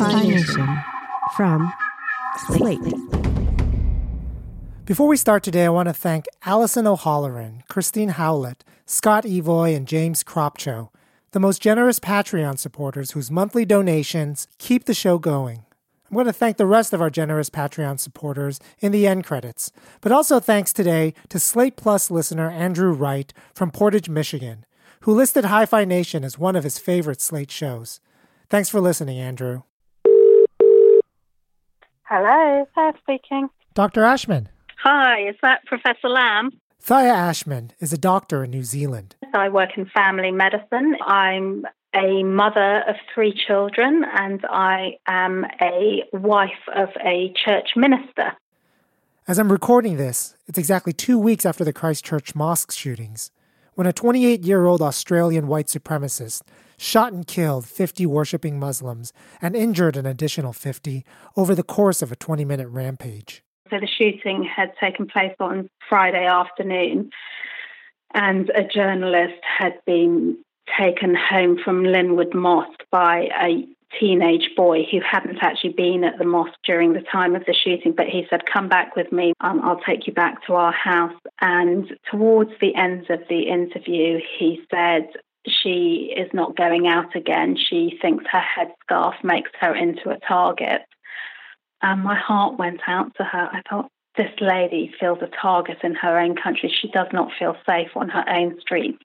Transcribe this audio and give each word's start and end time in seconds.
Hi-Phi 0.00 0.28
Nation 0.28 0.78
from 1.36 1.72
Slate. 2.46 2.78
Before 4.84 5.08
we 5.08 5.16
start 5.16 5.42
today, 5.42 5.64
I 5.64 5.70
want 5.70 5.88
to 5.88 5.92
thank 5.92 6.26
Allison 6.44 6.86
O'Halloran, 6.86 7.64
Christine 7.68 8.10
Howlett, 8.10 8.62
Scott 8.86 9.24
Evoy, 9.24 9.74
and 9.74 9.88
James 9.88 10.22
Cropcho, 10.22 10.90
the 11.32 11.40
most 11.40 11.60
generous 11.60 11.98
Patreon 11.98 12.60
supporters 12.60 13.10
whose 13.10 13.28
monthly 13.28 13.64
donations 13.64 14.46
keep 14.58 14.84
the 14.84 14.94
show 14.94 15.18
going. 15.18 15.64
I'm 16.08 16.14
going 16.14 16.26
to 16.26 16.32
thank 16.32 16.58
the 16.58 16.66
rest 16.66 16.92
of 16.92 17.02
our 17.02 17.10
generous 17.10 17.50
Patreon 17.50 17.98
supporters 17.98 18.60
in 18.78 18.92
the 18.92 19.04
end 19.04 19.24
credits, 19.24 19.72
but 20.00 20.12
also 20.12 20.38
thanks 20.38 20.72
today 20.72 21.12
to 21.28 21.40
Slate 21.40 21.74
Plus 21.74 22.08
listener 22.08 22.48
Andrew 22.48 22.92
Wright 22.92 23.34
from 23.52 23.72
Portage, 23.72 24.08
Michigan, 24.08 24.64
who 25.00 25.12
listed 25.12 25.46
Hi-Phi 25.46 25.84
Nation 25.84 26.22
as 26.22 26.38
one 26.38 26.54
of 26.54 26.62
his 26.62 26.78
favorite 26.78 27.20
Slate 27.20 27.50
shows. 27.50 27.98
Thanks 28.48 28.68
for 28.68 28.80
listening, 28.80 29.18
Andrew. 29.18 29.62
Hello, 32.10 32.66
Thea 32.74 32.92
speaking. 33.02 33.50
Dr. 33.74 34.02
Ashman. 34.02 34.48
Hi, 34.82 35.28
is 35.28 35.36
that 35.42 35.66
Professor 35.66 36.08
Lamb? 36.08 36.58
Thaya 36.82 37.12
Ashman 37.12 37.72
is 37.80 37.92
a 37.92 37.98
doctor 37.98 38.44
in 38.44 38.50
New 38.50 38.64
Zealand. 38.64 39.14
I 39.34 39.50
work 39.50 39.76
in 39.76 39.84
family 39.94 40.30
medicine. 40.30 40.96
I'm 41.02 41.66
a 41.94 42.22
mother 42.22 42.82
of 42.88 42.96
three 43.14 43.38
children 43.46 44.06
and 44.18 44.42
I 44.48 44.92
am 45.06 45.44
a 45.60 46.04
wife 46.14 46.64
of 46.74 46.88
a 47.04 47.34
church 47.44 47.72
minister. 47.76 48.32
As 49.26 49.38
I'm 49.38 49.52
recording 49.52 49.98
this, 49.98 50.34
it's 50.46 50.58
exactly 50.58 50.94
two 50.94 51.18
weeks 51.18 51.44
after 51.44 51.62
the 51.62 51.74
Christchurch 51.74 52.34
mosque 52.34 52.72
shootings, 52.72 53.30
when 53.74 53.86
a 53.86 53.92
28 53.92 54.44
year 54.44 54.64
old 54.64 54.80
Australian 54.80 55.46
white 55.46 55.66
supremacist 55.66 56.40
shot 56.78 57.12
and 57.12 57.26
killed 57.26 57.66
50 57.66 58.06
worshipping 58.06 58.58
Muslims 58.58 59.12
and 59.42 59.54
injured 59.54 59.96
an 59.96 60.06
additional 60.06 60.54
50 60.54 61.04
over 61.36 61.54
the 61.54 61.62
course 61.62 62.00
of 62.00 62.10
a 62.10 62.16
20 62.16 62.46
minute 62.46 62.68
rampage. 62.68 63.42
So 63.68 63.78
the 63.78 63.86
shooting 63.86 64.44
had 64.44 64.72
taken 64.80 65.06
place 65.06 65.34
on 65.38 65.68
Friday 65.88 66.24
afternoon, 66.24 67.10
and 68.14 68.50
a 68.50 68.64
journalist 68.64 69.42
had 69.42 69.74
been 69.84 70.38
taken 70.78 71.14
home 71.14 71.58
from 71.62 71.84
Linwood 71.84 72.34
Mosque 72.34 72.84
by 72.90 73.28
a 73.42 73.66
teenage 73.98 74.50
boy 74.56 74.86
who 74.90 75.00
hadn't 75.00 75.38
actually 75.40 75.72
been 75.72 76.04
at 76.04 76.18
the 76.18 76.24
mosque 76.24 76.58
during 76.64 76.92
the 76.92 77.00
time 77.00 77.34
of 77.34 77.44
the 77.46 77.54
shooting, 77.54 77.92
but 77.96 78.06
he 78.06 78.26
said, 78.28 78.42
Come 78.52 78.68
back 78.68 78.96
with 78.96 79.10
me, 79.12 79.32
um, 79.40 79.60
I'll 79.62 79.80
take 79.80 80.06
you 80.06 80.12
back 80.12 80.46
to 80.46 80.54
our 80.54 80.72
house. 80.72 81.14
And 81.40 81.90
towards 82.10 82.50
the 82.60 82.74
end 82.74 83.08
of 83.10 83.20
the 83.28 83.48
interview, 83.48 84.20
he 84.38 84.60
said, 84.70 85.08
she 85.46 86.12
is 86.16 86.28
not 86.32 86.56
going 86.56 86.86
out 86.86 87.14
again. 87.14 87.56
She 87.56 87.98
thinks 88.00 88.24
her 88.30 88.42
headscarf 88.42 89.22
makes 89.22 89.50
her 89.60 89.74
into 89.74 90.10
a 90.10 90.18
target. 90.26 90.82
And 91.80 92.02
my 92.02 92.16
heart 92.16 92.58
went 92.58 92.80
out 92.86 93.14
to 93.16 93.24
her. 93.24 93.48
I 93.52 93.62
thought, 93.68 93.90
this 94.16 94.32
lady 94.40 94.92
feels 94.98 95.18
a 95.22 95.28
target 95.40 95.78
in 95.84 95.94
her 95.94 96.18
own 96.18 96.34
country. 96.34 96.74
She 96.80 96.88
does 96.88 97.06
not 97.12 97.30
feel 97.38 97.56
safe 97.68 97.90
on 97.94 98.08
her 98.08 98.28
own 98.28 98.60
streets. 98.60 98.98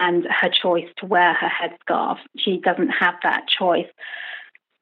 And 0.00 0.24
her 0.24 0.48
choice 0.50 0.88
to 0.98 1.06
wear 1.06 1.34
her 1.34 1.48
headscarf, 1.48 2.16
she 2.38 2.58
doesn't 2.64 2.88
have 2.88 3.14
that 3.22 3.44
choice. 3.48 3.86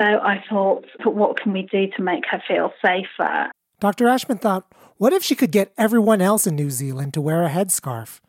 So 0.01 0.07
I 0.07 0.43
thought, 0.49 0.87
what 1.05 1.41
can 1.41 1.53
we 1.53 1.63
do 1.63 1.89
to 1.97 2.03
make 2.03 2.25
her 2.31 2.43
feel 2.47 2.73
safer? 2.85 3.51
Dr. 3.81 4.09
Ashman 4.09 4.39
thought, 4.39 4.73
what 4.97 5.13
if 5.13 5.23
she 5.23 5.35
could 5.35 5.51
get 5.51 5.73
everyone 5.77 6.21
else 6.21 6.47
in 6.47 6.55
New 6.55 6.71
Zealand 6.71 7.13
to 7.15 7.21
wear 7.21 7.45
a 7.45 7.51
headscarf? 7.51 8.21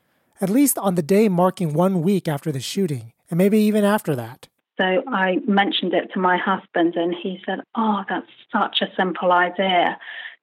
At 0.42 0.50
least 0.50 0.78
on 0.78 0.96
the 0.96 1.02
day 1.02 1.30
marking 1.30 1.74
one 1.74 2.02
week 2.02 2.28
after 2.28 2.52
the 2.52 2.60
shooting, 2.60 3.14
and 3.30 3.38
maybe 3.38 3.60
even 3.60 3.84
after 3.84 4.16
that. 4.16 4.48
So 4.78 5.04
I 5.08 5.38
mentioned 5.48 5.94
it 5.94 6.12
to 6.14 6.20
my 6.20 6.38
husband, 6.38 6.96
and 6.96 7.16
he 7.16 7.42
said, 7.46 7.60
Oh, 7.76 8.04
that's 8.10 8.28
such 8.52 8.82
a 8.82 8.94
simple 8.96 9.32
idea. 9.32 9.98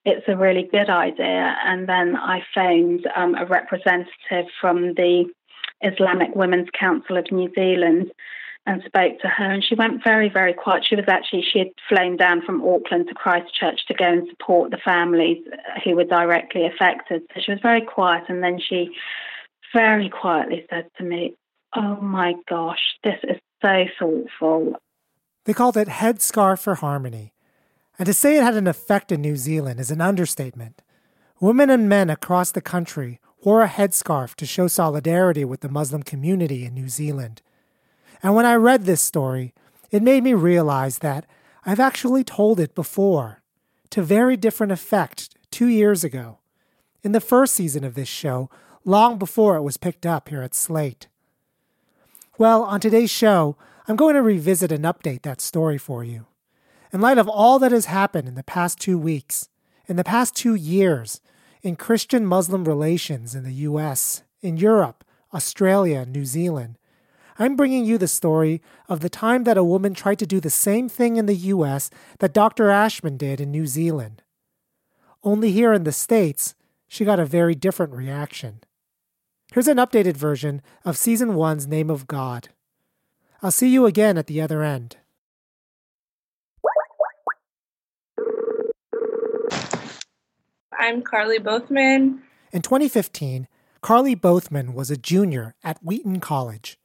It's 0.04 0.26
a 0.26 0.36
really 0.36 0.68
good 0.70 0.90
idea. 0.90 1.56
And 1.64 1.88
then 1.88 2.16
I 2.16 2.42
phoned 2.54 3.06
um, 3.14 3.34
a 3.34 3.44
representative 3.46 4.50
from 4.60 4.94
the 4.94 5.26
Islamic 5.82 6.34
Women's 6.34 6.70
Council 6.78 7.18
of 7.18 7.30
New 7.30 7.52
Zealand 7.54 8.10
and 8.66 8.82
spoke 8.86 9.18
to 9.20 9.28
her 9.28 9.50
and 9.50 9.64
she 9.64 9.74
went 9.74 10.04
very 10.04 10.28
very 10.28 10.52
quiet 10.52 10.84
she 10.88 10.94
was 10.94 11.06
actually 11.08 11.42
she 11.42 11.58
had 11.58 11.68
flown 11.88 12.16
down 12.16 12.40
from 12.42 12.62
auckland 12.62 13.08
to 13.08 13.14
christchurch 13.14 13.84
to 13.86 13.94
go 13.94 14.04
and 14.04 14.28
support 14.28 14.70
the 14.70 14.78
families 14.84 15.38
who 15.82 15.96
were 15.96 16.04
directly 16.04 16.64
affected 16.64 17.22
so 17.34 17.40
she 17.44 17.50
was 17.50 17.60
very 17.60 17.80
quiet 17.80 18.22
and 18.28 18.42
then 18.42 18.60
she 18.60 18.88
very 19.72 20.08
quietly 20.08 20.66
said 20.70 20.86
to 20.98 21.04
me, 21.04 21.34
Oh 21.74 21.96
my 22.00 22.34
gosh, 22.48 22.80
this 23.02 23.18
is 23.22 23.38
so 23.62 23.84
thoughtful. 23.98 24.74
They 25.44 25.54
called 25.54 25.76
it 25.76 25.88
Headscarf 25.88 26.60
for 26.60 26.76
Harmony. 26.76 27.32
And 27.98 28.06
to 28.06 28.12
say 28.12 28.36
it 28.36 28.42
had 28.42 28.54
an 28.54 28.66
effect 28.66 29.12
in 29.12 29.20
New 29.20 29.36
Zealand 29.36 29.80
is 29.80 29.90
an 29.90 30.00
understatement. 30.00 30.82
Women 31.40 31.70
and 31.70 31.88
men 31.88 32.10
across 32.10 32.52
the 32.52 32.60
country 32.60 33.20
wore 33.44 33.62
a 33.62 33.68
headscarf 33.68 34.34
to 34.36 34.46
show 34.46 34.68
solidarity 34.68 35.44
with 35.44 35.60
the 35.60 35.68
Muslim 35.68 36.02
community 36.02 36.64
in 36.64 36.74
New 36.74 36.88
Zealand. 36.88 37.42
And 38.22 38.34
when 38.34 38.46
I 38.46 38.54
read 38.54 38.84
this 38.84 39.02
story, 39.02 39.52
it 39.90 40.02
made 40.02 40.22
me 40.22 40.34
realize 40.34 40.98
that 40.98 41.26
I've 41.64 41.80
actually 41.80 42.24
told 42.24 42.60
it 42.60 42.74
before, 42.74 43.42
to 43.90 44.02
very 44.02 44.36
different 44.36 44.72
effect, 44.72 45.36
two 45.50 45.66
years 45.66 46.02
ago. 46.02 46.38
In 47.02 47.12
the 47.12 47.20
first 47.20 47.54
season 47.54 47.84
of 47.84 47.94
this 47.94 48.08
show, 48.08 48.48
long 48.84 49.18
before 49.18 49.56
it 49.56 49.62
was 49.62 49.76
picked 49.76 50.06
up 50.06 50.28
here 50.28 50.42
at 50.42 50.54
Slate. 50.54 51.08
Well, 52.38 52.64
on 52.64 52.80
today's 52.80 53.10
show, 53.10 53.56
I'm 53.86 53.96
going 53.96 54.14
to 54.14 54.22
revisit 54.22 54.72
and 54.72 54.84
update 54.84 55.22
that 55.22 55.40
story 55.40 55.78
for 55.78 56.02
you. 56.02 56.26
In 56.92 57.00
light 57.00 57.18
of 57.18 57.28
all 57.28 57.58
that 57.58 57.72
has 57.72 57.86
happened 57.86 58.28
in 58.28 58.34
the 58.34 58.42
past 58.42 58.78
two 58.78 58.98
weeks, 58.98 59.48
in 59.86 59.96
the 59.96 60.04
past 60.04 60.36
two 60.36 60.54
years, 60.54 61.20
in 61.62 61.76
Christian 61.76 62.26
Muslim 62.26 62.64
relations 62.64 63.34
in 63.34 63.44
the 63.44 63.52
US, 63.52 64.22
in 64.40 64.56
Europe, 64.56 65.04
Australia, 65.32 66.00
and 66.00 66.12
New 66.12 66.24
Zealand, 66.24 66.76
I'm 67.38 67.56
bringing 67.56 67.84
you 67.84 67.98
the 67.98 68.08
story 68.08 68.60
of 68.88 69.00
the 69.00 69.08
time 69.08 69.44
that 69.44 69.56
a 69.56 69.64
woman 69.64 69.94
tried 69.94 70.18
to 70.18 70.26
do 70.26 70.40
the 70.40 70.50
same 70.50 70.88
thing 70.88 71.16
in 71.16 71.26
the 71.26 71.34
US 71.34 71.88
that 72.18 72.34
Dr. 72.34 72.70
Ashman 72.70 73.16
did 73.16 73.40
in 73.40 73.50
New 73.50 73.66
Zealand. 73.66 74.22
Only 75.24 75.52
here 75.52 75.72
in 75.72 75.84
the 75.84 75.92
States, 75.92 76.54
she 76.88 77.04
got 77.04 77.20
a 77.20 77.24
very 77.24 77.54
different 77.54 77.94
reaction. 77.94 78.60
Here's 79.52 79.68
an 79.68 79.76
updated 79.76 80.16
version 80.16 80.62
of 80.82 80.96
Season 80.96 81.32
1's 81.32 81.66
Name 81.66 81.90
of 81.90 82.06
God. 82.06 82.48
I'll 83.42 83.50
see 83.50 83.68
you 83.68 83.84
again 83.84 84.16
at 84.16 84.26
the 84.26 84.40
other 84.40 84.62
end. 84.62 84.96
I'm 90.72 91.02
Karly 91.02 91.38
Bothman. 91.38 92.20
In 92.50 92.62
2015, 92.62 93.46
Karly 93.82 94.18
Bothman 94.18 94.72
was 94.72 94.90
a 94.90 94.96
junior 94.96 95.54
at 95.62 95.78
Wheaton 95.82 96.20
College. 96.20 96.78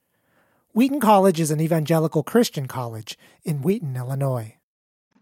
Wheaton 0.74 1.00
College 1.00 1.40
is 1.40 1.52
an 1.52 1.62
evangelical 1.62 2.22
Christian 2.22 2.68
college 2.68 3.18
in 3.46 3.62
Wheaton, 3.62 3.96
Illinois. 3.96 4.58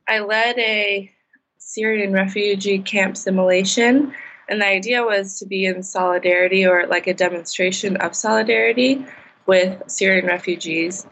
I 0.07 0.17
led 0.17 0.57
a 0.57 1.11
Syrian 1.59 2.11
refugee 2.11 2.79
camp 2.79 3.15
simulation 3.15 4.15
and 4.47 4.61
the 4.61 4.67
idea 4.67 5.03
was 5.03 5.39
to 5.39 5.45
be 5.45 5.65
in 5.65 5.83
solidarity 5.83 6.65
or 6.65 6.87
like 6.87 7.07
a 7.07 7.13
demonstration 7.13 7.97
of 7.97 8.15
solidarity 8.15 9.05
with 9.45 9.81
Syrian 9.87 10.25
refugees. 10.25 11.05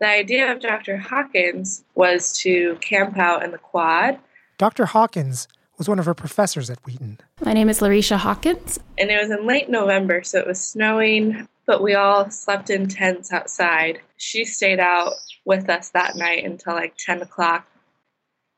The 0.00 0.08
idea 0.08 0.50
of 0.52 0.60
Dr. 0.60 0.96
Hawkins 0.96 1.84
was 1.94 2.36
to 2.38 2.76
camp 2.80 3.16
out 3.18 3.44
in 3.44 3.52
the 3.52 3.58
quad. 3.58 4.18
Dr. 4.58 4.86
Hawkins 4.86 5.46
was 5.78 5.88
one 5.88 5.98
of 5.98 6.06
her 6.06 6.14
professors 6.14 6.70
at 6.70 6.84
Wheaton. 6.84 7.20
My 7.44 7.52
name 7.52 7.68
is 7.68 7.80
Larycia 7.80 8.16
Hawkins. 8.16 8.78
And 8.98 9.10
it 9.10 9.20
was 9.20 9.30
in 9.30 9.46
late 9.46 9.68
November, 9.68 10.22
so 10.22 10.38
it 10.38 10.46
was 10.46 10.60
snowing, 10.60 11.48
but 11.66 11.82
we 11.82 11.94
all 11.94 12.30
slept 12.30 12.70
in 12.70 12.88
tents 12.88 13.32
outside. 13.32 14.00
She 14.16 14.44
stayed 14.44 14.80
out 14.80 15.12
with 15.44 15.68
us 15.68 15.90
that 15.90 16.16
night 16.16 16.44
until 16.44 16.74
like 16.74 16.94
10 16.98 17.22
o'clock. 17.22 17.66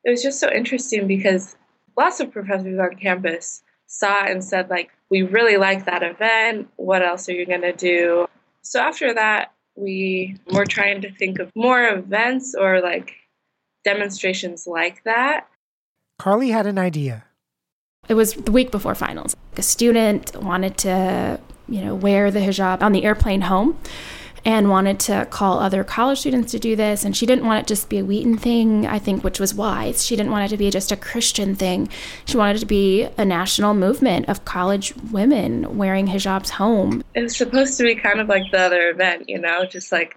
It 0.04 0.10
was 0.10 0.22
just 0.22 0.40
so 0.40 0.50
interesting 0.50 1.06
because 1.06 1.56
lots 1.96 2.20
of 2.20 2.32
professors 2.32 2.78
on 2.78 2.96
campus 2.96 3.62
saw 3.94 4.24
and 4.24 4.42
said 4.42 4.68
like 4.70 4.90
we 5.08 5.22
really 5.22 5.56
like 5.56 5.84
that 5.84 6.02
event. 6.02 6.68
What 6.76 7.02
else 7.02 7.28
are 7.28 7.32
you 7.32 7.46
going 7.46 7.62
to 7.62 7.72
do? 7.72 8.26
So 8.62 8.80
after 8.80 9.14
that 9.14 9.52
we 9.76 10.36
were 10.52 10.64
trying 10.64 11.00
to 11.02 11.12
think 11.12 11.38
of 11.38 11.50
more 11.54 11.88
events 11.88 12.54
or 12.58 12.80
like 12.80 13.12
demonstrations 13.84 14.66
like 14.66 15.02
that. 15.04 15.46
Karly 16.20 16.52
had 16.52 16.66
an 16.66 16.78
idea. 16.78 17.24
It 18.08 18.14
was 18.14 18.34
the 18.34 18.52
week 18.52 18.70
before 18.70 18.94
finals. 18.94 19.34
A 19.56 19.62
student 19.62 20.34
wanted 20.42 20.76
to 20.78 21.40
you 21.68 21.80
know 21.80 21.94
wear 21.94 22.30
the 22.30 22.40
hijab 22.40 22.82
on 22.82 22.92
the 22.92 23.04
airplane 23.04 23.42
home 23.42 23.78
and 24.44 24.68
wanted 24.68 25.00
to 25.00 25.26
call 25.30 25.58
other 25.58 25.82
college 25.82 26.20
students 26.20 26.52
to 26.52 26.58
do 26.58 26.76
this. 26.76 27.04
And 27.04 27.16
she 27.16 27.24
didn't 27.24 27.46
want 27.46 27.62
it 27.62 27.66
just 27.66 27.88
be 27.88 27.98
a 27.98 28.04
Wheaton 28.04 28.36
thing, 28.36 28.86
I 28.86 28.98
think, 28.98 29.24
which 29.24 29.40
was 29.40 29.54
wise. 29.54 30.04
She 30.04 30.16
didn't 30.16 30.32
want 30.32 30.44
it 30.44 30.48
to 30.48 30.58
be 30.58 30.70
just 30.70 30.92
a 30.92 30.96
Christian 30.96 31.54
thing. 31.54 31.88
She 32.26 32.36
wanted 32.36 32.56
it 32.56 32.60
to 32.60 32.66
be 32.66 33.08
a 33.16 33.24
national 33.24 33.74
movement 33.74 34.28
of 34.28 34.44
college 34.44 34.94
women 35.10 35.78
wearing 35.78 36.08
hijabs 36.08 36.50
home. 36.50 37.02
It 37.14 37.22
was 37.22 37.36
supposed 37.36 37.78
to 37.78 37.84
be 37.84 37.94
kind 37.94 38.20
of 38.20 38.28
like 38.28 38.50
the 38.50 38.60
other 38.60 38.90
event, 38.90 39.28
you 39.28 39.38
know, 39.38 39.64
just 39.64 39.90
like, 39.90 40.16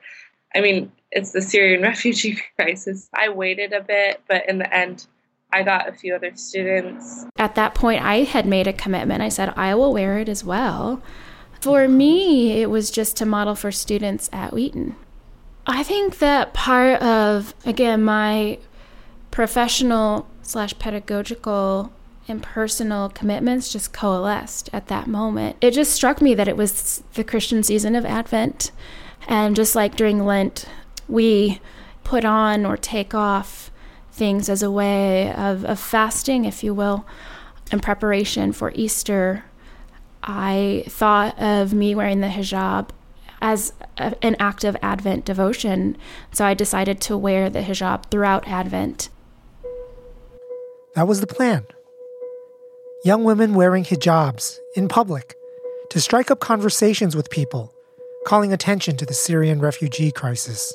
I 0.53 0.62
mean, 0.62 0.91
it's 1.12 1.31
the 1.31 1.41
Syrian 1.41 1.81
refugee 1.83 2.41
crisis. 2.57 3.09
I 3.13 3.29
waited 3.29 3.71
a 3.71 3.81
bit, 3.81 4.21
but 4.27 4.47
in 4.50 4.57
the 4.57 4.74
end, 4.74 5.07
I 5.53 5.63
got 5.63 5.88
a 5.88 5.94
few 5.94 6.13
other 6.13 6.35
students. 6.35 7.25
At 7.38 7.56
that 7.56 7.74
point, 7.74 8.03
I 8.03 8.24
had 8.24 8.45
made 8.45 8.68
a 8.68 8.74
commitment. 8.74 9.21
I 9.21 9.29
said, 9.29 9.53
I 9.56 9.75
will 9.75 9.94
wear 9.94 10.19
it 10.19 10.27
as 10.27 10.44
well. 10.44 11.01
For 11.59 11.88
me, 11.88 12.62
it 12.62 12.69
was 12.69 12.92
just 12.92 13.18
to 13.18 13.25
model 13.25 13.56
for 13.56 13.71
students 13.71 14.30
at 14.31 14.54
Wheaton. 14.54 14.95
I 15.65 15.83
think 15.83 16.19
that 16.19 16.54
part 16.54 17.01
of, 17.01 17.54
again, 17.65 18.04
my 18.04 18.59
professional 19.31 20.27
slash 20.42 20.77
pedagogical 20.80 21.92
and 22.27 22.42
personal 22.44 23.09
commitments 23.09 23.71
just 23.71 23.94
coalesced 23.94 24.69
at 24.74 24.88
that 24.88 25.07
moment. 25.07 25.57
It 25.62 25.71
just 25.71 25.94
struck 25.94 26.21
me 26.21 26.33
that 26.36 26.48
it 26.48 26.57
was 26.57 27.04
the 27.13 27.24
Christian 27.24 27.63
season 27.63 27.95
of 27.95 28.06
Advent. 28.06 28.71
And 29.27 29.56
just 29.56 29.75
like 29.75 29.95
during 29.95 30.25
Lent, 30.25 30.65
we 31.07 31.60
put 32.03 32.24
on 32.24 32.65
or 32.65 32.77
take 32.77 33.13
off 33.13 33.71
things 34.12 34.50
as 34.50 34.63
a 34.63 34.71
way 34.71 35.33
of, 35.33 35.65
of 35.65 35.80
fasting, 35.80 36.45
if 36.45 36.63
you 36.63 36.74
will, 36.74 37.06
in 37.71 37.80
preparation 37.80 38.51
for 38.51 38.71
Easter. 38.74 39.44
I 40.27 40.83
thought 40.89 41.39
of 41.39 41.74
me 41.74 41.95
wearing 41.95 42.19
the 42.19 42.27
hijab 42.27 42.89
as 43.41 43.71
a, 43.97 44.13
an 44.21 44.35
act 44.39 44.65
of 44.65 44.75
Advent 44.81 45.24
devotion. 45.24 45.97
So 46.33 46.45
I 46.45 46.53
decided 46.53 47.00
to 47.01 47.18
wear 47.18 47.50
the 47.50 47.62
hijab 47.62 48.12
throughout 48.12 48.45
Advent. 48.45 49.09
That 50.95 51.07
was 51.07 51.21
the 51.21 51.27
plan. 51.27 51.65
Young 53.06 53.24
women 53.24 53.53
wearing 53.53 53.85
hijabs 53.85 54.59
in 54.75 54.89
public 54.89 55.35
to 55.91 56.01
strike 56.01 56.29
up 56.29 56.41
conversations 56.41 57.15
with 57.15 57.29
people, 57.29 57.74
calling 58.25 58.51
attention 58.51 58.97
to 58.97 59.06
the 59.06 59.13
Syrian 59.13 59.62
refugee 59.62 60.12
crisis. 60.12 60.74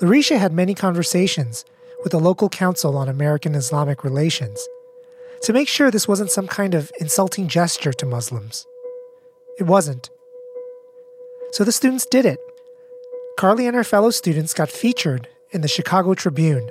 Larycia 0.00 0.38
had 0.38 0.52
many 0.52 0.74
conversations 0.74 1.64
with 2.02 2.12
the 2.12 2.20
local 2.20 2.50
council 2.50 2.98
on 2.98 3.08
American 3.08 3.54
Islamic 3.54 4.04
relations 4.04 4.68
to 5.44 5.52
make 5.52 5.68
sure 5.68 5.90
this 5.90 6.08
wasn't 6.08 6.30
some 6.30 6.46
kind 6.46 6.74
of 6.74 6.90
insulting 7.00 7.48
gesture 7.48 7.92
to 7.92 8.06
Muslims. 8.06 8.66
It 9.58 9.64
wasn't. 9.64 10.08
So 11.52 11.64
the 11.64 11.72
students 11.72 12.06
did 12.06 12.24
it. 12.24 12.38
Karly 13.38 13.66
and 13.66 13.76
her 13.76 13.84
fellow 13.84 14.10
students 14.10 14.54
got 14.54 14.70
featured 14.70 15.28
in 15.50 15.60
the 15.60 15.68
Chicago 15.68 16.14
Tribune. 16.14 16.70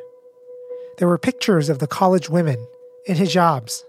There 0.98 1.08
were 1.08 1.20
pictures 1.20 1.70
of 1.70 1.78
the 1.78 1.88
college 1.88 2.32
women 2.32 2.68
in 3.06 3.16
hijabs. 3.16 3.84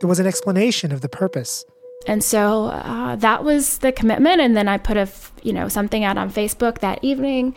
There 0.00 0.08
was 0.08 0.20
an 0.20 0.26
explanation 0.26 0.90
of 0.90 1.02
the 1.02 1.08
purpose. 1.10 1.66
And 2.06 2.24
so 2.24 2.66
uh, 2.66 3.16
that 3.16 3.44
was 3.44 3.78
the 3.78 3.92
commitment. 3.92 4.40
And 4.40 4.56
then 4.56 4.68
I 4.68 4.78
put 4.78 4.96
a, 4.96 5.08
you 5.42 5.52
know, 5.52 5.68
something 5.68 6.02
out 6.02 6.16
on 6.16 6.30
Facebook 6.30 6.78
that 6.78 6.98
evening 7.02 7.54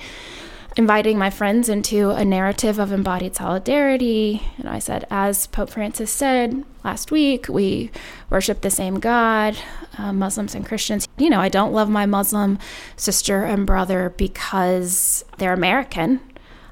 inviting 0.78 1.18
my 1.18 1.30
friends 1.30 1.68
into 1.68 2.12
a 2.12 2.24
narrative 2.24 2.80
of 2.80 2.92
embodied 2.92 3.36
solidarity. 3.36 4.42
And 4.58 4.70
I 4.70 4.80
said, 4.80 5.06
as 5.10 5.48
Pope 5.48 5.70
Francis 5.70 6.12
said 6.12 6.64
last 6.84 7.12
week, 7.12 7.48
we 7.50 7.92
worship 8.30 8.62
the 8.62 8.70
same 8.70 9.00
God, 9.00 9.58
uh, 9.98 10.14
Muslims 10.14 10.56
and 10.56 10.66
Christians. 10.66 11.08
You 11.18 11.30
know, 11.30 11.42
I 11.42 11.50
don't 11.50 11.74
love 11.74 11.90
my 11.90 12.06
Muslim 12.06 12.58
sister 12.96 13.44
and 13.44 13.68
brother 13.68 14.14
because 14.16 15.26
they're 15.38 15.54
American. 15.54 16.22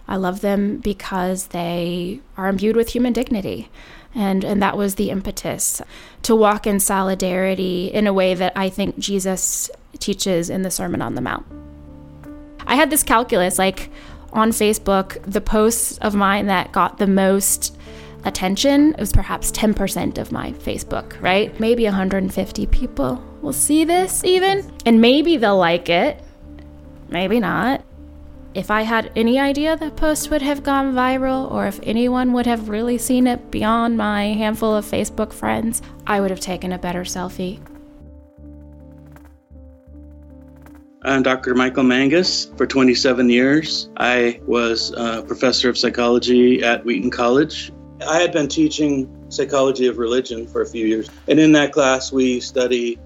I 0.08 0.16
love 0.16 0.42
them 0.42 0.78
because 0.78 1.48
they 1.48 2.22
are 2.38 2.48
imbued 2.48 2.76
with 2.76 2.90
human 2.90 3.14
dignity. 3.14 3.70
And, 4.16 4.44
and 4.44 4.62
that 4.64 4.76
was 4.76 4.96
the 4.96 5.12
impetus 5.12 5.82
to 6.24 6.36
walk 6.36 6.66
in 6.66 6.80
solidarity 6.80 7.88
in 7.88 8.08
a 8.08 8.14
way 8.14 8.34
that 8.34 8.54
I 8.56 8.70
think 8.70 8.98
Jesus 8.98 9.70
teaches 10.00 10.50
in 10.50 10.64
the 10.64 10.72
Sermon 10.72 11.02
on 11.02 11.14
the 11.14 11.22
Mount. 11.22 11.69
I 12.70 12.76
had 12.76 12.92
this 12.92 13.04
calculus 13.04 13.58
like 13.58 13.90
on 14.32 14.52
Facebook, 14.52 15.22
the 15.24 15.42
posts 15.42 15.98
of 15.98 16.14
mine 16.14 16.46
that 16.46 16.72
got 16.72 17.00
the 17.00 17.08
most 17.08 17.76
attention 18.26 18.94
it 18.94 19.00
was 19.00 19.12
perhaps 19.12 19.52
10% 19.52 20.18
of 20.20 20.32
my 20.32 20.52
Facebook, 20.52 21.20
right? 21.20 21.58
Maybe 21.60 21.86
150 21.86 22.68
people 22.68 23.24
will 23.42 23.54
see 23.54 23.86
this 23.86 24.24
even, 24.24 24.72
and 24.86 25.02
maybe 25.02 25.36
they'll 25.38 25.58
like 25.58 25.90
it, 25.90 26.22
maybe 27.08 27.40
not. 27.40 27.84
If 28.54 28.70
I 28.70 28.84
had 28.84 29.12
any 29.16 29.40
idea 29.40 29.76
the 29.76 29.90
post 29.90 30.30
would 30.30 30.42
have 30.44 30.62
gone 30.62 30.94
viral, 30.94 31.50
or 31.52 31.66
if 31.66 31.80
anyone 31.82 32.34
would 32.34 32.46
have 32.46 32.70
really 32.70 33.00
seen 33.00 33.26
it 33.26 33.50
beyond 33.50 33.98
my 33.98 34.26
handful 34.26 34.76
of 34.76 34.86
Facebook 34.86 35.34
friends, 35.34 35.82
I 36.06 36.22
would 36.22 36.30
have 36.30 36.40
taken 36.40 36.72
a 36.72 36.78
better 36.78 37.02
selfie. 37.02 37.60
I'm 41.02 41.24
Dr. 41.24 41.56
Michael 41.56 41.86
Mangis. 41.86 42.56
For 42.58 42.68
27 42.68 43.30
years, 43.30 43.90
I 43.96 44.42
was 44.46 44.92
a 44.98 45.24
professor 45.24 45.70
of 45.70 45.78
psychology 45.78 46.62
at 46.62 46.84
Wheaton 46.84 47.10
College. 47.10 47.72
I 48.06 48.20
had 48.20 48.34
been 48.34 48.50
teaching 48.50 49.10
psychology 49.30 49.88
of 49.88 49.98
religion 49.98 50.46
for 50.46 50.62
a 50.62 50.66
few 50.66 50.86
years, 50.86 51.10
and 51.30 51.40
in 51.40 51.54
that 51.54 51.72
class, 51.72 52.12
we 52.12 52.42
study 52.42 53.00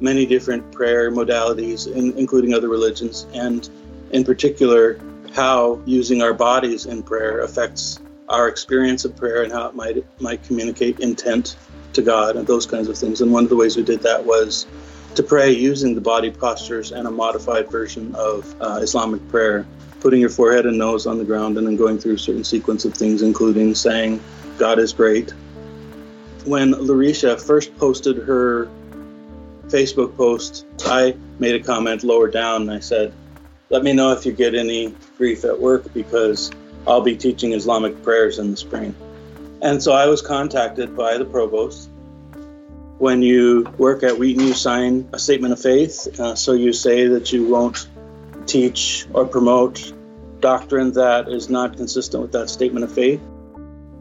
many 0.00 0.26
different 0.26 0.70
prayer 0.70 1.10
modalities, 1.10 1.90
in, 1.90 2.12
including 2.18 2.52
other 2.52 2.68
religions, 2.68 3.26
and 3.32 3.70
in 4.10 4.22
particular, 4.22 5.00
how 5.32 5.80
using 5.86 6.20
our 6.20 6.34
bodies 6.34 6.84
in 6.84 7.02
prayer 7.02 7.40
affects 7.40 8.00
our 8.28 8.48
experience 8.48 9.06
of 9.06 9.16
prayer 9.16 9.44
and 9.44 9.52
how 9.52 9.66
it 9.66 9.74
might 9.74 10.20
might 10.20 10.42
communicate 10.42 11.00
intent 11.00 11.56
to 11.94 12.02
God 12.02 12.36
and 12.36 12.46
those 12.46 12.66
kinds 12.66 12.88
of 12.88 12.98
things. 12.98 13.22
And 13.22 13.32
one 13.32 13.44
of 13.44 13.48
the 13.48 13.56
ways 13.56 13.78
we 13.78 13.82
did 13.82 14.02
that 14.02 14.26
was 14.26 14.66
to 15.14 15.22
pray 15.22 15.50
using 15.50 15.94
the 15.94 16.00
body 16.00 16.30
postures 16.30 16.92
and 16.92 17.06
a 17.06 17.10
modified 17.10 17.70
version 17.70 18.14
of 18.14 18.54
uh, 18.60 18.78
Islamic 18.82 19.26
prayer, 19.28 19.66
putting 20.00 20.20
your 20.20 20.30
forehead 20.30 20.66
and 20.66 20.78
nose 20.78 21.06
on 21.06 21.18
the 21.18 21.24
ground 21.24 21.58
and 21.58 21.66
then 21.66 21.76
going 21.76 21.98
through 21.98 22.14
a 22.14 22.18
certain 22.18 22.44
sequence 22.44 22.84
of 22.84 22.94
things, 22.94 23.22
including 23.22 23.74
saying, 23.74 24.22
God 24.58 24.78
is 24.78 24.92
great. 24.92 25.30
When 26.44 26.72
Larycia 26.72 27.40
first 27.40 27.76
posted 27.76 28.18
her 28.18 28.68
Facebook 29.66 30.16
post, 30.16 30.64
I 30.86 31.16
made 31.38 31.54
a 31.54 31.64
comment 31.64 32.02
lower 32.02 32.28
down 32.28 32.62
and 32.62 32.70
I 32.70 32.80
said, 32.80 33.12
Let 33.68 33.82
me 33.82 33.92
know 33.92 34.12
if 34.12 34.24
you 34.24 34.32
get 34.32 34.54
any 34.54 34.94
grief 35.18 35.44
at 35.44 35.60
work 35.60 35.92
because 35.92 36.50
I'll 36.86 37.02
be 37.02 37.16
teaching 37.16 37.52
Islamic 37.52 38.02
prayers 38.02 38.38
in 38.38 38.50
the 38.50 38.56
spring. 38.56 38.94
And 39.62 39.82
so 39.82 39.92
I 39.92 40.06
was 40.06 40.22
contacted 40.22 40.96
by 40.96 41.18
the 41.18 41.24
provost 41.24 41.89
when 43.00 43.22
you 43.22 43.62
work 43.78 44.02
at 44.02 44.18
Wheaton, 44.18 44.46
you 44.46 44.52
sign 44.52 45.08
a 45.14 45.18
statement 45.18 45.54
of 45.54 45.60
faith. 45.60 46.20
Uh, 46.20 46.34
so 46.34 46.52
you 46.52 46.74
say 46.74 47.06
that 47.06 47.32
you 47.32 47.46
won't 47.46 47.88
teach 48.46 49.06
or 49.14 49.26
promote 49.26 49.94
doctrine 50.40 50.92
that 50.92 51.26
is 51.26 51.48
not 51.48 51.78
consistent 51.78 52.22
with 52.22 52.32
that 52.32 52.50
statement 52.50 52.84
of 52.84 52.92
faith. 52.92 53.20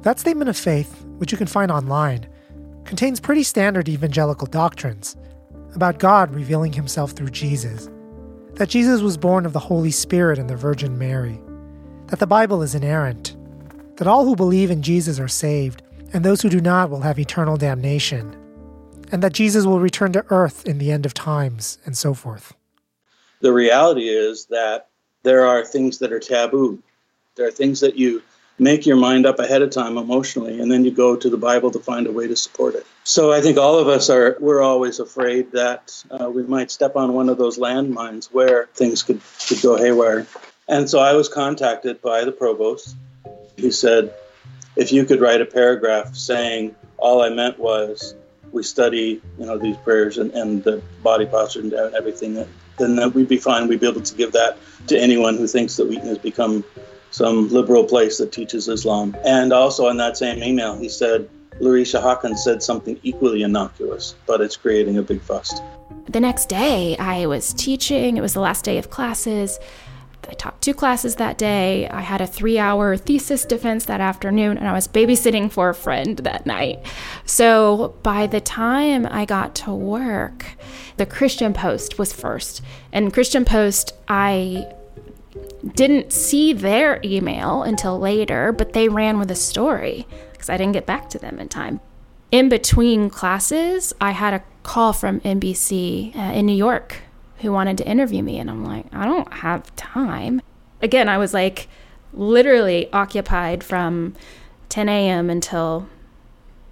That 0.02 0.20
statement 0.20 0.50
of 0.50 0.58
faith, 0.58 1.06
which 1.18 1.32
you 1.32 1.38
can 1.38 1.48
find 1.48 1.72
online, 1.72 2.28
contains 2.84 3.22
pretty 3.22 3.44
standard 3.44 3.88
evangelical 3.88 4.48
doctrines 4.48 5.16
about 5.76 6.00
God 6.00 6.34
revealing 6.36 6.74
himself 6.74 7.12
through 7.12 7.30
Jesus, 7.30 7.90
that 8.56 8.68
Jesus 8.68 9.00
was 9.00 9.16
born 9.16 9.46
of 9.46 9.54
the 9.54 9.60
Holy 9.60 9.92
Spirit 9.92 10.38
and 10.38 10.50
the 10.50 10.58
Virgin 10.58 10.98
Mary, 10.98 11.40
that 12.08 12.20
the 12.20 12.28
Bible 12.28 12.62
is 12.62 12.76
inerrant, 12.76 13.38
that 13.96 14.08
all 14.08 14.26
who 14.26 14.36
believe 14.36 14.70
in 14.70 14.82
Jesus 14.82 15.22
are 15.22 15.30
saved, 15.30 15.84
and 16.12 16.26
those 16.26 16.42
who 16.42 16.50
do 16.50 16.60
not 16.60 16.90
will 16.90 17.02
have 17.02 17.18
eternal 17.18 17.56
damnation 17.56 18.36
and 19.12 19.24
that 19.24 19.34
Jesus 19.34 19.66
will 19.66 19.80
return 19.80 20.12
to 20.14 20.26
earth 20.30 20.66
in 20.66 20.78
the 20.78 20.92
end 20.92 21.06
of 21.06 21.14
times, 21.14 21.78
and 21.86 21.98
so 21.98 22.14
forth. 22.14 22.54
The 23.42 23.54
reality 23.54 24.10
is 24.10 24.46
that 24.48 24.88
there 25.24 25.46
are 25.46 25.66
things 25.66 26.00
that 26.00 26.12
are 26.12 26.20
taboo. 26.20 26.82
There 27.36 27.48
are 27.48 27.52
things 27.52 27.80
that 27.80 27.96
you 27.96 28.22
make 28.58 28.86
your 28.86 28.98
mind 28.98 29.26
up 29.26 29.40
ahead 29.40 29.62
of 29.62 29.70
time 29.70 29.98
emotionally, 29.98 30.60
and 30.60 30.70
then 30.70 30.84
you 30.84 30.92
go 30.92 31.16
to 31.16 31.30
the 31.30 31.38
Bible 31.38 31.72
to 31.72 31.80
find 31.80 32.08
a 32.08 32.12
way 32.12 32.28
to 32.28 32.36
support 32.36 32.76
it. 32.76 32.86
So 33.06 33.32
I 33.32 33.40
think 33.40 33.58
all 33.58 33.80
of 33.80 33.88
us 33.88 34.10
are, 34.10 34.36
we're 34.42 34.62
always 34.62 35.00
afraid 35.00 35.54
that 35.54 36.04
uh, 36.12 36.30
we 36.30 36.44
might 36.44 36.70
step 36.70 36.98
on 36.98 37.14
one 37.14 37.30
of 37.30 37.38
those 37.38 37.58
landmines 37.58 38.26
where 38.34 38.68
things 38.74 39.02
could, 39.02 39.22
could 39.48 39.62
go 39.62 39.78
haywire. 39.78 40.28
And 40.68 40.90
so 40.90 41.00
I 41.00 41.14
was 41.14 41.30
contacted 41.30 42.02
by 42.02 42.26
the 42.26 42.34
provost. 42.34 42.96
He 43.56 43.72
said, 43.72 44.14
if 44.76 44.92
you 44.92 45.06
could 45.06 45.22
write 45.22 45.42
a 45.42 45.46
paragraph 45.46 46.16
saying, 46.16 46.76
all 46.98 47.22
I 47.22 47.30
meant 47.30 47.58
was 47.60 48.14
we 48.52 48.64
study, 48.64 49.22
you 49.38 49.46
know, 49.46 49.58
these 49.58 49.78
prayers 49.78 50.18
and, 50.18 50.32
and 50.32 50.64
the 50.64 50.82
body 51.04 51.26
posture 51.26 51.62
and 51.62 51.74
everything, 51.74 52.34
then 52.78 52.96
that 52.96 53.14
we'd 53.14 53.28
be 53.28 53.38
fine. 53.38 53.68
We'd 53.68 53.80
be 53.80 53.88
able 53.88 54.02
to 54.02 54.16
give 54.16 54.32
that 54.34 54.58
to 54.88 54.98
anyone 54.98 55.38
who 55.38 55.48
thinks 55.48 55.76
that 55.78 55.88
Wheaton 55.88 56.08
has 56.08 56.18
become 56.18 56.64
some 57.12 57.50
liberal 57.50 57.84
place 57.84 58.18
that 58.20 58.32
teaches 58.32 58.68
Islam. 58.68 59.16
And 59.26 59.52
also 59.52 59.88
in 59.90 59.98
that 59.98 60.18
same 60.18 60.44
email, 60.44 60.78
he 60.78 60.90
said, 60.90 61.30
Larycia 61.60 62.02
Hawkins 62.02 62.44
said 62.44 62.64
something 62.64 63.00
equally 63.04 63.44
innocuous, 63.44 64.16
but 64.26 64.40
it's 64.42 64.56
creating 64.56 64.98
a 64.98 65.02
big 65.02 65.22
fuss. 65.22 65.60
The 66.08 66.20
next 66.20 66.48
day, 66.48 66.96
I 66.98 67.26
was 67.26 67.54
teaching. 67.54 68.18
It 68.18 68.22
was 68.22 68.34
the 68.34 68.40
last 68.40 68.64
day 68.64 68.78
of 68.78 68.90
classes. 68.90 69.60
I 70.28 70.34
taught 70.34 70.62
two 70.62 70.74
classes 70.74 71.16
that 71.16 71.38
day. 71.38 71.88
I 71.90 72.02
had 72.02 72.22
a 72.22 72.28
three 72.28 72.60
hour 72.60 72.98
thesis 72.98 73.46
defense 73.46 73.86
that 73.86 74.02
afternoon, 74.02 74.58
and 74.58 74.68
I 74.68 74.74
was 74.74 74.88
babysitting 74.88 75.52
for 75.52 75.70
a 75.70 75.76
friend 75.76 76.18
that 76.20 76.46
night. 76.46 76.80
So 77.26 77.96
by 78.04 78.28
the 78.28 78.42
time 78.42 79.08
I 79.10 79.26
got 79.26 79.56
to 79.56 79.74
work, 79.74 80.46
the 80.98 81.06
Christian 81.06 81.54
Post 81.54 81.98
was 81.98 82.14
first. 82.14 82.62
And 82.92 83.14
Christian 83.14 83.46
Post, 83.46 83.94
I 84.08 84.68
Didn't 85.76 86.12
see 86.14 86.54
their 86.54 87.00
email 87.04 87.64
until 87.64 88.00
later, 88.00 88.52
but 88.52 88.74
they 88.74 88.88
ran 88.90 89.20
with 89.20 89.30
a 89.32 89.36
story 89.36 90.08
because 90.32 90.50
I 90.50 90.58
didn't 90.58 90.74
get 90.74 90.86
back 90.86 91.10
to 91.12 91.20
them 91.20 91.38
in 91.40 91.50
time. 91.50 91.80
In 92.32 92.50
between 92.50 93.10
classes, 93.10 93.94
I 94.00 94.12
had 94.12 94.34
a 94.34 94.44
call 94.64 94.94
from 94.94 95.20
NBC 95.22 96.16
uh, 96.16 96.34
in 96.34 96.46
New 96.46 96.56
York 96.56 96.98
who 97.42 97.52
wanted 97.52 97.78
to 97.80 97.88
interview 97.88 98.24
me, 98.24 98.40
and 98.40 98.50
I'm 98.50 98.64
like, 98.64 98.86
I 98.94 99.06
don't 99.06 99.32
have 99.34 99.76
time. 99.76 100.42
Again, 100.82 101.10
I 101.10 101.18
was 101.18 101.34
like 101.34 101.68
literally 102.14 102.92
occupied 102.92 103.64
from 103.64 104.16
10 104.70 104.90
a.m. 104.90 105.30
until 105.30 105.88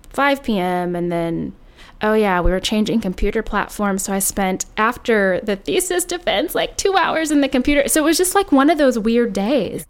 5 0.09 0.43
p.m. 0.43 0.95
and 0.95 1.11
then 1.11 1.53
oh 2.01 2.13
yeah, 2.13 2.41
we 2.41 2.51
were 2.51 2.59
changing 2.59 3.01
computer 3.01 3.41
platforms. 3.41 4.03
So 4.03 4.13
I 4.13 4.19
spent 4.19 4.65
after 4.77 5.39
the 5.41 5.55
thesis 5.55 6.05
defense 6.05 6.53
like 6.53 6.77
two 6.77 6.95
hours 6.95 7.31
in 7.31 7.41
the 7.41 7.49
computer. 7.49 7.87
So 7.87 8.01
it 8.01 8.05
was 8.05 8.17
just 8.17 8.35
like 8.35 8.51
one 8.51 8.69
of 8.69 8.77
those 8.77 8.99
weird 8.99 9.33
days. 9.33 9.85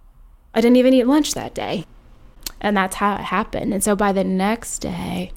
I 0.53 0.61
didn't 0.61 0.77
even 0.77 0.93
eat 0.93 1.05
lunch 1.05 1.33
that 1.33 1.53
day. 1.53 1.85
And 2.59 2.75
that's 2.75 2.95
how 2.95 3.15
it 3.15 3.21
happened. 3.21 3.73
And 3.73 3.83
so 3.83 3.95
by 3.95 4.11
the 4.11 4.23
next 4.23 4.79
day, 4.79 5.31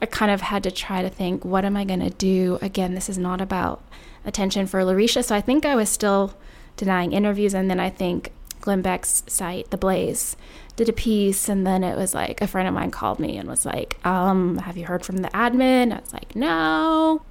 I 0.00 0.06
kind 0.06 0.30
of 0.30 0.40
had 0.40 0.62
to 0.64 0.70
try 0.70 1.02
to 1.02 1.10
think, 1.10 1.44
what 1.44 1.64
am 1.64 1.76
I 1.76 1.84
going 1.84 2.00
to 2.00 2.10
do? 2.10 2.58
Again, 2.60 2.94
this 2.94 3.08
is 3.08 3.18
not 3.18 3.40
about 3.40 3.82
attention 4.28 4.66
for 4.66 4.80
Larycia. 4.82 5.24
So 5.24 5.34
I 5.34 5.40
think 5.40 5.66
I 5.66 5.74
was 5.74 5.88
still 5.88 6.34
denying 6.76 7.12
interviews. 7.12 7.54
And 7.54 7.68
then 7.70 7.80
I 7.80 7.90
think 7.90 8.32
Glenn 8.60 8.82
Beck's 8.82 9.22
site, 9.26 9.70
The 9.70 9.76
Blaze, 9.76 10.36
did 10.76 10.88
a 10.88 10.92
piece. 10.92 11.48
And 11.48 11.66
then 11.66 11.82
it 11.82 11.96
was 11.96 12.14
like 12.14 12.40
a 12.40 12.46
friend 12.46 12.68
of 12.68 12.74
mine 12.74 12.90
called 12.90 13.18
me 13.18 13.36
and 13.36 13.48
was 13.48 13.66
like 13.66 14.04
um 14.06 14.58
have 14.58 14.76
you 14.76 14.86
heard 14.86 15.04
from 15.04 15.18
the 15.18 15.28
admin? 15.28 15.92
I 15.92 16.00
was 16.00 16.12
like 16.12 16.36
no. 16.36 17.22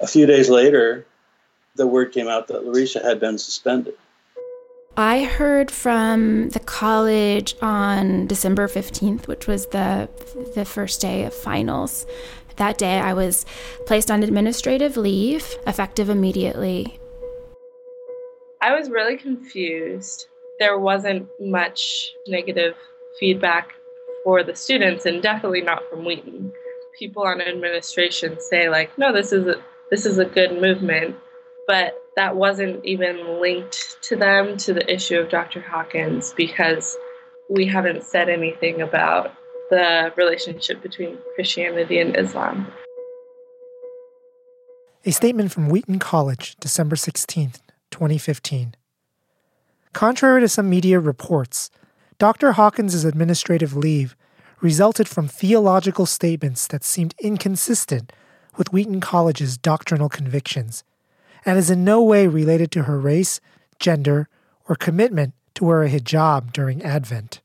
A 0.00 0.06
few 0.06 0.26
days 0.26 0.48
later 0.48 1.06
the 1.76 1.86
word 1.86 2.12
came 2.12 2.28
out 2.28 2.48
that 2.48 2.64
larycia 2.64 3.02
had 3.04 3.20
been 3.20 3.38
suspended. 3.38 3.94
I 4.96 5.22
heard 5.22 5.70
from 5.70 6.50
the 6.50 6.58
college 6.58 7.54
on 7.62 8.26
december 8.26 8.66
15th 8.66 9.28
which 9.28 9.46
was 9.46 9.66
the 9.66 10.08
the 10.54 10.64
first 10.64 11.00
day 11.00 11.24
of 11.24 11.32
finals 11.32 12.06
that 12.60 12.78
day 12.78 13.00
i 13.00 13.12
was 13.12 13.44
placed 13.86 14.10
on 14.10 14.22
administrative 14.22 14.96
leave 14.96 15.56
effective 15.66 16.08
immediately 16.08 16.98
i 18.62 18.72
was 18.72 18.88
really 18.88 19.16
confused 19.16 20.28
there 20.60 20.78
wasn't 20.78 21.26
much 21.40 22.12
negative 22.28 22.74
feedback 23.18 23.72
for 24.24 24.44
the 24.44 24.54
students 24.54 25.06
and 25.06 25.22
definitely 25.22 25.62
not 25.62 25.88
from 25.88 26.04
Wheaton. 26.04 26.52
People 26.98 27.22
on 27.22 27.40
administration 27.40 28.36
say 28.38 28.68
like, 28.68 28.96
no, 28.98 29.12
this 29.12 29.32
is 29.32 29.46
a 29.46 29.54
this 29.90 30.06
is 30.06 30.18
a 30.18 30.24
good 30.24 30.60
movement, 30.60 31.16
but 31.66 31.94
that 32.14 32.36
wasn't 32.36 32.84
even 32.84 33.40
linked 33.40 33.96
to 34.02 34.16
them 34.16 34.56
to 34.58 34.72
the 34.72 34.92
issue 34.92 35.18
of 35.18 35.30
Dr. 35.30 35.60
Hawkins 35.60 36.32
because 36.36 36.96
we 37.48 37.66
haven't 37.66 38.04
said 38.04 38.28
anything 38.28 38.82
about 38.82 39.32
the 39.70 40.12
relationship 40.16 40.82
between 40.82 41.16
Christianity 41.34 42.00
and 42.00 42.16
Islam. 42.16 42.66
A 45.06 45.12
statement 45.12 45.50
from 45.52 45.68
Wheaton 45.68 45.98
College, 45.98 46.56
December 46.60 46.96
16th, 46.96 47.60
2015. 47.90 48.74
Contrary 49.92 50.40
to 50.42 50.48
some 50.48 50.68
media 50.68 51.00
reports, 51.00 51.70
Dr. 52.18 52.52
Hawkins' 52.52 53.04
administrative 53.04 53.74
leave 53.74 54.14
resulted 54.60 55.08
from 55.08 55.26
theological 55.26 56.04
statements 56.04 56.66
that 56.66 56.84
seemed 56.84 57.14
inconsistent 57.18 58.12
with 58.56 58.72
Wheaton 58.72 59.00
College's 59.00 59.56
doctrinal 59.56 60.08
convictions, 60.08 60.84
and 61.46 61.58
is 61.58 61.70
in 61.70 61.84
no 61.84 62.02
way 62.02 62.26
related 62.26 62.70
to 62.72 62.82
her 62.82 63.00
race, 63.00 63.40
gender, 63.78 64.28
or 64.68 64.76
commitment 64.76 65.32
to 65.54 65.64
wear 65.64 65.82
a 65.82 65.88
hijab 65.88 66.52
during 66.52 66.82
Advent. 66.82 67.40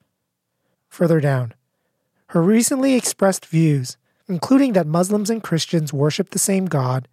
Further 0.89 1.21
down, 1.21 1.53
her 2.35 2.41
recently 2.41 2.95
expressed 2.95 3.45
views, 3.45 3.95
including 4.27 4.73
that 4.73 4.85
Muslims 4.85 5.29
and 5.29 5.41
Christians 5.41 5.93
worship 5.93 6.31
the 6.31 6.37
same 6.37 6.65
God, 6.65 7.07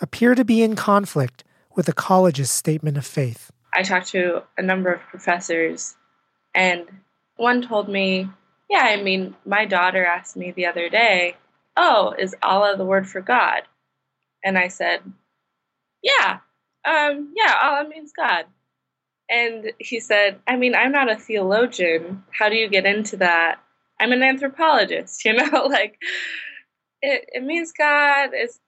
appear 0.00 0.36
to 0.36 0.44
be 0.44 0.62
in 0.62 0.76
conflict 0.76 1.42
with 1.74 1.86
the 1.86 1.92
college's 1.92 2.52
statement 2.52 2.96
of 2.96 3.04
faith. 3.04 3.50
I 3.74 3.82
talked 3.82 4.06
to 4.10 4.44
a 4.56 4.62
number 4.62 4.92
of 4.92 5.00
professors, 5.00 5.96
and 6.54 6.86
one 7.34 7.62
told 7.62 7.88
me, 7.88 8.30
Yeah, 8.70 8.84
I 8.84 9.02
mean, 9.02 9.34
my 9.44 9.64
daughter 9.64 10.04
asked 10.04 10.36
me 10.36 10.52
the 10.52 10.66
other 10.66 10.88
day, 10.88 11.34
Oh, 11.76 12.14
is 12.16 12.36
Allah 12.40 12.76
the 12.76 12.84
word 12.84 13.08
for 13.08 13.20
God? 13.20 13.62
And 14.44 14.56
I 14.56 14.68
said, 14.68 15.00
Yeah, 16.00 16.38
um, 16.84 17.34
yeah, 17.34 17.56
Allah 17.60 17.88
means 17.88 18.12
God. 18.16 18.44
And 19.28 19.72
he 19.80 19.98
said, 19.98 20.38
I 20.46 20.54
mean, 20.54 20.76
I'm 20.76 20.92
not 20.92 21.10
a 21.10 21.16
theologian. 21.16 22.22
How 22.30 22.48
do 22.48 22.54
you 22.54 22.68
get 22.68 22.86
into 22.86 23.16
that? 23.16 23.58
I'm 24.00 24.12
an 24.12 24.22
anthropologist, 24.22 25.24
you 25.24 25.32
know, 25.34 25.66
like 25.66 25.98
it, 27.02 27.28
it 27.32 27.44
means 27.44 27.72
God 27.72 28.30
is, 28.34 28.58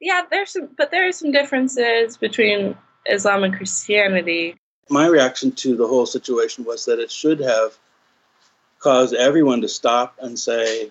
yeah, 0.00 0.22
there's 0.30 0.52
some, 0.52 0.68
but 0.76 0.90
there 0.90 1.08
are 1.08 1.12
some 1.12 1.32
differences 1.32 2.16
between 2.16 2.76
Islam 3.06 3.44
and 3.44 3.56
Christianity. 3.56 4.56
My 4.88 5.06
reaction 5.06 5.52
to 5.52 5.76
the 5.76 5.86
whole 5.86 6.06
situation 6.06 6.64
was 6.64 6.84
that 6.84 6.98
it 6.98 7.10
should 7.10 7.40
have 7.40 7.76
caused 8.78 9.14
everyone 9.14 9.60
to 9.62 9.68
stop 9.68 10.16
and 10.20 10.38
say, 10.38 10.90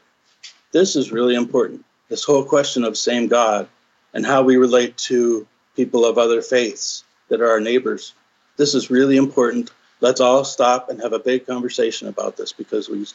this 0.72 0.96
is 0.96 1.12
really 1.12 1.36
important. 1.36 1.84
This 2.10 2.24
whole 2.24 2.43
question 2.43 2.84
of 2.84 2.98
same 2.98 3.27
God 3.27 3.67
and 4.13 4.25
how 4.25 4.41
we 4.41 4.58
relate 4.58 4.98
to 4.98 5.48
people 5.75 6.05
of 6.05 6.17
other 6.17 6.41
faiths 6.41 7.03
that 7.29 7.41
are 7.41 7.50
our 7.50 7.60
neighbors. 7.60 8.13
This 8.58 8.74
is 8.75 8.89
really 8.89 9.17
important. 9.17 9.72
Let's 10.00 10.22
all 10.22 10.43
stop 10.43 10.89
and 10.89 11.01
have 11.01 11.13
a 11.13 11.20
big 11.20 11.46
conversation 11.46 12.08
about 12.08 12.38
this 12.38 12.51
because 12.51 12.89
we 12.89 13.05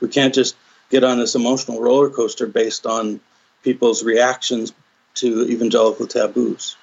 we 0.00 0.08
can't 0.08 0.34
just 0.34 0.56
get 0.90 1.04
on 1.04 1.18
this 1.18 1.34
emotional 1.34 1.80
roller 1.80 2.10
coaster 2.10 2.46
based 2.46 2.86
on 2.86 3.20
people's 3.62 4.04
reactions 4.04 4.72
to 5.14 5.48
evangelical 5.48 6.06
taboos. 6.06 6.76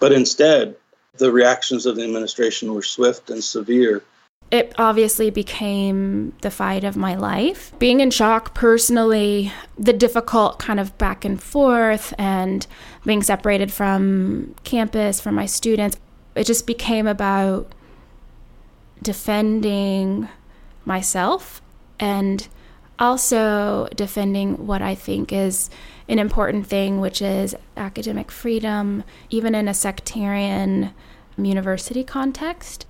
But 0.00 0.12
instead, 0.12 0.76
the 1.18 1.30
reactions 1.30 1.86
of 1.86 1.96
the 1.96 2.04
administration 2.04 2.74
were 2.74 2.82
swift 2.82 3.30
and 3.30 3.42
severe. 3.42 4.02
It 4.50 4.74
obviously 4.78 5.30
became 5.30 6.32
the 6.42 6.50
fight 6.50 6.84
of 6.84 6.96
my 6.96 7.16
life. 7.16 7.72
Being 7.78 8.00
in 8.00 8.10
shock 8.10 8.54
personally, 8.54 9.52
the 9.76 9.92
difficult 9.92 10.58
kind 10.58 10.78
of 10.78 10.96
back 10.98 11.24
and 11.24 11.42
forth, 11.42 12.14
and 12.16 12.66
being 13.04 13.22
separated 13.22 13.72
from 13.72 14.54
campus, 14.62 15.20
from 15.20 15.34
my 15.34 15.46
students, 15.46 15.96
it 16.36 16.44
just 16.44 16.66
became 16.66 17.06
about 17.06 17.72
defending 19.02 20.28
myself 20.84 21.60
and 21.98 22.48
also 22.98 23.88
defending 23.94 24.66
what 24.66 24.82
I 24.82 24.94
think 24.94 25.32
is 25.32 25.70
an 26.08 26.18
important 26.18 26.66
thing, 26.66 27.00
which 27.00 27.20
is 27.20 27.54
academic 27.76 28.30
freedom, 28.30 29.04
even 29.30 29.54
in 29.54 29.68
a 29.68 29.74
sectarian 29.74 30.92
university 31.36 32.04
context. 32.04 32.86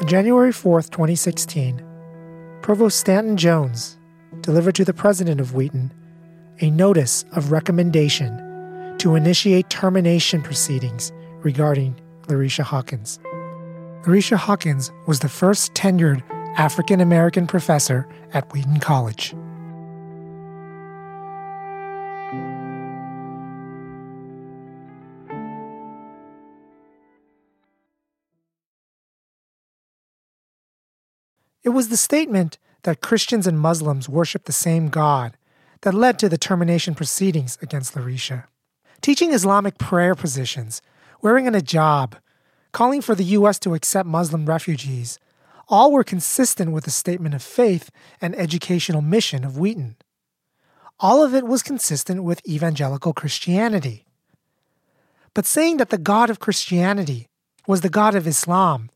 On 0.00 0.06
January 0.06 0.50
4th, 0.50 0.90
2016, 0.90 1.82
Provost 2.62 2.98
Stanton 2.98 3.36
Jones 3.36 3.96
delivered 4.40 4.74
to 4.74 4.84
the 4.84 4.92
president 4.92 5.40
of 5.40 5.54
Wheaton 5.54 5.92
a 6.60 6.70
notice 6.70 7.24
of 7.32 7.52
recommendation 7.52 8.94
to 8.98 9.14
initiate 9.14 9.70
termination 9.70 10.42
proceedings 10.42 11.12
regarding 11.42 11.98
Larycia 12.26 12.62
Hawkins. 12.62 13.18
Larycia 14.04 14.36
Hawkins 14.36 14.92
was 15.06 15.20
the 15.20 15.30
first 15.30 15.72
tenured 15.72 16.22
African 16.58 17.00
American 17.00 17.46
professor 17.46 18.06
at 18.34 18.52
Wheaton 18.52 18.78
College. 18.78 19.34
It 31.62 31.70
was 31.70 31.88
the 31.88 31.96
statement 31.96 32.58
that 32.82 33.00
Christians 33.00 33.46
and 33.46 33.58
Muslims 33.58 34.06
worship 34.06 34.44
the 34.44 34.52
same 34.52 34.90
God 34.90 35.38
that 35.80 35.94
led 35.94 36.18
to 36.18 36.28
the 36.28 36.36
termination 36.36 36.94
proceedings 36.94 37.56
against 37.62 37.94
Larycia. 37.94 38.44
Teaching 39.00 39.32
Islamic 39.32 39.78
prayer 39.78 40.14
positions, 40.14 40.82
wearing 41.22 41.46
an 41.46 41.54
hijab, 41.54 42.18
calling 42.74 43.00
for 43.00 43.14
the 43.14 43.24
U.S. 43.38 43.58
to 43.60 43.74
accept 43.74 44.06
Muslim 44.06 44.46
refugees, 44.46 45.18
all 45.68 45.92
were 45.92 46.04
consistent 46.04 46.72
with 46.72 46.84
the 46.84 46.90
statement 46.90 47.34
of 47.34 47.42
faith 47.42 47.90
and 48.20 48.34
educational 48.34 49.00
mission 49.00 49.44
of 49.44 49.56
Wheaton. 49.56 49.96
All 50.98 51.22
of 51.22 51.34
it 51.34 51.46
was 51.46 51.62
consistent 51.62 52.24
with 52.24 52.46
evangelical 52.46 53.12
Christianity. 53.12 54.04
But 55.34 55.46
saying 55.46 55.78
that 55.78 55.90
the 55.90 55.98
God 55.98 56.30
of 56.30 56.40
Christianity 56.40 57.28
was 57.66 57.80
the 57.80 57.88
God 57.88 58.14
of 58.14 58.26
Islam, 58.26 58.90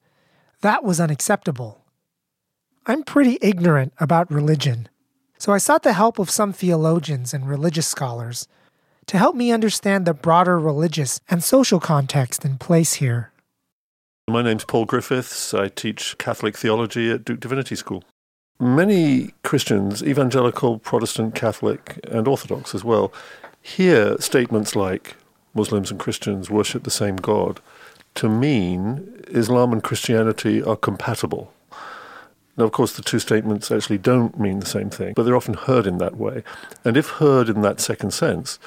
that 0.61 0.83
was 0.83 1.01
unacceptable. 1.01 1.85
I'm 2.85 3.05
pretty 3.05 3.39
ignorant 3.41 3.93
about 4.01 4.31
religion, 4.31 4.89
so 5.39 5.53
I 5.53 5.59
sought 5.59 5.85
the 5.85 5.93
help 5.93 6.19
of 6.19 6.31
some 6.31 6.53
theologians 6.53 7.33
and 7.33 7.49
religious 7.49 7.87
scholars 7.87 8.49
to 9.07 9.19
help 9.19 9.37
me 9.37 9.53
understand 9.53 10.05
the 10.05 10.15
broader 10.15 10.59
religious 10.59 11.21
and 11.31 11.45
social 11.45 11.79
context 11.79 12.45
in 12.45 12.59
place 12.59 12.95
here. 12.95 13.33
My 14.29 14.43
name's 14.43 14.67
Paul 14.67 14.85
Griffiths. 14.85 15.55
I 15.55 15.69
teach 15.69 16.19
Catholic 16.19 16.55
theology 16.55 17.11
at 17.11 17.25
Duke 17.25 17.41
Divinity 17.41 17.75
School. 17.75 18.05
Many 18.61 19.33
Christians, 19.43 20.03
evangelical, 20.03 20.79
Protestant, 20.79 21.35
Catholic, 21.35 21.99
and 22.11 22.29
Orthodox 22.29 22.75
as 22.75 22.85
well, 22.85 23.11
hear 23.63 24.19
statements 24.19 24.77
like 24.77 25.17
Muslims 25.55 25.91
and 25.91 25.99
Christians 25.99 26.51
worship 26.51 26.85
the 26.85 26.91
same 26.91 27.17
God 27.17 27.61
to 28.17 28.29
mean 28.29 29.25
Islam 29.29 29.73
and 29.73 29.83
Christianity 29.83 30.63
are 30.63 30.77
compatible. 30.77 31.51
Now, 32.59 32.65
of 32.65 32.73
course, 32.73 32.93
the 32.93 33.03
two 33.03 33.21
statements 33.21 33.71
actually 33.71 33.97
don't 33.97 34.39
mean 34.39 34.61
the 34.61 34.67
same 34.67 34.91
thing, 34.91 35.15
but 35.17 35.23
they're 35.23 35.37
often 35.37 35.55
heard 35.55 35.87
in 35.87 35.97
that 35.99 36.19
way. 36.19 36.43
And 36.85 36.99
if 36.99 37.13
heard 37.13 37.49
in 37.49 37.63
that 37.63 37.81
second 37.81 38.11
sense, 38.11 38.59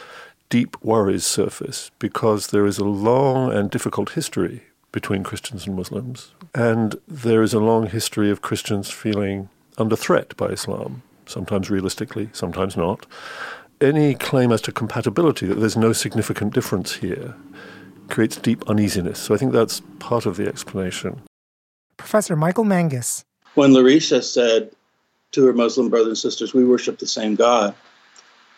deep 0.50 0.76
worries 0.82 1.24
surface 1.24 1.92
because 2.00 2.48
there 2.48 2.66
is 2.66 2.80
a 2.80 2.84
long 2.84 3.54
and 3.54 3.70
difficult 3.70 4.14
history 4.14 4.64
between 4.92 5.24
Christians 5.24 5.68
and 5.68 5.76
Muslims. 5.76 6.34
And 6.54 6.96
there 7.08 7.42
is 7.42 7.54
a 7.54 7.60
long 7.60 7.88
history 7.88 8.30
of 8.30 8.42
Christians 8.42 8.90
feeling 8.90 9.50
under 9.78 9.96
threat 9.96 10.36
by 10.38 10.48
Islam, 10.48 11.04
sometimes 11.26 11.70
realistically, 11.70 12.30
sometimes 12.34 12.76
not. 12.76 13.06
Any 13.80 14.16
claim 14.16 14.52
as 14.52 14.62
to 14.62 14.72
compatibility, 14.72 15.48
that 15.48 15.56
there's 15.56 15.78
no 15.78 15.94
significant 15.94 16.54
difference 16.54 16.96
here, 16.96 17.36
creates 18.10 18.36
deep 18.36 18.70
uneasiness. 18.70 19.20
So 19.20 19.34
I 19.34 19.38
think 19.38 19.54
that's 19.54 19.82
part 20.00 20.26
of 20.26 20.38
the 20.38 20.48
explanation. 20.48 21.22
Professor 21.98 22.36
Michael 22.36 22.66
Mangis 22.66 23.24
when 23.56 23.72
Larycia 23.72 24.24
said 24.24 24.72
to 25.32 25.46
her 25.46 25.54
Muslim 25.54 25.90
brothers 25.90 26.08
and 26.08 26.18
sisters, 26.18 26.54
We 26.54 26.66
worship 26.66 27.00
the 27.00 27.08
same 27.08 27.36
God, 27.36 27.76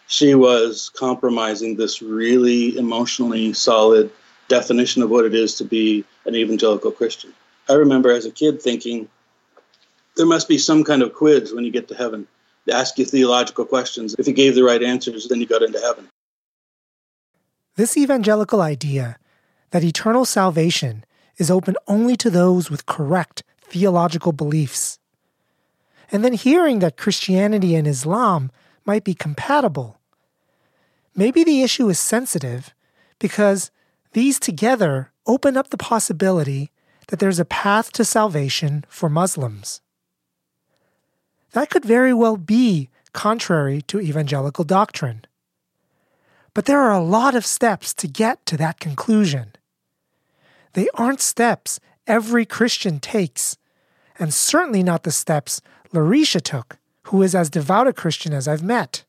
she 0.08 0.36
was 0.36 0.90
compromising 0.90 1.76
this 1.76 2.02
really 2.02 2.78
emotionally 2.78 3.54
solid 3.54 4.12
definition 4.48 5.02
of 5.02 5.10
what 5.10 5.26
it 5.26 5.34
is 5.34 5.56
to 5.56 5.64
be 5.64 6.04
an 6.26 6.36
evangelical 6.36 6.92
Christian. 6.92 7.34
I 7.70 7.74
remember 7.74 8.12
as 8.12 8.26
a 8.26 8.32
kid 8.32 8.62
thinking, 8.62 9.10
there 10.16 10.26
must 10.26 10.48
be 10.48 10.58
some 10.58 10.84
kind 10.84 11.02
of 11.02 11.14
quiz 11.14 11.54
when 11.54 11.64
you 11.64 11.72
get 11.72 11.88
to 11.88 11.96
heaven 11.96 12.28
to 12.68 12.76
ask 12.76 12.98
you 12.98 13.06
theological 13.06 13.66
questions. 13.66 14.16
If 14.18 14.28
you 14.28 14.34
gave 14.34 14.56
the 14.56 14.64
right 14.64 14.82
answers, 14.82 15.28
then 15.28 15.40
you 15.40 15.48
got 15.48 15.64
into 15.64 15.80
heaven. 15.80 16.08
This 17.76 17.98
evangelical 17.98 18.62
idea 18.62 19.18
that 19.72 19.84
eternal 19.84 20.26
salvation 20.26 21.04
is 21.38 21.50
open 21.50 21.76
only 21.88 22.16
to 22.18 22.30
those 22.30 22.70
with 22.70 22.86
correct 22.86 23.44
theological 23.62 24.32
beliefs. 24.32 25.00
And 26.12 26.24
then 26.24 26.34
hearing 26.34 26.80
that 26.80 26.98
Christianity 26.98 27.76
and 27.76 27.88
Islam 27.88 28.52
might 28.86 29.04
be 29.04 29.16
compatible. 29.16 30.00
Maybe 31.16 31.44
the 31.44 31.64
issue 31.64 31.90
is 31.90 32.00
sensitive 32.00 32.74
because 33.18 33.72
these 34.12 34.40
together 34.40 35.12
open 35.26 35.58
up 35.58 35.70
the 35.70 35.78
possibility 35.78 36.72
that 37.08 37.20
there's 37.20 37.40
a 37.40 37.46
path 37.46 37.92
to 37.94 38.06
salvation 38.06 38.86
for 38.90 39.10
Muslims. 39.10 39.82
That 41.52 41.70
could 41.70 41.86
very 41.86 42.14
well 42.14 42.38
be 42.38 42.90
contrary 43.14 43.82
to 43.84 44.02
evangelical 44.02 44.64
doctrine. 44.64 45.26
But 46.54 46.66
there 46.66 46.82
are 46.82 46.94
a 46.94 47.04
lot 47.04 47.36
of 47.36 47.46
steps 47.46 47.94
to 47.96 48.08
get 48.08 48.46
to 48.48 48.58
that 48.58 48.80
conclusion. 48.80 49.54
They 50.74 50.88
aren't 50.96 51.22
steps 51.22 51.80
every 52.08 52.46
Christian 52.46 53.00
takes 53.00 53.58
and 54.20 54.34
certainly 54.34 54.84
not 54.84 55.04
the 55.04 55.12
steps 55.12 55.62
Larycia 55.94 56.42
took, 56.42 56.78
who 57.04 57.22
is 57.22 57.36
as 57.36 57.50
devout 57.50 57.88
a 57.88 57.94
Christian 57.94 58.34
as 58.34 58.48
I've 58.48 58.64
met. 58.64 59.04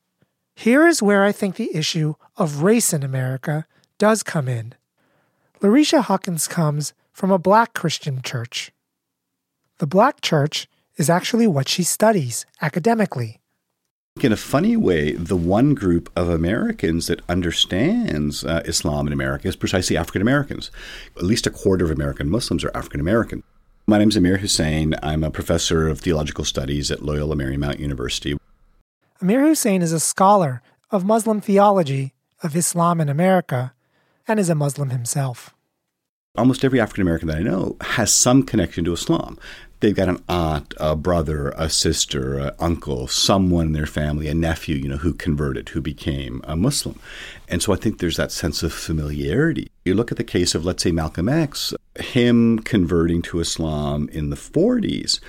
Here 0.55 0.87
is 0.87 1.01
where 1.01 1.23
I 1.23 1.31
think 1.31 1.55
the 1.55 1.75
issue 1.75 2.15
of 2.37 2.63
race 2.63 2.93
in 2.93 3.03
America 3.03 3.65
does 3.97 4.23
come 4.23 4.47
in. 4.47 4.73
Larycia 5.65 6.03
Hawkins 6.03 6.47
comes 6.47 6.93
from 7.11 7.31
a 7.31 7.39
black 7.39 7.73
Christian 7.73 8.21
church. 8.21 8.71
The 9.79 9.87
black 9.87 10.21
church 10.21 10.67
is 10.95 11.09
actually 11.09 11.47
what 11.47 11.67
she 11.67 11.81
studies 11.81 12.45
academically. 12.61 13.41
In 14.21 14.31
a 14.31 14.37
funny 14.37 14.77
way, 14.77 15.13
the 15.13 15.35
one 15.35 15.73
group 15.73 16.11
of 16.15 16.29
Americans 16.29 17.07
that 17.07 17.21
understands 17.27 18.45
uh, 18.45 18.61
Islam 18.65 19.07
in 19.07 19.13
America 19.13 19.47
is 19.47 19.55
precisely 19.55 19.97
African 19.97 20.21
Americans. 20.21 20.69
At 21.17 21.23
least 21.23 21.47
a 21.47 21.49
quarter 21.49 21.83
of 21.83 21.89
American 21.89 22.29
Muslims 22.29 22.63
are 22.63 22.71
African 22.75 22.99
American. 22.99 23.41
My 23.87 23.97
name 23.97 24.09
is 24.09 24.17
Amir 24.17 24.37
Hussain. 24.37 24.93
I'm 25.01 25.23
a 25.23 25.31
professor 25.31 25.87
of 25.87 25.99
theological 25.99 26.45
studies 26.45 26.91
at 26.91 27.01
Loyola 27.01 27.35
Marymount 27.35 27.79
University. 27.79 28.37
Amir 29.19 29.41
Hussain 29.41 29.81
is 29.81 29.91
a 29.91 29.99
scholar 29.99 30.61
of 30.91 31.05
Muslim 31.05 31.41
theology 31.41 32.13
of 32.43 32.55
Islam 32.55 33.01
in 33.01 33.09
America 33.09 33.73
and 34.27 34.39
is 34.39 34.49
a 34.51 34.55
Muslim 34.55 34.91
himself. 34.91 35.54
Almost 36.37 36.63
every 36.63 36.79
African 36.79 37.01
American 37.01 37.27
that 37.29 37.37
I 37.37 37.41
know 37.41 37.77
has 37.81 38.13
some 38.13 38.43
connection 38.43 38.83
to 38.85 38.93
Islam 38.93 39.37
they've 39.79 39.95
got 39.95 40.09
an 40.09 40.23
aunt, 40.27 40.73
a 40.77 40.95
brother, 40.95 41.53
a 41.57 41.69
sister, 41.69 42.39
an 42.39 42.51
uncle, 42.59 43.07
someone 43.07 43.67
in 43.67 43.73
their 43.73 43.85
family, 43.85 44.27
a 44.27 44.33
nephew, 44.33 44.75
you 44.75 44.89
know, 44.89 44.97
who 44.97 45.13
converted, 45.13 45.69
who 45.69 45.81
became 45.81 46.41
a 46.45 46.55
Muslim. 46.55 46.99
And 47.47 47.61
so 47.61 47.73
I 47.73 47.75
think 47.75 47.99
there's 47.99 48.17
that 48.17 48.31
sense 48.31 48.63
of 48.63 48.73
familiarity. 48.73 49.69
You 49.83 49.93
look 49.93 50.11
at 50.11 50.17
the 50.17 50.23
case 50.23 50.55
of, 50.55 50.65
let's 50.65 50.81
say, 50.81 50.91
Malcolm 50.91 51.29
X, 51.29 51.73
him 51.99 52.59
converting 52.59 53.21
to 53.23 53.39
Islam 53.39 54.09
in 54.11 54.29
the 54.29 54.35
40s, 54.35 55.19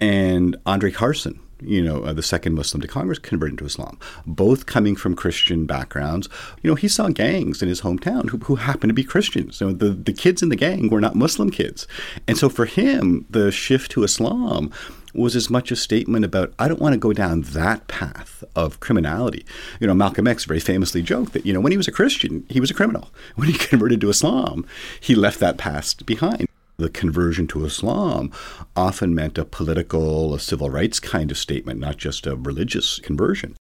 and 0.00 0.56
Andre 0.66 0.90
Carson, 0.90 1.40
you 1.64 1.82
know, 1.82 2.04
uh, 2.04 2.12
the 2.12 2.22
second 2.22 2.54
Muslim 2.54 2.80
to 2.80 2.88
Congress, 2.88 3.18
converted 3.18 3.58
to 3.58 3.64
Islam, 3.64 3.98
both 4.26 4.66
coming 4.66 4.96
from 4.96 5.14
Christian 5.14 5.66
backgrounds. 5.66 6.28
You 6.62 6.70
know, 6.70 6.74
he 6.74 6.88
saw 6.88 7.08
gangs 7.08 7.62
in 7.62 7.68
his 7.68 7.82
hometown 7.82 8.30
who, 8.30 8.38
who 8.38 8.56
happened 8.56 8.90
to 8.90 8.94
be 8.94 9.04
Christians. 9.04 9.56
So 9.56 9.72
the, 9.72 9.90
the 9.90 10.12
kids 10.12 10.42
in 10.42 10.48
the 10.48 10.56
gang 10.56 10.88
were 10.88 11.00
not 11.00 11.14
Muslim 11.14 11.50
kids. 11.50 11.86
And 12.26 12.36
so 12.36 12.48
for 12.48 12.66
him, 12.66 13.26
the 13.30 13.50
shift 13.50 13.90
to 13.92 14.04
Islam 14.04 14.70
was 15.14 15.36
as 15.36 15.50
much 15.50 15.70
a 15.70 15.76
statement 15.76 16.24
about 16.24 16.54
I 16.58 16.68
don't 16.68 16.80
want 16.80 16.94
to 16.94 16.98
go 16.98 17.12
down 17.12 17.42
that 17.42 17.86
path 17.88 18.42
of 18.56 18.80
criminality. 18.80 19.44
You 19.78 19.86
know, 19.86 19.94
Malcolm 19.94 20.26
X 20.26 20.44
very 20.44 20.60
famously 20.60 21.02
joked 21.02 21.32
that 21.34 21.44
you 21.44 21.52
know 21.52 21.60
when 21.60 21.72
he 21.72 21.76
was 21.76 21.88
a 21.88 21.92
Christian, 21.92 22.46
he 22.48 22.60
was 22.60 22.70
a 22.70 22.74
criminal. 22.74 23.10
When 23.36 23.48
he 23.48 23.54
converted 23.58 24.00
to 24.00 24.10
Islam, 24.10 24.66
he 25.00 25.14
left 25.14 25.40
that 25.40 25.58
past 25.58 26.06
behind 26.06 26.48
the 26.76 26.88
conversion 26.88 27.46
to 27.48 27.64
Islam 27.64 28.30
often 28.74 29.14
meant 29.14 29.38
a 29.38 29.44
political, 29.44 30.34
a 30.34 30.40
civil 30.40 30.70
rights 30.70 31.00
kind 31.00 31.30
of 31.30 31.38
statement, 31.38 31.80
not 31.80 31.96
just 31.96 32.26
a 32.26 32.36
religious 32.36 32.98
conversion. 33.00 33.54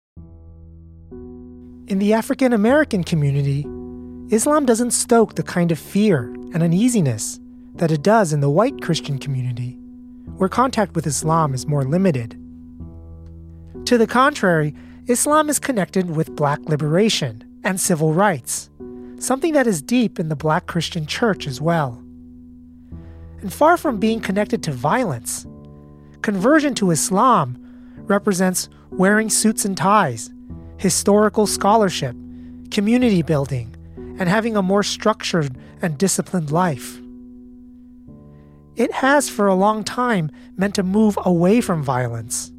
In 1.87 1.99
the 1.99 2.13
African 2.13 2.53
American 2.53 3.03
community, 3.03 3.65
Islam 4.33 4.65
doesn't 4.65 4.91
stoke 4.91 5.35
the 5.35 5.43
kind 5.43 5.71
of 5.71 5.79
fear 5.79 6.23
and 6.53 6.63
uneasiness 6.63 7.39
that 7.75 7.91
it 7.91 8.01
does 8.01 8.31
in 8.33 8.39
the 8.39 8.49
white 8.49 8.81
Christian 8.81 9.17
community, 9.17 9.77
where 10.37 10.49
contact 10.49 10.95
with 10.95 11.05
Islam 11.05 11.53
is 11.53 11.67
more 11.67 11.83
limited. 11.83 12.37
To 13.85 13.97
the 13.97 14.07
contrary, 14.07 14.73
Islam 15.07 15.49
is 15.49 15.59
connected 15.59 16.15
with 16.15 16.35
black 16.35 16.59
liberation 16.69 17.43
and 17.63 17.79
civil 17.79 18.13
rights, 18.13 18.69
something 19.19 19.53
that 19.53 19.67
is 19.67 19.81
deep 19.81 20.19
in 20.19 20.29
the 20.29 20.35
black 20.35 20.67
Christian 20.67 21.05
church 21.05 21.45
as 21.45 21.59
well 21.59 22.00
and 23.41 23.51
far 23.51 23.77
from 23.77 23.99
being 23.99 24.19
connected 24.19 24.63
to 24.63 24.71
violence. 24.71 25.45
Conversion 26.21 26.73
to 26.75 26.91
Islam 26.91 27.57
represents 28.07 28.69
wearing 28.91 29.29
suits 29.29 29.65
and 29.65 29.75
ties, 29.75 30.31
historical 30.77 31.47
scholarship, 31.47 32.15
community 32.69 33.21
building, 33.21 33.75
and 34.19 34.29
having 34.29 34.55
a 34.55 34.61
more 34.61 34.83
structured 34.83 35.57
and 35.81 35.97
disciplined 35.97 36.51
life. 36.51 36.99
It 38.75 38.91
has 38.93 39.29
for 39.29 39.47
a 39.47 39.55
long 39.55 39.83
time 39.83 40.31
meant 40.55 40.75
to 40.75 40.83
move 40.83 41.17
away 41.25 41.61
from 41.61 41.83
violence. 41.83 42.51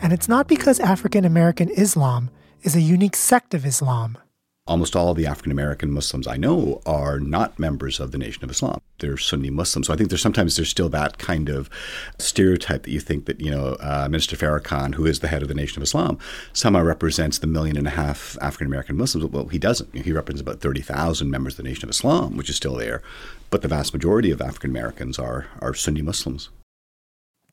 And 0.00 0.12
it's 0.12 0.28
not 0.28 0.46
because 0.46 0.78
African 0.80 1.24
American 1.24 1.70
Islam 1.70 2.30
is 2.62 2.76
a 2.76 2.80
unique 2.80 3.16
sect 3.16 3.54
of 3.54 3.64
Islam 3.64 4.18
almost 4.66 4.96
all 4.96 5.14
the 5.14 5.26
African 5.26 5.52
American 5.52 5.90
Muslims 5.90 6.26
I 6.26 6.36
know 6.36 6.80
are 6.84 7.20
not 7.20 7.58
members 7.58 8.00
of 8.00 8.12
the 8.12 8.18
Nation 8.18 8.42
of 8.44 8.50
Islam. 8.50 8.80
They're 8.98 9.16
Sunni 9.16 9.50
Muslims. 9.50 9.86
So 9.86 9.94
I 9.94 9.96
think 9.96 10.08
there's 10.08 10.22
sometimes 10.22 10.56
there's 10.56 10.68
still 10.68 10.88
that 10.90 11.18
kind 11.18 11.48
of 11.48 11.70
stereotype 12.18 12.82
that 12.82 12.90
you 12.90 13.00
think 13.00 13.26
that 13.26 13.40
you 13.40 13.50
know 13.50 13.76
uh, 13.80 14.08
Minister 14.10 14.36
Farrakhan, 14.36 14.94
who 14.94 15.06
is 15.06 15.20
the 15.20 15.28
head 15.28 15.42
of 15.42 15.48
the 15.48 15.54
Nation 15.54 15.78
of 15.78 15.82
Islam, 15.82 16.18
somehow 16.52 16.82
represents 16.82 17.38
the 17.38 17.46
million 17.46 17.76
and 17.76 17.86
a 17.86 17.90
half 17.90 18.36
African 18.40 18.66
American 18.66 18.96
Muslims. 18.96 19.26
Well, 19.26 19.48
he 19.48 19.58
doesn't. 19.58 19.94
He 19.94 20.12
represents 20.12 20.42
about 20.42 20.60
thirty 20.60 20.82
thousand 20.82 21.30
members 21.30 21.54
of 21.54 21.58
the 21.58 21.68
Nation 21.68 21.84
of 21.84 21.90
Islam, 21.90 22.36
which 22.36 22.50
is 22.50 22.56
still 22.56 22.76
there, 22.76 23.02
but 23.50 23.62
the 23.62 23.68
vast 23.68 23.92
majority 23.92 24.30
of 24.30 24.40
African 24.40 24.70
Americans 24.70 25.18
are 25.18 25.46
are 25.60 25.74
Sunni 25.74 26.02
Muslims. 26.02 26.50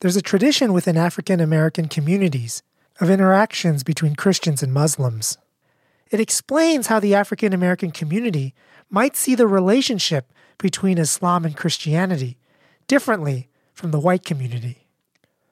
There's 0.00 0.16
a 0.16 0.22
tradition 0.22 0.72
within 0.72 0.96
African 0.96 1.40
American 1.40 1.88
communities 1.88 2.62
of 3.00 3.10
interactions 3.10 3.82
between 3.82 4.14
Christians 4.14 4.62
and 4.62 4.72
Muslims. 4.72 5.38
It 6.10 6.20
explains 6.20 6.86
how 6.88 7.00
the 7.00 7.14
African 7.14 7.52
American 7.52 7.90
community 7.90 8.54
might 8.90 9.16
see 9.16 9.34
the 9.34 9.46
relationship 9.46 10.32
between 10.58 10.98
Islam 10.98 11.44
and 11.44 11.56
Christianity 11.56 12.38
differently 12.86 13.48
from 13.72 13.90
the 13.90 14.00
white 14.00 14.24
community. 14.24 14.86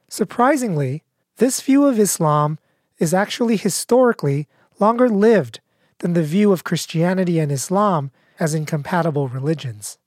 Surprisingly, 0.09 1.03
this 1.37 1.61
view 1.61 1.87
of 1.87 1.99
Islam 1.99 2.59
is 2.99 3.15
actually 3.15 3.57
historically 3.57 4.47
longer 4.79 5.09
lived 5.09 5.61
than 5.99 6.13
the 6.13 6.23
view 6.23 6.53
of 6.53 6.65
Christianity 6.65 7.39
and 7.39 7.51
Islam 7.51 8.11
as 8.39 8.55
incompatible 8.55 9.29
religions. 9.29 9.99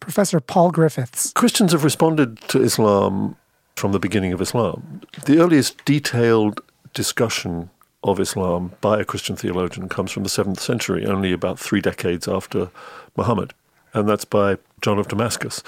Professor 0.00 0.40
Paul 0.40 0.70
Griffiths. 0.70 1.32
Christians 1.32 1.72
have 1.72 1.84
responded 1.84 2.40
to 2.48 2.62
Islam 2.62 3.36
from 3.76 3.92
the 3.92 3.98
beginning 3.98 4.32
of 4.32 4.40
Islam. 4.40 5.02
The 5.26 5.38
earliest 5.38 5.84
detailed 5.84 6.60
discussion 6.94 7.70
of 8.04 8.20
Islam 8.20 8.72
by 8.80 9.00
a 9.00 9.04
Christian 9.04 9.36
theologian 9.36 9.88
comes 9.88 10.12
from 10.12 10.22
the 10.22 10.28
7th 10.28 10.60
century, 10.60 11.06
only 11.06 11.32
about 11.32 11.58
three 11.58 11.80
decades 11.80 12.28
after 12.28 12.70
Muhammad, 13.16 13.54
and 13.92 14.08
that's 14.08 14.24
by 14.24 14.58
John 14.80 14.98
of 14.98 15.08
Damascus. 15.08 15.62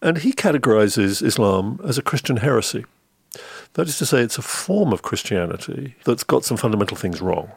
And 0.00 0.18
he 0.18 0.32
categorizes 0.32 1.22
Islam 1.22 1.80
as 1.84 1.98
a 1.98 2.02
Christian 2.02 2.38
heresy. 2.38 2.84
That 3.74 3.88
is 3.88 3.98
to 3.98 4.06
say, 4.06 4.20
it's 4.20 4.38
a 4.38 4.42
form 4.42 4.92
of 4.92 5.02
Christianity 5.02 5.94
that's 6.04 6.24
got 6.24 6.44
some 6.44 6.56
fundamental 6.56 6.96
things 6.96 7.20
wrong. 7.20 7.50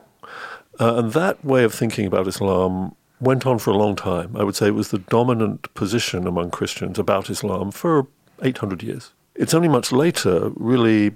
Uh, 0.80 0.96
and 0.96 1.14
that 1.14 1.44
way 1.44 1.64
of 1.64 1.74
thinking 1.74 2.06
about 2.06 2.28
Islam 2.28 2.96
went 3.22 3.46
on 3.46 3.60
for 3.60 3.72
a 3.72 3.78
long 3.78 3.96
time. 3.96 4.36
I 4.36 4.44
would 4.44 4.56
say 4.56 4.68
it 4.68 4.76
was 4.76 4.90
the 4.90 5.00
dominant 5.00 5.74
position 5.74 6.26
among 6.28 6.52
Christians 6.52 6.98
about 7.00 7.30
Islam 7.30 7.72
for 7.72 8.08
800 8.42 8.84
years. 8.84 9.12
It's 9.36 9.54
only 9.54 9.68
much 9.68 9.92
later, 9.92 10.52
really 10.56 11.12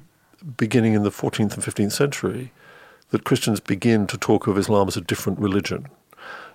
beginning 0.57 0.93
in 0.93 1.03
the 1.03 1.09
14th 1.09 1.53
and 1.53 1.63
15th 1.63 1.93
century, 1.93 2.51
that 3.13 3.25
Christians 3.25 3.59
begin 3.59 4.07
to 4.07 4.17
talk 4.17 4.47
of 4.47 4.57
Islam 4.57 4.87
as 4.87 4.97
a 4.97 5.01
different 5.01 5.37
religion. 5.37 5.85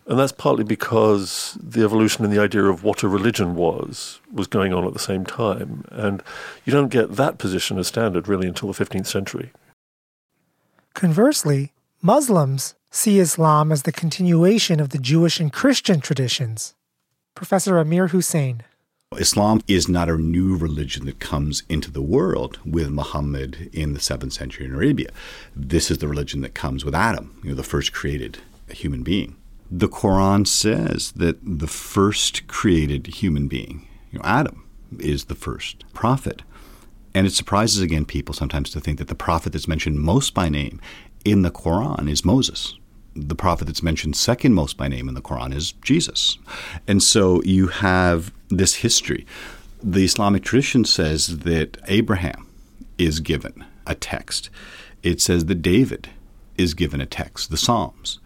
And 0.09 0.19
that's 0.19 0.33
partly 0.33 0.65
because 0.65 1.57
the 1.63 1.85
evolution 1.85 2.25
in 2.25 2.33
the 2.33 2.43
idea 2.43 2.65
of 2.65 2.83
what 2.83 3.05
a 3.05 3.09
religion 3.09 3.55
was 3.55 4.19
was 4.33 4.49
going 4.49 4.73
on 4.73 4.85
at 4.85 4.93
the 4.93 4.99
same 4.99 5.25
time. 5.25 5.85
And 5.93 6.21
you 6.65 6.73
don't 6.73 6.89
get 6.89 7.15
that 7.15 7.39
position 7.39 7.79
as 7.79 7.87
standard 7.87 8.27
really 8.27 8.49
until 8.49 8.73
the 8.73 8.85
15th 8.85 9.07
century. 9.07 9.53
Conversely, 10.95 11.73
Muslims 12.03 12.75
see 12.91 13.21
Islam 13.21 13.71
as 13.71 13.85
the 13.85 13.93
continuation 13.93 14.81
of 14.81 14.89
the 14.89 14.99
Jewish 14.99 15.39
and 15.39 15.53
Christian 15.53 16.01
traditions. 16.01 16.75
Professor 17.37 17.79
Amir 17.79 18.09
Hussain. 18.09 18.65
Islam 19.17 19.61
is 19.67 19.89
not 19.89 20.11
a 20.11 20.19
new 20.19 20.55
religion 20.55 21.07
that 21.07 21.19
comes 21.19 21.63
into 21.71 21.91
the 21.91 22.03
world 22.03 22.59
with 22.65 22.91
Muhammad 22.91 23.71
in 23.73 23.95
the 23.95 24.01
7th 24.01 24.33
century 24.33 24.67
in 24.67 24.75
Arabia. 24.75 25.09
This 25.57 25.91
is 25.91 25.99
the 25.99 26.09
religion 26.09 26.43
that 26.43 26.55
comes 26.55 26.85
with 26.85 26.95
Adam, 26.95 27.41
you 27.43 27.51
know, 27.51 27.57
the 27.57 27.63
first 27.63 27.95
created 27.95 28.39
human 28.69 29.03
being. 29.03 29.37
The 29.71 29.89
Quran 29.89 30.47
says 30.47 31.13
that 31.13 31.39
the 31.43 31.67
first 31.67 32.47
created 32.49 33.07
human 33.07 33.49
being, 33.49 33.89
you 34.13 34.19
know, 34.19 34.25
Adam, 34.27 34.65
is 34.99 35.25
the 35.25 35.35
first 35.35 35.85
prophet. 35.95 36.43
And 37.15 37.27
it 37.27 37.33
surprises 37.33 37.81
again 37.81 38.05
people 38.05 38.35
sometimes 38.35 38.71
to 38.71 38.81
think 38.81 38.99
that 38.99 39.09
the 39.09 39.15
prophet 39.15 39.55
that's 39.55 39.67
mentioned 39.67 40.01
most 40.01 40.35
by 40.35 40.51
name 40.51 40.83
in 41.25 41.41
the 41.41 41.51
Quran 41.51 42.11
is 42.11 42.27
Moses. 42.27 42.75
The 43.15 43.35
prophet 43.35 43.67
that's 43.67 43.83
mentioned 43.83 44.17
second 44.17 44.55
most 44.55 44.77
by 44.77 44.89
name 44.89 45.09
in 45.09 45.15
the 45.15 45.23
Quran 45.23 45.55
is 45.55 45.73
Jesus. 45.73 46.39
And 46.87 47.03
so 47.03 47.43
you 47.43 47.69
have 47.69 48.33
this 48.49 48.77
history. 48.77 49.27
The 49.83 50.05
Islamic 50.05 50.43
tradition 50.43 50.85
says 50.85 51.39
that 51.39 51.79
Abraham 51.87 52.47
is 52.97 53.21
given 53.21 53.65
a 53.87 53.95
text. 53.95 54.51
It 55.03 55.21
says 55.21 55.47
that 55.47 55.63
David 55.63 56.09
is 56.57 56.75
given 56.75 57.01
a 57.01 57.07
text, 57.07 57.51
the 57.51 57.57
Psalms. 57.57 58.19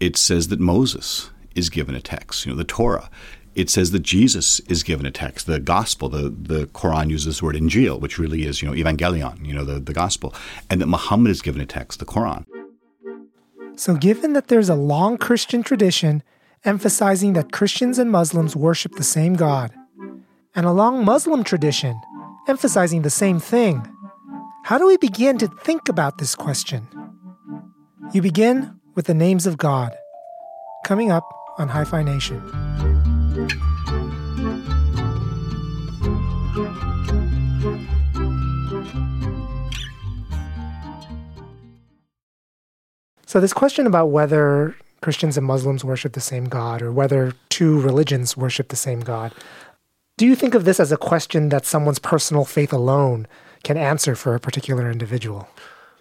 It 0.00 0.16
says 0.16 0.48
that 0.48 0.60
Moses 0.60 1.30
is 1.54 1.70
given 1.70 1.94
a 1.94 2.00
text, 2.00 2.44
you 2.44 2.52
know, 2.52 2.58
the 2.58 2.64
Torah. 2.64 3.10
It 3.54 3.68
says 3.68 3.90
that 3.90 4.02
Jesus 4.02 4.60
is 4.60 4.82
given 4.82 5.04
a 5.04 5.10
text, 5.10 5.46
the 5.46 5.60
gospel. 5.60 6.08
The, 6.08 6.30
the 6.30 6.66
Quran 6.68 7.10
uses 7.10 7.38
the 7.38 7.44
word 7.44 7.56
Injil, 7.56 8.00
which 8.00 8.18
really 8.18 8.44
is, 8.44 8.62
you 8.62 8.68
know, 8.68 8.74
evangelion, 8.74 9.44
you 9.44 9.52
know, 9.52 9.64
the, 9.64 9.78
the 9.78 9.92
gospel. 9.92 10.34
And 10.70 10.80
that 10.80 10.86
Muhammad 10.86 11.30
is 11.30 11.42
given 11.42 11.60
a 11.60 11.66
text, 11.66 11.98
the 11.98 12.06
Quran. 12.06 12.46
So, 13.82 13.96
given 13.96 14.32
that 14.34 14.46
there's 14.46 14.68
a 14.68 14.76
long 14.76 15.18
Christian 15.18 15.64
tradition 15.64 16.22
emphasizing 16.64 17.32
that 17.32 17.50
Christians 17.50 17.98
and 17.98 18.12
Muslims 18.12 18.54
worship 18.54 18.94
the 18.94 19.02
same 19.02 19.34
God, 19.34 19.72
and 20.54 20.64
a 20.64 20.70
long 20.70 21.04
Muslim 21.04 21.42
tradition 21.42 22.00
emphasizing 22.46 23.02
the 23.02 23.10
same 23.10 23.40
thing, 23.40 23.84
how 24.62 24.78
do 24.78 24.86
we 24.86 24.98
begin 24.98 25.36
to 25.38 25.48
think 25.48 25.88
about 25.88 26.18
this 26.18 26.36
question? 26.36 26.86
You 28.12 28.22
begin 28.22 28.78
with 28.94 29.06
the 29.06 29.14
names 29.14 29.48
of 29.48 29.56
God, 29.56 29.92
coming 30.84 31.10
up 31.10 31.28
on 31.58 31.66
Hi-Phi 31.66 32.04
Nation. 32.04 32.91
So, 43.32 43.40
this 43.40 43.54
question 43.54 43.86
about 43.86 44.08
whether 44.08 44.76
Christians 45.00 45.38
and 45.38 45.46
Muslims 45.46 45.82
worship 45.82 46.12
the 46.12 46.20
same 46.20 46.44
God 46.44 46.82
or 46.82 46.92
whether 46.92 47.32
two 47.48 47.80
religions 47.80 48.36
worship 48.36 48.68
the 48.68 48.76
same 48.76 49.00
God, 49.00 49.32
do 50.18 50.26
you 50.26 50.36
think 50.36 50.54
of 50.54 50.66
this 50.66 50.78
as 50.78 50.92
a 50.92 50.98
question 50.98 51.48
that 51.48 51.64
someone's 51.64 51.98
personal 51.98 52.44
faith 52.44 52.74
alone 52.74 53.26
can 53.64 53.78
answer 53.78 54.14
for 54.16 54.34
a 54.34 54.38
particular 54.38 54.90
individual? 54.90 55.48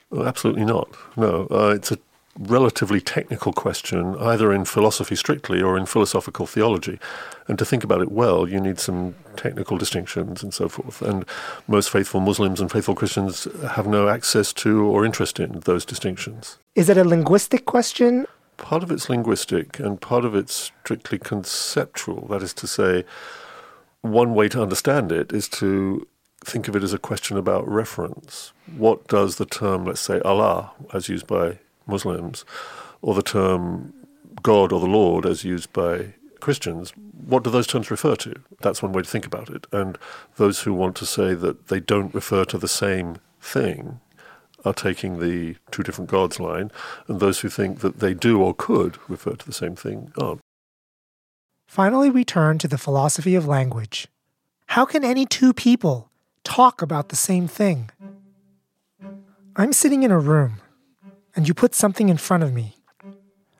Well, 0.09 0.27
absolutely 0.27 0.65
not. 0.65 0.89
No, 1.15 1.47
uh, 1.49 1.71
it's 1.73 1.89
a 1.93 1.99
relatively 2.39 3.01
technical 3.01 3.53
question, 3.53 4.15
either 4.17 4.53
in 4.53 4.65
philosophy 4.65 5.15
strictly 5.15 5.61
or 5.61 5.77
in 5.77 5.85
philosophical 5.85 6.45
theology. 6.45 6.99
And 7.47 7.59
to 7.59 7.65
think 7.65 7.83
about 7.83 8.01
it 8.01 8.11
well, 8.11 8.47
you 8.47 8.59
need 8.59 8.79
some 8.79 9.15
technical 9.35 9.77
distinctions 9.77 10.41
and 10.41 10.53
so 10.53 10.69
forth. 10.69 11.01
And 11.01 11.25
most 11.67 11.89
faithful 11.89 12.21
Muslims 12.21 12.61
and 12.61 12.71
faithful 12.71 12.95
Christians 12.95 13.47
have 13.71 13.87
no 13.87 14.07
access 14.07 14.53
to 14.53 14.85
or 14.85 15.05
interest 15.05 15.39
in 15.39 15.59
those 15.61 15.85
distinctions. 15.85 16.57
Is 16.75 16.89
it 16.89 16.97
a 16.97 17.03
linguistic 17.03 17.65
question? 17.65 18.25
Part 18.57 18.83
of 18.83 18.91
it's 18.91 19.09
linguistic 19.09 19.79
and 19.79 19.99
part 19.99 20.23
of 20.23 20.35
it's 20.35 20.71
strictly 20.83 21.17
conceptual. 21.17 22.27
That 22.27 22.43
is 22.43 22.53
to 22.55 22.67
say, 22.67 23.05
one 24.01 24.33
way 24.33 24.47
to 24.49 24.61
understand 24.61 25.11
it 25.11 25.31
is 25.33 25.47
to 25.49 26.07
think 26.43 26.67
of 26.67 26.75
it 26.75 26.83
as 26.83 26.93
a 26.93 26.97
question 26.97 27.37
about 27.37 27.67
reference. 27.67 28.51
What 28.77 29.07
does 29.07 29.35
the 29.35 29.45
term, 29.45 29.85
let's 29.85 30.01
say, 30.01 30.19
Allah, 30.21 30.71
as 30.93 31.09
used 31.09 31.27
by 31.27 31.59
Muslims, 31.91 32.45
or 33.01 33.13
the 33.13 33.21
term 33.21 33.93
God 34.41 34.71
or 34.71 34.79
the 34.79 34.87
Lord 34.87 35.25
as 35.25 35.43
used 35.43 35.71
by 35.73 36.13
Christians, 36.39 36.93
what 37.25 37.43
do 37.43 37.49
those 37.51 37.67
terms 37.67 37.91
refer 37.91 38.15
to? 38.15 38.33
That's 38.61 38.81
one 38.81 38.93
way 38.93 39.03
to 39.03 39.09
think 39.09 39.25
about 39.25 39.49
it. 39.49 39.67
And 39.71 39.97
those 40.37 40.61
who 40.61 40.73
want 40.73 40.95
to 40.97 41.05
say 41.05 41.35
that 41.35 41.67
they 41.67 41.79
don't 41.79 42.13
refer 42.13 42.45
to 42.45 42.57
the 42.57 42.67
same 42.67 43.17
thing 43.39 43.99
are 44.65 44.73
taking 44.73 45.19
the 45.19 45.55
two 45.71 45.83
different 45.83 46.09
gods 46.09 46.39
line, 46.39 46.71
and 47.07 47.19
those 47.19 47.39
who 47.39 47.49
think 47.49 47.79
that 47.79 47.99
they 47.99 48.13
do 48.13 48.41
or 48.41 48.53
could 48.53 48.97
refer 49.09 49.35
to 49.35 49.45
the 49.45 49.53
same 49.53 49.75
thing 49.75 50.11
aren't. 50.17 50.41
Finally, 51.67 52.09
we 52.09 52.23
turn 52.25 52.57
to 52.57 52.67
the 52.67 52.77
philosophy 52.77 53.33
of 53.33 53.47
language. 53.47 54.07
How 54.67 54.85
can 54.85 55.03
any 55.03 55.25
two 55.25 55.53
people 55.53 56.09
talk 56.43 56.81
about 56.81 57.09
the 57.09 57.15
same 57.15 57.47
thing? 57.47 57.89
I'm 59.55 59.73
sitting 59.73 60.03
in 60.03 60.11
a 60.11 60.19
room 60.19 60.61
and 61.35 61.47
you 61.47 61.53
put 61.53 61.75
something 61.75 62.09
in 62.09 62.17
front 62.17 62.43
of 62.43 62.53
me 62.53 62.75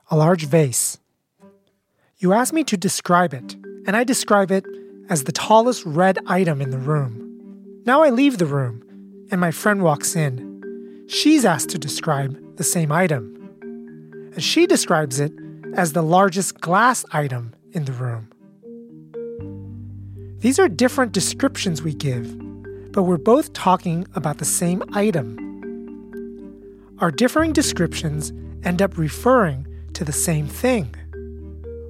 a 0.09 0.17
large 0.17 0.45
vase. 0.45 0.99
You 2.17 2.33
ask 2.33 2.53
me 2.53 2.65
to 2.65 2.75
describe 2.75 3.33
it, 3.33 3.55
and 3.87 3.95
I 3.95 4.03
describe 4.03 4.51
it 4.51 4.65
as 5.09 5.23
the 5.23 5.31
tallest 5.31 5.85
red 5.85 6.19
item 6.27 6.61
in 6.61 6.69
the 6.69 6.77
room. 6.77 7.81
Now 7.85 8.03
I 8.03 8.09
leave 8.09 8.37
the 8.37 8.45
room, 8.45 8.83
and 9.31 9.39
my 9.39 9.51
friend 9.51 9.81
walks 9.81 10.15
in. 10.15 11.05
She's 11.07 11.45
asked 11.45 11.69
to 11.69 11.77
describe 11.77 12.57
the 12.57 12.63
same 12.63 12.91
item. 12.91 13.37
And 14.33 14.43
she 14.43 14.67
describes 14.67 15.19
it 15.19 15.31
as 15.75 15.93
the 15.93 16.03
largest 16.03 16.59
glass 16.59 17.05
item 17.13 17.53
in 17.71 17.85
the 17.85 17.93
room. 17.93 18.27
These 20.39 20.59
are 20.59 20.67
different 20.67 21.13
descriptions 21.13 21.81
we 21.81 21.93
give, 21.93 22.37
but 22.91 23.03
we're 23.03 23.17
both 23.17 23.53
talking 23.53 24.05
about 24.13 24.39
the 24.39 24.45
same 24.45 24.83
item 24.93 25.50
our 27.01 27.09
differing 27.09 27.51
descriptions 27.51 28.31
end 28.63 28.79
up 28.79 28.95
referring 28.95 29.67
to 29.93 30.05
the 30.05 30.11
same 30.11 30.47
thing. 30.47 30.95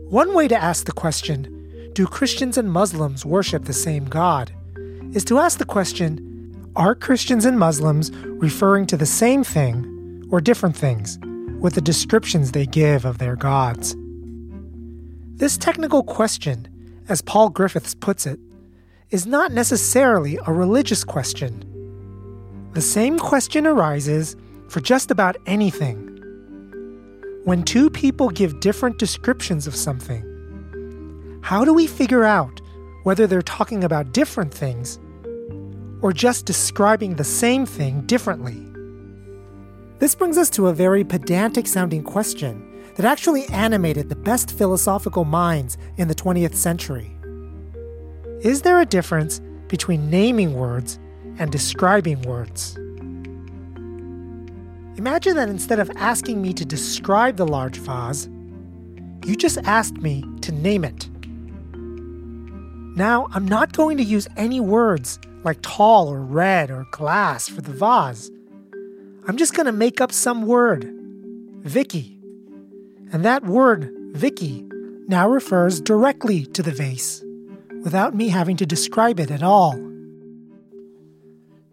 One 0.08 0.34
way 0.34 0.48
to 0.48 0.56
ask 0.56 0.86
the 0.86 0.94
question, 0.94 1.92
do 1.94 2.08
Christians 2.08 2.58
and 2.58 2.72
Muslims 2.72 3.26
worship 3.26 3.66
the 3.66 3.74
same 3.74 4.06
God, 4.06 4.54
is 5.14 5.26
to 5.26 5.38
ask 5.38 5.60
the 5.60 5.66
question, 5.66 6.72
are 6.78 6.96
Christians 6.96 7.44
and 7.44 7.60
Muslims 7.60 8.10
referring 8.16 8.88
to 8.88 8.96
the 8.96 9.06
same 9.06 9.44
thing 9.44 10.26
or 10.32 10.40
different 10.40 10.78
things 10.78 11.20
with 11.60 11.76
the 11.76 11.82
descriptions 11.82 12.54
they 12.54 12.66
give 12.66 13.04
of 13.04 13.18
their 13.18 13.36
gods? 13.36 13.98
This 15.36 15.58
technical 15.58 16.04
question, 16.04 16.70
as 17.10 17.22
Paul 17.22 17.50
Griffiths 17.50 17.96
puts 17.96 18.26
it, 18.26 18.40
is 19.10 19.26
not 19.26 19.52
necessarily 19.52 20.40
a 20.48 20.54
religious 20.54 21.04
question. 21.04 21.68
The 22.72 22.82
same 22.82 23.20
question 23.20 23.68
arises 23.68 24.38
for 24.72 24.80
just 24.80 25.12
about 25.12 25.36
anything. 25.46 26.08
When 27.44 27.62
two 27.62 27.90
people 27.90 28.30
give 28.30 28.62
different 28.62 28.98
descriptions 28.98 29.68
of 29.68 29.76
something, 29.76 31.42
how 31.44 31.66
do 31.66 31.74
we 31.74 31.88
figure 31.88 32.24
out 32.24 32.62
whether 33.04 33.28
they're 33.28 33.42
talking 33.42 33.84
about 33.84 34.14
different 34.14 34.54
things 34.54 34.98
or 36.02 36.14
just 36.14 36.46
describing 36.46 37.16
the 37.16 37.26
same 37.26 37.66
thing 37.66 38.06
differently? 38.06 38.66
This 40.00 40.16
brings 40.16 40.38
us 40.38 40.50
to 40.52 40.68
a 40.68 40.74
very 40.74 41.04
pedantic 41.04 41.68
sounding 41.68 42.02
question 42.02 42.66
that 42.96 43.06
actually 43.06 43.48
animated 43.48 44.08
the 44.08 44.16
best 44.16 44.58
philosophical 44.58 45.26
minds 45.26 45.78
in 45.98 46.08
the 46.08 46.16
20th 46.16 46.56
century. 46.56 47.12
Is 48.40 48.62
there 48.62 48.80
a 48.80 48.86
difference 48.86 49.42
between 49.68 50.10
naming 50.10 50.54
words 50.54 50.98
and 51.40 51.52
describing 51.52 52.22
words? 52.22 52.78
Imagine 55.02 55.36
that 55.36 55.50
instead 55.50 55.80
of 55.80 55.90
asking 55.96 56.44
me 56.44 56.54
to 56.54 56.64
describe 56.64 57.38
the 57.38 57.48
large 57.48 57.78
vase, 57.78 58.30
you 59.26 59.36
just 59.36 59.58
asked 59.64 59.98
me 59.98 60.24
to 60.42 60.52
name 60.52 60.86
it. 60.86 61.10
Now, 62.96 63.28
I'm 63.32 63.48
not 63.48 63.74
going 63.74 63.98
to 63.98 64.04
use 64.04 64.28
any 64.38 64.60
words 64.60 65.18
like 65.44 65.58
tall 65.64 66.08
or 66.08 66.22
red 66.22 66.70
or 66.70 66.86
glass 66.92 67.50
for 67.50 67.62
the 67.62 67.72
vase. 67.72 68.30
I'm 69.28 69.38
just 69.38 69.56
going 69.56 69.66
to 69.66 69.72
make 69.72 70.02
up 70.02 70.12
some 70.12 70.46
word, 70.46 70.88
Vicky. 71.64 72.20
And 73.12 73.26
that 73.26 73.44
word, 73.44 73.92
Vicky, 74.12 74.70
now 75.08 75.28
refers 75.28 75.82
directly 75.82 76.46
to 76.46 76.62
the 76.62 76.70
vase, 76.70 77.24
without 77.84 78.14
me 78.14 78.28
having 78.28 78.56
to 78.58 78.68
describe 78.68 79.20
it 79.20 79.32
at 79.32 79.42
all. 79.42 79.74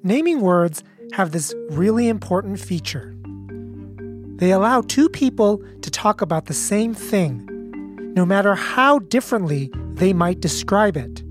Naming 0.03 0.41
words 0.41 0.83
have 1.13 1.33
this 1.33 1.55
really 1.69 2.09
important 2.09 2.59
feature. 2.59 3.15
They 4.39 4.53
allow 4.53 4.83
two 4.83 5.09
people 5.09 5.61
to 5.83 5.91
talk 5.91 6.21
about 6.21 6.47
the 6.47 6.55
same 6.55 6.95
thing, 6.95 7.45
no 8.15 8.25
matter 8.25 8.55
how 8.55 9.01
differently 9.01 9.73
they 9.91 10.13
might 10.13 10.41
describe 10.41 10.97
it. 10.97 11.25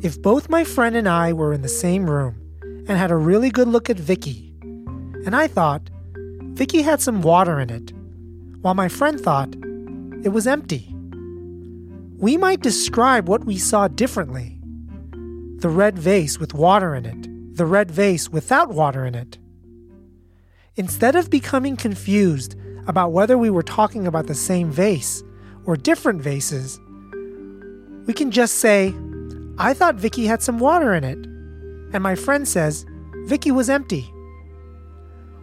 If 0.00 0.20
both 0.20 0.48
my 0.48 0.64
friend 0.64 0.96
and 0.96 1.06
I 1.06 1.34
were 1.34 1.52
in 1.52 1.60
the 1.60 1.68
same 1.68 2.08
room 2.08 2.36
and 2.88 2.96
had 2.96 3.10
a 3.10 3.16
really 3.16 3.50
good 3.50 3.68
look 3.68 3.90
at 3.90 3.98
Vicky, 3.98 4.54
and 5.26 5.36
I 5.36 5.46
thought 5.46 5.90
Vicky 6.54 6.80
had 6.80 7.02
some 7.02 7.20
water 7.20 7.60
in 7.60 7.68
it, 7.68 7.92
while 8.62 8.74
my 8.74 8.88
friend 8.88 9.20
thought 9.20 9.54
it 10.24 10.30
was 10.32 10.46
empty, 10.46 10.88
we 12.16 12.38
might 12.38 12.62
describe 12.62 13.28
what 13.28 13.44
we 13.44 13.58
saw 13.58 13.88
differently. 13.88 14.58
The 15.56 15.68
red 15.68 15.98
vase 15.98 16.38
with 16.38 16.54
water 16.54 16.94
in 16.94 17.04
it, 17.04 17.56
the 17.56 17.66
red 17.66 17.90
vase 17.90 18.30
without 18.30 18.70
water 18.70 19.04
in 19.04 19.14
it. 19.14 19.36
Instead 20.76 21.16
of 21.16 21.28
becoming 21.28 21.76
confused 21.76 22.56
about 22.86 23.12
whether 23.12 23.36
we 23.36 23.50
were 23.50 23.62
talking 23.62 24.06
about 24.06 24.26
the 24.26 24.34
same 24.34 24.70
vase 24.70 25.22
or 25.66 25.76
different 25.76 26.22
vases, 26.22 26.80
we 28.06 28.14
can 28.14 28.30
just 28.30 28.54
say, 28.54 28.94
I 29.58 29.74
thought 29.74 29.96
Vicky 29.96 30.24
had 30.24 30.42
some 30.42 30.58
water 30.58 30.94
in 30.94 31.04
it. 31.04 31.18
And 31.94 32.02
my 32.02 32.14
friend 32.14 32.48
says, 32.48 32.86
Vicky 33.26 33.50
was 33.50 33.68
empty. 33.68 34.10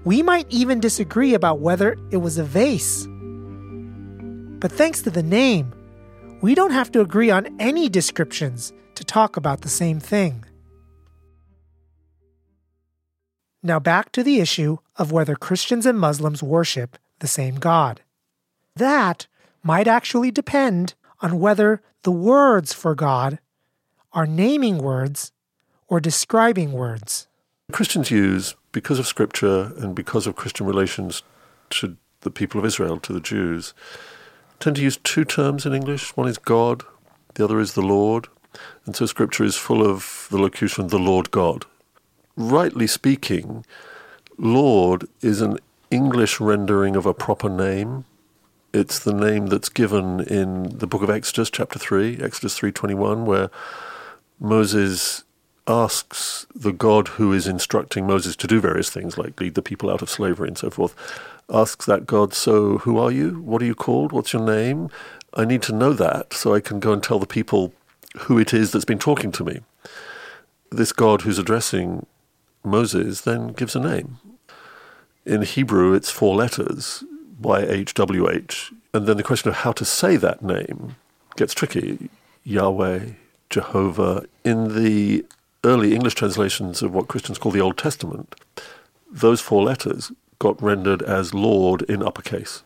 We 0.04 0.24
might 0.24 0.48
even 0.50 0.80
disagree 0.80 1.36
about 1.36 1.60
whether 1.60 1.96
it 2.10 2.18
was 2.18 2.40
a 2.40 2.44
vase. 2.44 3.06
But 4.60 4.72
thanks 4.72 5.04
to 5.04 5.12
the 5.12 5.24
name, 5.24 5.74
we 6.42 6.56
don't 6.56 6.72
have 6.72 6.92
to 6.94 7.02
agree 7.02 7.30
on 7.30 7.56
any 7.60 7.88
descriptions 7.88 8.74
to 8.96 9.04
talk 9.04 9.38
about 9.38 9.62
the 9.62 9.70
same 9.70 10.00
thing. 10.00 10.44
Now 13.62 13.80
back 13.80 14.12
to 14.14 14.24
the 14.24 14.40
issue 14.40 14.80
of 15.00 15.12
whether 15.12 15.36
Christians 15.36 15.86
and 15.88 15.98
Muslims 15.98 16.44
worship 16.44 16.98
the 17.20 17.28
same 17.28 17.56
God. 17.56 18.02
That 18.76 19.26
might 19.64 19.88
actually 19.88 20.30
depend 20.30 20.94
on 21.22 21.40
whether 21.40 21.82
the 22.04 22.12
words 22.12 22.74
for 22.74 22.94
God 22.94 23.40
are 24.14 24.28
naming 24.28 24.78
words 24.78 25.32
or 25.88 26.00
describing 26.00 26.74
words. 26.74 27.28
Christians 27.72 28.12
use, 28.12 28.56
because 28.72 29.00
of 29.00 29.08
Scripture 29.08 29.72
and 29.78 29.96
because 29.96 30.28
of 30.28 30.36
Christian 30.36 30.66
relations 30.66 31.24
to 31.72 31.98
the 32.22 32.32
people 32.32 32.60
of 32.60 32.66
Israel, 32.66 33.00
to 33.00 33.14
the 33.14 33.20
Jews, 33.20 33.74
tend 34.60 34.76
to 34.76 34.82
use 34.82 34.98
two 34.98 35.24
terms 35.24 35.66
in 35.66 35.74
English. 35.74 36.16
One 36.18 36.28
is 36.28 36.38
God, 36.38 36.84
the 37.36 37.44
other 37.44 37.60
is 37.60 37.74
the 37.74 37.82
Lord. 37.82 38.28
And 38.86 38.96
so 38.96 39.06
Scripture 39.06 39.44
is 39.44 39.56
full 39.56 39.86
of 39.86 40.28
the 40.32 40.40
locution, 40.40 40.88
the 40.88 41.00
Lord 41.00 41.32
God. 41.32 41.66
Rightly 42.36 42.88
speaking, 42.88 43.66
Lord 44.40 45.06
is 45.20 45.42
an 45.42 45.58
English 45.92 46.40
rendering 46.40 46.96
of 46.96 47.06
a 47.06 47.14
proper 47.14 47.50
name. 47.50 48.06
It's 48.72 48.98
the 48.98 49.14
name 49.14 49.48
that's 49.48 49.68
given 49.68 50.22
in 50.22 50.78
the 50.78 50.88
book 50.88 51.02
of 51.02 51.10
Exodus, 51.10 51.50
chapter 51.50 51.78
3, 51.78 52.20
Exodus 52.22 52.58
3.21, 52.58 53.26
where 53.26 53.50
Moses 54.40 55.26
asks 55.68 56.48
the 56.56 56.72
God 56.72 57.10
who 57.10 57.34
is 57.34 57.48
instructing 57.48 58.08
Moses 58.08 58.38
to 58.38 58.48
do 58.48 58.62
various 58.62 58.90
things, 58.90 59.18
like 59.18 59.38
lead 59.42 59.56
the 59.56 59.62
people 59.62 59.90
out 59.90 60.02
of 60.02 60.10
slavery 60.10 60.48
and 60.48 60.58
so 60.58 60.70
forth, 60.70 60.96
asks 61.50 61.86
that 61.86 62.08
God, 62.08 62.34
So 62.34 62.78
who 62.78 62.98
are 62.98 63.12
you? 63.12 63.42
What 63.42 63.62
are 63.62 63.66
you 63.66 63.76
called? 63.76 64.14
What's 64.14 64.32
your 64.32 64.46
name? 64.46 64.90
I 65.34 65.44
need 65.44 65.64
to 65.64 65.76
know 65.76 65.92
that 65.92 66.32
so 66.32 66.56
I 66.56 66.62
can 66.62 66.80
go 66.80 66.94
and 66.94 67.04
tell 67.04 67.20
the 67.20 67.26
people 67.26 67.74
who 68.20 68.40
it 68.40 68.54
is 68.54 68.72
that's 68.72 68.86
been 68.86 69.00
talking 69.00 69.34
to 69.34 69.44
me. 69.44 69.60
This 70.72 70.94
God 70.94 71.24
who's 71.24 71.40
addressing 71.40 72.06
Moses 72.64 73.20
then 73.22 73.50
gives 73.50 73.76
a 73.76 73.82
name. 73.82 74.20
In 75.30 75.44
Hebrew, 75.44 75.94
it's 75.94 76.10
four 76.10 76.36
letters 76.36 77.04
YHWH. 77.40 78.74
And 78.96 79.06
then 79.06 79.16
the 79.16 79.22
question 79.22 79.50
of 79.50 79.58
how 79.58 79.72
to 79.74 79.86
say 79.86 80.18
that 80.18 80.42
name 80.42 80.96
gets 81.38 81.54
tricky. 81.54 82.10
Yahweh, 82.44 83.12
Jehovah. 83.52 84.26
In 84.44 84.74
the 84.74 85.24
early 85.64 85.94
English 85.94 86.16
translations 86.16 86.82
of 86.82 86.96
what 86.96 87.08
Christians 87.08 87.38
call 87.38 87.52
the 87.52 87.62
Old 87.62 87.78
Testament, 87.78 88.34
those 89.08 89.40
four 89.40 89.62
letters 89.62 90.12
got 90.40 90.60
rendered 90.64 91.04
as 91.04 91.32
Lord 91.32 91.84
in 91.84 92.02
uppercase. 92.02 92.64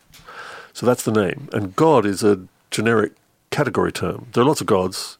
So 0.71 0.86
that's 0.86 1.04
the 1.04 1.12
name. 1.12 1.49
And 1.52 1.76
God 1.76 2.06
is 2.06 2.23
a 2.23 2.47
generic 2.71 3.12
category 3.52 3.91
term. 3.91 4.28
There 4.32 4.41
are 4.41 4.47
lots 4.47 4.62
of 4.62 4.67
gods, 4.67 5.17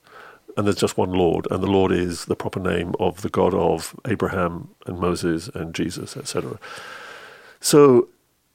and 0.56 0.65
there's 0.65 0.77
just 0.77 0.97
one 0.97 1.12
Lord, 1.12 1.45
and 1.51 1.62
the 1.62 1.67
Lord 1.67 1.91
is 1.91 2.23
the 2.23 2.38
proper 2.38 2.62
name 2.62 2.95
of 3.01 3.21
the 3.21 3.29
God 3.29 3.53
of 3.53 3.99
Abraham 4.08 4.69
and 4.86 4.97
Moses 4.97 5.49
and 5.49 5.75
Jesus, 5.75 6.15
etc. 6.15 6.58
So 7.63 8.10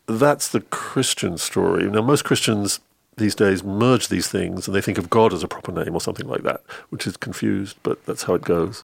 that's 0.07 0.49
the 0.49 0.61
Christian 0.61 1.39
story. 1.39 1.91
Now, 1.91 2.03
most 2.03 2.27
Christians 2.27 2.79
these 3.17 3.35
days 3.35 3.65
merge 3.65 4.09
these 4.09 4.29
things 4.29 4.69
and 4.69 4.77
they 4.77 4.83
think 4.83 4.99
of 4.99 5.09
God 5.09 5.33
as 5.33 5.43
a 5.43 5.49
proper 5.49 5.73
name 5.73 5.95
or 5.95 6.01
something 6.01 6.29
like 6.29 6.43
that, 6.43 6.61
which 6.91 7.07
is 7.07 7.17
confused, 7.17 7.79
but 7.83 8.05
that's 8.05 8.25
how 8.25 8.35
it 8.35 8.43
goes. 8.43 8.83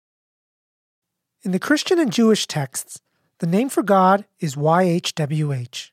In 1.41 1.53
the 1.53 1.57
Christian 1.57 1.99
and 1.99 2.11
Jewish 2.11 2.47
texts, 2.47 2.99
the 3.39 3.47
name 3.47 3.69
for 3.69 3.81
God 3.81 4.25
is 4.41 4.55
YHWH. 4.55 5.91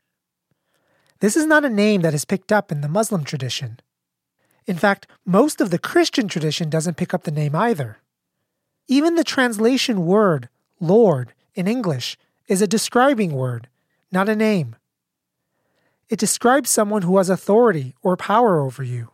This 1.20 1.36
is 1.36 1.46
not 1.46 1.64
a 1.64 1.70
name 1.70 2.02
that 2.02 2.12
is 2.12 2.24
picked 2.24 2.50
up 2.50 2.72
in 2.72 2.80
the 2.80 2.88
Muslim 2.88 3.22
tradition. 3.22 3.78
In 4.66 4.76
fact, 4.76 5.06
most 5.24 5.60
of 5.60 5.70
the 5.70 5.78
Christian 5.78 6.26
tradition 6.26 6.68
doesn't 6.68 6.96
pick 6.96 7.14
up 7.14 7.22
the 7.22 7.30
name 7.30 7.54
either. 7.54 7.98
Even 8.88 9.14
the 9.14 9.22
translation 9.22 10.04
word, 10.04 10.48
Lord, 10.80 11.32
in 11.54 11.68
English, 11.68 12.18
is 12.48 12.60
a 12.60 12.66
describing 12.66 13.30
word, 13.30 13.68
not 14.16 14.30
a 14.30 14.34
name. 14.34 14.76
It 16.08 16.18
describes 16.18 16.70
someone 16.70 17.02
who 17.02 17.18
has 17.18 17.28
authority 17.28 17.94
or 18.02 18.16
power 18.16 18.58
over 18.60 18.82
you. 18.82 19.10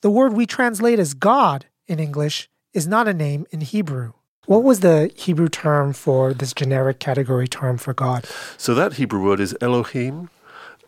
The 0.00 0.10
word 0.10 0.32
we 0.32 0.46
translate 0.46 1.00
as 1.00 1.12
God 1.12 1.66
in 1.88 1.98
English 1.98 2.48
is 2.72 2.86
not 2.86 3.08
a 3.08 3.14
name 3.26 3.46
in 3.50 3.62
Hebrew. 3.62 4.12
What 4.44 4.62
was 4.62 4.78
the 4.78 5.10
Hebrew 5.16 5.48
term 5.48 5.92
for 5.92 6.32
this 6.32 6.52
generic 6.54 7.00
category 7.00 7.48
term 7.48 7.78
for 7.78 7.92
God? 7.92 8.26
So 8.56 8.74
that 8.74 8.92
Hebrew 8.92 9.20
word 9.24 9.40
is 9.40 9.56
Elohim, 9.60 10.30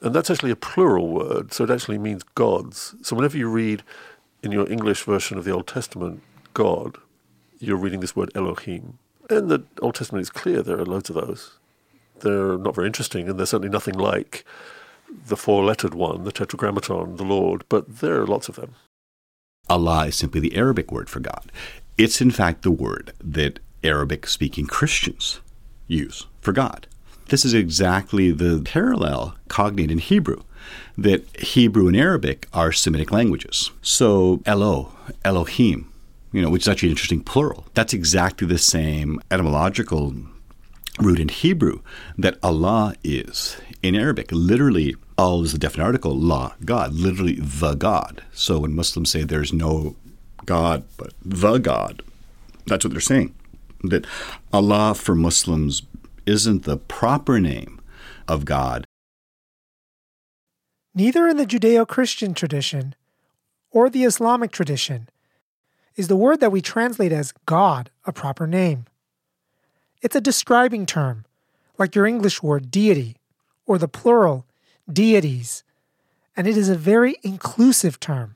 and 0.01 0.15
that's 0.15 0.31
actually 0.31 0.53
a 0.53 0.63
plural 0.71 1.09
word, 1.09 1.53
so 1.53 1.65
it 1.65 1.71
actually 1.71 1.99
means 1.99 2.23
gods. 2.23 2.95
So 3.03 3.17
whenever 3.17 3.37
you 3.37 3.49
read 3.49 3.83
in 4.45 4.53
your 4.53 4.71
English 4.71 5.03
version 5.03 5.39
of 5.39 5.45
the 5.45 5.51
Old 5.51 5.67
Testament 5.67 6.23
God, 6.55 6.99
you're 7.59 7.83
reading 7.85 7.99
this 7.99 8.15
word 8.15 8.31
Elohim. 8.37 8.99
And 9.29 9.49
the 9.49 9.65
Old 9.83 9.97
Testament 9.97 10.23
is 10.23 10.31
clear, 10.31 10.63
there 10.63 10.79
are 10.79 10.87
loads 10.87 11.11
of 11.11 11.17
those. 11.17 11.59
They're 12.21 12.59
not 12.59 12.75
very 12.75 12.87
interesting, 12.87 13.29
and 13.29 13.39
there's 13.39 13.51
certainly 13.51 13.73
nothing 13.73 13.95
like 13.95 14.45
the 15.27 15.37
four 15.37 15.65
lettered 15.65 15.95
one, 15.95 16.25
the 16.25 16.33
Tetragrammaton, 16.33 17.17
the 17.17 17.25
Lord, 17.25 17.65
but 17.69 17.99
there 17.99 18.21
are 18.21 18.27
lots 18.27 18.49
of 18.49 18.57
them. 18.57 18.75
Allah 19.69 20.07
is 20.07 20.17
simply 20.17 20.41
the 20.41 20.57
Arabic 20.57 20.91
word 20.91 21.09
for 21.11 21.21
God. 21.21 21.53
It's 21.97 22.21
in 22.21 22.31
fact 22.31 22.63
the 22.63 22.71
word 22.71 23.13
that 23.23 23.59
Arabic 23.85 24.27
speaking 24.27 24.67
Christians 24.67 25.41
use 25.87 26.27
for 26.41 26.53
God. 26.53 26.87
This 27.29 27.45
is 27.45 27.55
exactly 27.55 28.31
the 28.31 28.63
parallel 28.65 29.37
cognate 29.49 29.91
in 29.91 29.99
Hebrew, 29.99 30.43
that 30.97 31.25
Hebrew 31.41 31.87
and 31.89 31.97
Arabic 31.97 32.49
are 32.53 32.73
Semitic 32.73 33.13
languages. 33.13 33.71
So 33.83 34.41
Elo, 34.47 34.93
Elohim, 35.25 35.93
you 36.33 36.43
know, 36.43 36.51
which 36.51 36.63
is 36.63 36.69
actually 36.69 36.89
an 36.89 36.93
interesting 36.93 37.23
plural. 37.23 37.67
That's 37.75 37.93
exactly 37.93 38.47
the 38.47 38.59
same 38.59 39.21
etymological 39.31 40.15
root 41.01 41.21
in 41.21 41.29
Hebrew 41.29 41.81
that 42.17 42.39
Allah 42.43 42.95
is 43.03 43.61
in 43.83 43.95
Arabic. 43.95 44.29
Literally, 44.31 44.97
Al 45.19 45.43
is 45.43 45.53
the 45.53 45.59
definite 45.59 45.85
article, 45.85 46.15
La, 46.15 46.55
God, 46.65 46.93
literally 46.93 47.39
the 47.41 47.75
God. 47.75 48.23
So 48.33 48.61
when 48.61 48.75
Muslims 48.75 49.11
say 49.11 49.23
there's 49.23 49.53
no 49.53 49.97
God 50.47 50.85
but 50.97 51.13
the 51.25 51.59
God, 51.59 52.03
that's 52.67 52.85
what 52.85 52.93
they're 52.93 53.01
saying. 53.01 53.35
That 53.85 54.07
Allah 54.53 54.95
for 54.95 55.15
Muslims 55.15 55.83
isn't 56.27 56.65
the 56.65 56.77
proper 56.77 57.41
name 57.41 57.81
of 58.27 58.45
God. 58.45 58.85
Neither 60.95 61.29
in 61.29 61.37
the 61.37 61.47
Judeo 61.47 61.87
Christian 61.87 62.35
tradition 62.35 62.95
or 63.71 63.89
the 63.89 64.05
Islamic 64.05 64.51
tradition 64.51 65.09
is 65.97 66.09
the 66.09 66.17
word 66.17 66.41
that 66.41 66.53
we 66.53 66.61
translate 66.61 67.13
as 67.13 67.33
God 67.47 67.91
a 68.05 68.13
proper 68.13 68.47
name. 68.47 68.87
It's 70.01 70.17
a 70.17 70.21
describing 70.21 70.87
term, 70.87 71.25
like 71.79 71.95
your 71.95 72.07
English 72.07 72.43
word 72.43 72.71
deity, 72.71 73.17
or 73.67 73.79
the 73.79 73.89
plural 73.89 74.47
deities, 74.91 75.65
and 76.37 76.47
it 76.47 76.57
is 76.57 76.69
a 76.69 76.77
very 76.77 77.17
inclusive 77.23 77.99
term. 77.99 78.35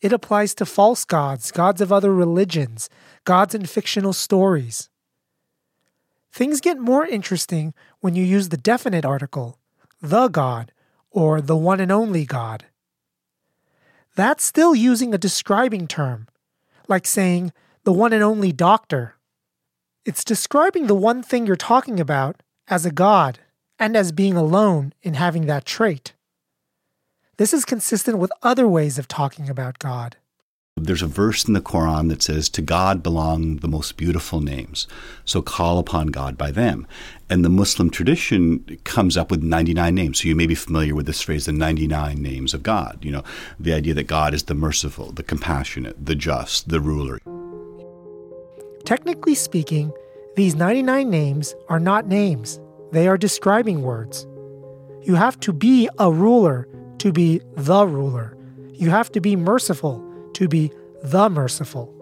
It 0.00 0.12
applies 0.12 0.54
to 0.56 0.66
false 0.66 1.04
gods, 1.04 1.50
gods 1.50 1.80
of 1.80 1.92
other 1.92 2.14
religions, 2.14 2.88
gods 3.24 3.54
in 3.54 3.66
fictional 3.66 4.12
stories. 4.12 4.88
Things 6.32 6.60
get 6.60 6.78
more 6.78 7.06
interesting 7.06 7.74
when 8.00 8.14
you 8.14 8.24
use 8.24 8.48
the 8.48 8.56
definite 8.56 9.04
article, 9.04 9.58
the 10.00 10.28
God, 10.28 10.72
or 11.10 11.40
the 11.40 11.56
one 11.56 11.80
and 11.80 11.90
only 11.90 12.24
God. 12.24 12.66
That's 14.14 14.44
still 14.44 14.74
using 14.74 15.12
a 15.12 15.18
describing 15.18 15.88
term, 15.88 16.28
like 16.86 17.06
saying 17.06 17.52
the 17.84 17.92
one 17.92 18.12
and 18.12 18.22
only 18.22 18.52
doctor. 18.52 19.16
It's 20.04 20.22
describing 20.22 20.86
the 20.86 20.94
one 20.94 21.22
thing 21.22 21.46
you're 21.46 21.56
talking 21.56 21.98
about 21.98 22.42
as 22.68 22.84
a 22.84 22.90
God 22.90 23.38
and 23.78 23.96
as 23.96 24.12
being 24.12 24.36
alone 24.36 24.92
in 25.02 25.14
having 25.14 25.46
that 25.46 25.64
trait. 25.64 26.12
This 27.38 27.54
is 27.54 27.64
consistent 27.64 28.18
with 28.18 28.30
other 28.42 28.68
ways 28.68 28.98
of 28.98 29.08
talking 29.08 29.48
about 29.48 29.78
God. 29.78 30.16
There's 30.76 31.00
a 31.00 31.06
verse 31.06 31.46
in 31.46 31.54
the 31.54 31.62
Quran 31.62 32.10
that 32.10 32.20
says, 32.20 32.50
To 32.50 32.60
God 32.60 33.02
belong 33.02 33.56
the 33.58 33.68
most 33.68 33.96
beautiful 33.96 34.42
names, 34.42 34.86
so 35.24 35.40
call 35.40 35.78
upon 35.78 36.08
God 36.08 36.36
by 36.36 36.50
them. 36.50 36.86
And 37.30 37.42
the 37.42 37.48
Muslim 37.48 37.88
tradition 37.88 38.78
comes 38.84 39.16
up 39.16 39.30
with 39.30 39.42
99 39.42 39.94
names. 39.94 40.20
So 40.20 40.28
you 40.28 40.36
may 40.36 40.46
be 40.46 40.54
familiar 40.54 40.94
with 40.94 41.06
this 41.06 41.22
phrase, 41.22 41.46
the 41.46 41.52
99 41.52 42.20
names 42.20 42.52
of 42.52 42.62
God. 42.62 42.98
You 43.02 43.12
know, 43.12 43.24
the 43.58 43.72
idea 43.72 43.94
that 43.94 44.06
God 44.06 44.34
is 44.34 44.42
the 44.42 44.54
merciful, 44.54 45.12
the 45.12 45.22
compassionate, 45.22 46.04
the 46.04 46.14
just, 46.14 46.68
the 46.68 46.80
ruler. 46.80 47.20
Technically 48.84 49.34
speaking, 49.34 49.92
these 50.36 50.54
99 50.54 51.08
names 51.08 51.54
are 51.68 51.80
not 51.80 52.06
names, 52.06 52.60
they 52.92 53.08
are 53.08 53.16
describing 53.16 53.82
words. 53.82 54.26
You 55.02 55.14
have 55.14 55.38
to 55.40 55.52
be 55.52 55.88
a 55.98 56.12
ruler 56.12 56.68
to 56.98 57.12
be 57.12 57.40
the 57.56 57.86
ruler. 57.86 58.36
You 58.72 58.90
have 58.90 59.10
to 59.12 59.20
be 59.20 59.36
merciful 59.36 60.04
to 60.34 60.48
be 60.48 60.72
the 61.02 61.28
merciful. 61.28 61.92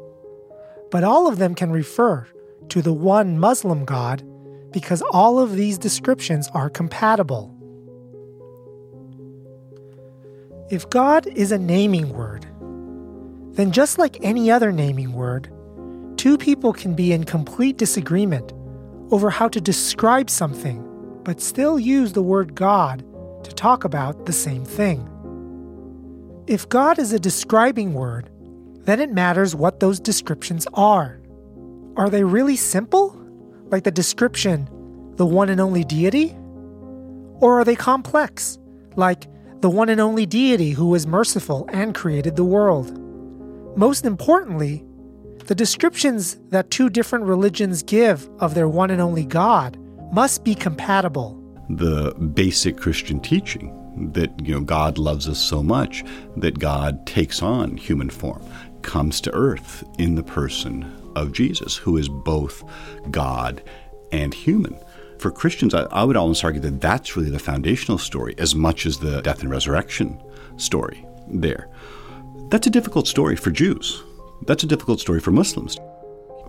But 0.91 1.05
all 1.05 1.27
of 1.27 1.39
them 1.39 1.55
can 1.55 1.71
refer 1.71 2.27
to 2.69 2.83
the 2.83 2.93
one 2.93 3.39
Muslim 3.39 3.85
God 3.85 4.23
because 4.73 5.03
all 5.11 5.39
of 5.39 5.57
these 5.57 5.79
descriptions 5.79 6.49
are 6.55 6.71
compatible. 6.71 7.55
If 10.71 10.89
God 10.89 11.27
is 11.27 11.53
a 11.53 11.59
naming 11.59 12.11
word, 12.11 12.47
then 13.55 13.73
just 13.73 13.99
like 13.99 14.17
any 14.23 14.51
other 14.51 14.73
naming 14.73 15.13
word, 15.13 15.53
two 16.23 16.39
people 16.39 16.73
can 16.73 16.95
be 16.95 17.13
in 17.13 17.25
complete 17.25 17.77
disagreement 17.77 18.53
over 19.11 19.29
how 19.29 19.49
to 19.49 19.61
describe 19.61 20.31
something, 20.31 20.81
but 21.25 21.41
still 21.41 21.81
use 21.81 22.13
the 22.13 22.23
word 22.23 22.55
God 22.55 23.05
to 23.43 23.53
talk 23.53 23.83
about 23.83 24.25
the 24.25 24.33
same 24.33 24.65
thing. 24.65 25.05
If 26.47 26.69
God 26.69 27.01
is 27.01 27.13
a 27.13 27.19
describing 27.19 27.93
word, 27.93 28.31
then 28.85 29.01
it 29.01 29.11
matters 29.11 29.57
what 29.57 29.81
those 29.81 29.99
descriptions 29.99 30.65
are. 30.75 31.21
Are 31.97 32.09
they 32.09 32.23
really 32.23 32.55
simple? 32.55 33.21
Like 33.73 33.83
the 33.83 33.91
description, 33.91 34.69
the 35.17 35.27
one 35.27 35.49
and 35.49 35.61
only 35.61 35.83
deity? 35.83 36.37
Or 37.41 37.59
are 37.59 37.65
they 37.65 37.75
complex? 37.75 38.61
Like 38.95 39.27
the 39.61 39.71
one 39.71 39.89
and 39.89 40.01
only 40.01 40.27
deity 40.27 40.71
who 40.71 40.95
is 40.95 41.05
merciful 41.05 41.69
and 41.73 41.97
created 41.97 42.37
the 42.37 42.45
world? 42.45 42.97
Most 43.77 44.05
importantly, 44.05 44.85
the 45.47 45.55
descriptions 45.55 46.37
that 46.51 46.71
two 46.71 46.89
different 46.89 47.25
religions 47.25 47.83
give 47.83 48.29
of 48.39 48.55
their 48.55 48.69
one 48.69 48.91
and 48.91 49.01
only 49.01 49.25
God 49.25 49.79
must 50.13 50.45
be 50.45 50.55
compatible. 50.55 51.39
The 51.71 52.15
basic 52.35 52.77
Christian 52.77 53.21
teaching 53.21 53.79
that 54.13 54.31
you 54.41 54.55
know 54.55 54.61
God 54.61 54.99
loves 54.99 55.29
us 55.29 55.39
so 55.39 55.63
much 55.63 56.05
that 56.37 56.59
God 56.59 57.07
takes 57.07 57.43
on 57.43 57.77
human 57.77 58.11
form, 58.11 58.43
comes 58.83 59.21
to 59.23 59.35
earth 59.35 59.85
in 59.99 60.15
the 60.15 60.23
person 60.23 60.91
of 61.15 61.33
Jesus, 61.33 61.77
who 61.77 61.97
is 61.97 62.09
both 62.09 62.65
God 63.11 63.63
and 64.11 64.33
human. 64.33 64.79
For 65.19 65.31
Christians, 65.31 65.75
I, 65.75 65.83
I 65.85 66.05
would 66.05 66.17
almost 66.17 66.45
argue 66.45 66.61
that 66.63 66.81
that's 66.81 67.17
really 67.17 67.31
the 67.31 67.39
foundational 67.39 67.99
story 67.99 68.35
as 68.39 68.55
much 68.55 68.87
as 68.87 68.99
the 68.99 69.23
death 69.23 69.43
and 69.43 69.51
resurrection 69.51 70.21
story 70.57 71.07
there. 71.29 71.69
That's 72.51 72.67
a 72.67 72.71
difficult 72.71 73.07
story 73.07 73.37
for 73.37 73.51
Jews. 73.51 74.03
That's 74.47 74.65
a 74.65 74.67
difficult 74.67 75.01
story 75.01 75.21
for 75.21 75.31
Muslims. 75.31 75.79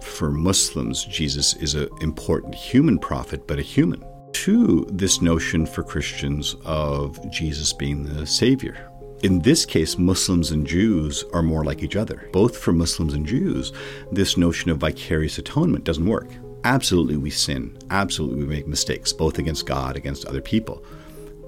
For 0.02 0.32
Muslims, 0.32 1.06
Jesus 1.06 1.56
is 1.58 1.76
an 1.76 1.90
important 2.02 2.56
human 2.56 2.98
prophet, 2.98 3.48
but 3.48 3.60
a 3.60 3.62
human. 3.62 4.04
To 4.34 4.86
this 4.90 5.22
notion 5.22 5.66
for 5.66 5.84
Christians 5.84 6.56
of 6.66 7.20
Jesus 7.30 7.72
being 7.72 8.04
the 8.04 8.26
Savior. 8.26 8.90
In 9.22 9.40
this 9.40 9.66
case, 9.66 9.98
Muslims 9.98 10.52
and 10.52 10.66
Jews 10.66 11.24
are 11.34 11.44
more 11.44 11.64
like 11.64 11.84
each 11.84 11.96
other. 11.96 12.28
Both 12.34 12.58
for 12.58 12.74
Muslims 12.74 13.14
and 13.14 13.26
Jews, 13.26 13.72
this 14.12 14.38
notion 14.38 14.72
of 14.72 14.80
vicarious 14.80 15.38
atonement 15.38 15.84
doesn't 15.84 16.06
work. 16.06 16.28
Absolutely, 16.64 17.18
we 17.18 17.30
sin. 17.30 17.78
Absolutely, 17.90 18.44
we 18.44 18.50
make 18.50 18.68
mistakes, 18.68 19.14
both 19.14 19.38
against 19.38 19.66
God, 19.66 19.96
against 19.96 20.26
other 20.26 20.42
people. 20.42 20.84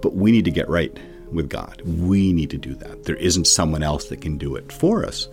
But 0.02 0.14
we 0.14 0.32
need 0.32 0.46
to 0.46 0.52
get 0.52 0.70
right 0.70 0.96
with 1.32 1.50
God. 1.50 1.82
We 1.82 2.32
need 2.32 2.52
to 2.52 2.58
do 2.58 2.76
that. 2.76 3.04
There 3.04 3.16
isn't 3.16 3.48
someone 3.48 3.84
else 3.84 4.10
that 4.10 4.22
can 4.22 4.38
do 4.38 4.56
it 4.56 4.72
for 4.72 5.04
us. 5.04 5.28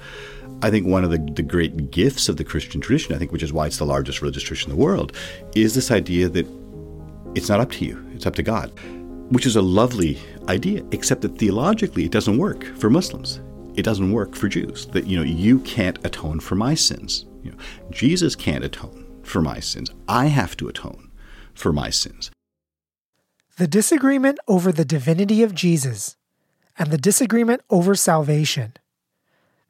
I 0.62 0.70
think 0.70 0.87
one 0.87 1.03
of 1.03 1.11
the, 1.11 1.18
the 1.18 1.42
great 1.42 1.90
gifts 1.90 2.29
of 2.29 2.37
the 2.37 2.44
Christian 2.44 2.81
tradition, 2.81 3.14
I 3.14 3.18
think, 3.18 3.33
which 3.33 3.42
is 3.42 3.53
why 3.53 3.66
it's 3.66 3.79
the 3.79 3.85
largest 3.85 4.22
religious 4.22 4.44
tradition 4.44 4.70
in 4.70 4.77
the 4.79 4.83
world, 4.83 5.12
is 5.57 5.75
this 5.75 5.90
idea 5.90 6.29
that 6.29 6.46
it's 7.35 7.48
not 7.48 7.59
up 7.59 7.72
to 7.72 7.85
you, 7.85 8.05
it's 8.14 8.27
up 8.27 8.37
to 8.37 8.44
God, 8.44 8.70
which 9.31 9.44
is 9.44 9.57
a 9.57 9.62
lovely 9.62 10.18
idea, 10.48 10.85
except 10.92 11.22
that 11.22 11.37
theologically 11.37 12.05
it 12.05 12.12
doesn't 12.12 12.38
work 12.38 12.64
for 12.77 12.90
Muslims. 12.90 13.40
It 13.75 13.83
doesn't 13.83 14.12
work 14.12 14.37
for 14.37 14.48
Jews. 14.48 14.87
That, 14.87 15.07
you 15.07 15.16
know, 15.16 15.25
you 15.25 15.59
can't 15.61 15.98
atone 16.07 16.38
for 16.38 16.55
my 16.55 16.75
sins. 16.75 17.25
You 17.42 17.51
know, 17.51 17.57
Jesus 17.90 18.37
can't 18.37 18.64
atone 18.64 19.05
for 19.25 19.40
my 19.40 19.59
sins. 19.59 19.90
I 20.09 20.27
have 20.27 20.57
to 20.59 20.68
atone 20.68 21.11
for 21.55 21.72
my 21.72 21.90
sins. 21.90 22.31
The 23.57 23.66
disagreement 23.66 24.38
over 24.46 24.70
the 24.70 24.85
divinity 24.85 25.42
of 25.42 25.55
Jesus 25.55 26.16
and 26.79 26.90
the 26.90 26.98
disagreement 26.98 27.62
over 27.68 27.94
salvation 27.94 28.75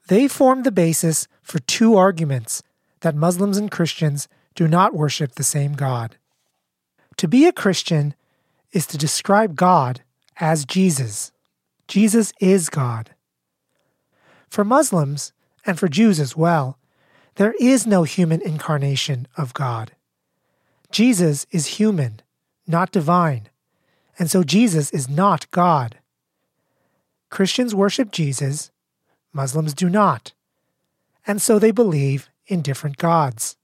they 0.08 0.28
form 0.28 0.62
the 0.62 0.72
basis 0.72 1.28
for 1.42 1.58
two 1.60 1.96
arguments 1.96 2.62
that 3.00 3.14
Muslims 3.14 3.56
and 3.56 3.70
Christians 3.70 4.28
do 4.54 4.68
not 4.68 4.94
worship 4.94 5.34
the 5.34 5.42
same 5.42 5.74
God. 5.74 6.16
To 7.16 7.28
be 7.28 7.46
a 7.46 7.52
Christian 7.52 8.14
is 8.72 8.86
to 8.86 8.98
describe 8.98 9.56
God 9.56 10.02
as 10.40 10.64
Jesus. 10.64 11.32
Jesus 11.88 12.32
is 12.40 12.68
God. 12.68 13.10
For 14.48 14.64
Muslims, 14.64 15.32
and 15.64 15.78
for 15.78 15.88
Jews 15.88 16.18
as 16.18 16.36
well, 16.36 16.78
there 17.36 17.54
is 17.60 17.86
no 17.86 18.02
human 18.02 18.42
incarnation 18.42 19.26
of 19.36 19.54
God. 19.54 19.92
Jesus 20.90 21.46
is 21.50 21.78
human, 21.78 22.20
not 22.66 22.92
divine, 22.92 23.48
and 24.18 24.30
so 24.30 24.42
Jesus 24.42 24.90
is 24.90 25.08
not 25.08 25.50
God. 25.50 25.98
Christians 27.30 27.74
worship 27.74 28.10
Jesus 28.12 28.70
Muslims 29.32 29.74
do 29.74 29.88
not, 29.88 30.32
and 31.26 31.40
so 31.40 31.58
they 31.58 31.70
believe 31.70 32.28
in 32.46 32.62
different 32.62 32.98
gods. 32.98 33.56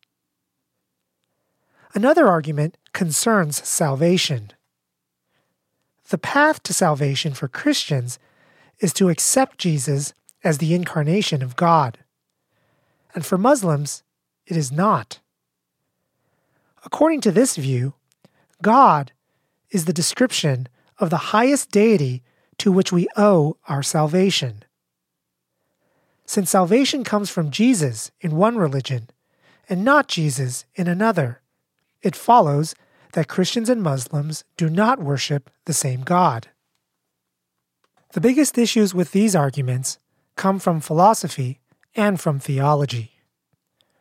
Another 1.94 2.28
argument 2.28 2.76
concerns 2.92 3.66
salvation. 3.66 4.52
The 6.10 6.18
path 6.18 6.62
to 6.64 6.72
salvation 6.72 7.34
for 7.34 7.48
Christians 7.48 8.18
is 8.80 8.92
to 8.94 9.08
accept 9.08 9.58
Jesus 9.58 10.14
as 10.44 10.58
the 10.58 10.74
incarnation 10.74 11.42
of 11.42 11.56
God. 11.56 11.98
And 13.14 13.26
for 13.26 13.36
Muslims, 13.36 14.02
it 14.46 14.56
is 14.56 14.70
not. 14.70 15.20
According 16.84 17.20
to 17.22 17.30
this 17.30 17.56
view, 17.56 17.94
God 18.62 19.12
is 19.70 19.84
the 19.84 19.92
description 19.92 20.68
of 20.98 21.10
the 21.10 21.16
highest 21.34 21.70
deity 21.70 22.22
to 22.58 22.72
which 22.72 22.92
we 22.92 23.08
owe 23.16 23.56
our 23.68 23.82
salvation. 23.82 24.62
Since 26.28 26.50
salvation 26.50 27.04
comes 27.04 27.30
from 27.30 27.50
Jesus 27.50 28.10
in 28.20 28.36
one 28.36 28.58
religion 28.58 29.08
and 29.66 29.82
not 29.82 30.08
Jesus 30.08 30.66
in 30.74 30.86
another, 30.86 31.40
it 32.02 32.14
follows 32.14 32.74
that 33.14 33.28
Christians 33.28 33.70
and 33.70 33.82
Muslims 33.82 34.44
do 34.58 34.68
not 34.68 35.02
worship 35.02 35.48
the 35.64 35.72
same 35.72 36.02
God. 36.02 36.48
The 38.12 38.20
biggest 38.20 38.58
issues 38.58 38.94
with 38.94 39.12
these 39.12 39.34
arguments 39.34 39.98
come 40.36 40.58
from 40.58 40.80
philosophy 40.80 41.60
and 41.94 42.20
from 42.20 42.38
theology. 42.38 43.12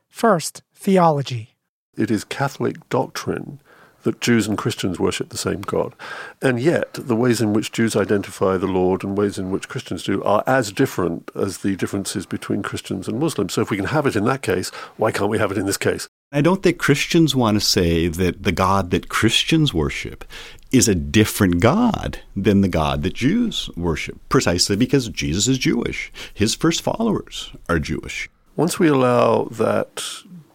First, 0.09 0.63
theology. 0.75 1.55
It 1.95 2.11
is 2.11 2.25
Catholic 2.25 2.89
doctrine 2.89 3.61
that 4.07 4.21
Jews 4.21 4.47
and 4.47 4.57
Christians 4.57 5.01
worship 5.01 5.29
the 5.29 5.37
same 5.37 5.59
God. 5.59 5.93
And 6.41 6.61
yet, 6.61 6.93
the 6.93 7.15
ways 7.15 7.41
in 7.41 7.51
which 7.51 7.73
Jews 7.73 7.93
identify 7.93 8.55
the 8.55 8.65
Lord 8.65 9.03
and 9.03 9.17
ways 9.17 9.37
in 9.37 9.51
which 9.51 9.67
Christians 9.67 10.03
do 10.03 10.23
are 10.23 10.45
as 10.47 10.71
different 10.71 11.29
as 11.35 11.57
the 11.57 11.75
differences 11.75 12.25
between 12.25 12.63
Christians 12.63 13.09
and 13.09 13.19
Muslims. 13.19 13.53
So 13.53 13.61
if 13.61 13.69
we 13.69 13.75
can 13.75 13.87
have 13.87 14.05
it 14.05 14.15
in 14.15 14.23
that 14.23 14.41
case, 14.41 14.69
why 14.95 15.11
can't 15.11 15.29
we 15.29 15.39
have 15.39 15.51
it 15.51 15.57
in 15.57 15.65
this 15.65 15.75
case? 15.75 16.07
I 16.31 16.39
don't 16.39 16.63
think 16.63 16.77
Christians 16.77 17.35
want 17.35 17.55
to 17.55 17.61
say 17.61 18.07
that 18.07 18.43
the 18.43 18.53
God 18.53 18.91
that 18.91 19.09
Christians 19.09 19.73
worship 19.73 20.23
is 20.71 20.87
a 20.87 20.95
different 20.95 21.59
God 21.59 22.19
than 22.33 22.61
the 22.61 22.69
God 22.69 23.03
that 23.03 23.13
Jews 23.13 23.69
worship, 23.75 24.17
precisely 24.29 24.77
because 24.77 25.09
Jesus 25.09 25.49
is 25.49 25.57
Jewish. 25.57 26.13
His 26.33 26.55
first 26.55 26.81
followers 26.81 27.51
are 27.67 27.79
Jewish. 27.79 28.29
Once 28.55 28.79
we 28.79 28.87
allow 28.87 29.45
that 29.51 30.03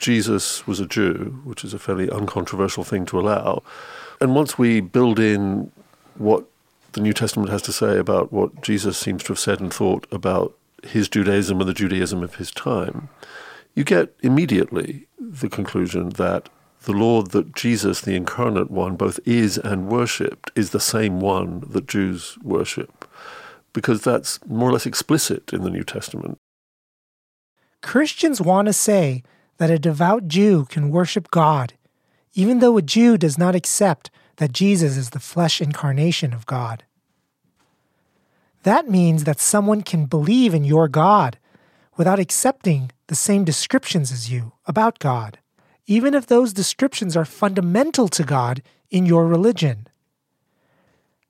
Jesus 0.03 0.67
was 0.67 0.81
a 0.81 0.87
Jew, 0.87 1.41
which 1.45 1.65
is 1.65 1.73
a 1.73 1.79
fairly 1.79 2.11
uncontroversial 2.11 2.85
thing 2.85 3.07
to 3.07 3.19
allow, 3.21 3.63
and 4.21 4.35
once 4.35 4.59
we 4.59 4.81
build 4.81 5.19
in 5.19 5.73
what 6.17 6.45
the 6.93 7.01
New 7.01 7.13
Testament 7.13 7.51
has 7.51 7.63
to 7.63 7.73
say 7.73 7.99
about 7.99 8.33
what 8.33 8.63
Jesus 8.63 8.99
seems 8.99 9.23
to 9.23 9.29
have 9.29 9.39
said 9.39 9.61
and 9.61 9.73
thought 9.73 10.07
about 10.13 10.55
his 10.83 11.09
Judaism 11.09 11.61
and 11.61 11.69
the 11.69 11.73
Judaism 11.73 12.23
of 12.23 12.35
his 12.35 12.51
time, 12.51 13.09
you 13.75 13.85
get 13.85 14.15
immediately 14.23 15.07
the 15.19 15.49
conclusion 15.49 16.11
that 16.11 16.49
the 16.83 16.93
Lord 16.93 17.31
that 17.31 17.55
Jesus, 17.55 18.01
the 18.01 18.17
incarnate 18.17 18.71
one, 18.71 18.97
both 18.97 19.21
is 19.25 19.57
and 19.57 19.89
worshipped, 19.89 20.51
is 20.57 20.71
the 20.71 20.81
same 20.81 21.21
one 21.21 21.63
that 21.69 21.87
Jews 21.87 22.37
worship, 22.43 23.09
because 23.73 24.03
that's 24.03 24.45
more 24.47 24.69
or 24.69 24.73
less 24.73 24.85
explicit 24.85 25.53
in 25.53 25.63
the 25.63 25.71
New 25.71 25.85
Testament. 25.85 26.39
Christians 27.81 28.41
want 28.41 28.67
to 28.67 28.73
say 28.73 29.23
that 29.63 29.71
a 29.71 29.79
devout 29.79 30.27
Jew 30.27 30.67
can 30.71 30.91
worship 30.91 31.31
God, 31.31 31.75
even 32.35 32.59
though 32.59 32.77
a 32.77 32.83
Jew 32.83 33.17
does 33.17 33.39
not 33.39 33.55
accept 33.55 34.11
that 34.39 34.51
Jesus 34.51 34.97
is 34.97 35.11
the 35.11 35.21
flesh 35.21 35.61
incarnation 35.61 36.33
of 36.33 36.47
God. 36.47 36.83
That 38.65 38.89
means 38.89 39.23
that 39.23 39.39
someone 39.39 39.83
can 39.83 40.07
believe 40.07 40.53
in 40.53 40.65
your 40.65 40.89
God 40.89 41.39
without 41.97 42.19
accepting 42.19 42.91
the 43.07 43.15
same 43.15 43.45
descriptions 43.45 44.11
as 44.11 44.33
you 44.33 44.51
about 44.67 44.99
God, 44.99 45.39
even 45.87 46.13
if 46.13 46.27
those 46.27 46.53
descriptions 46.53 47.17
are 47.17 47.25
fundamental 47.25 48.09
to 48.09 48.25
God 48.25 48.65
in 48.91 49.07
your 49.07 49.29
religion. 49.29 49.87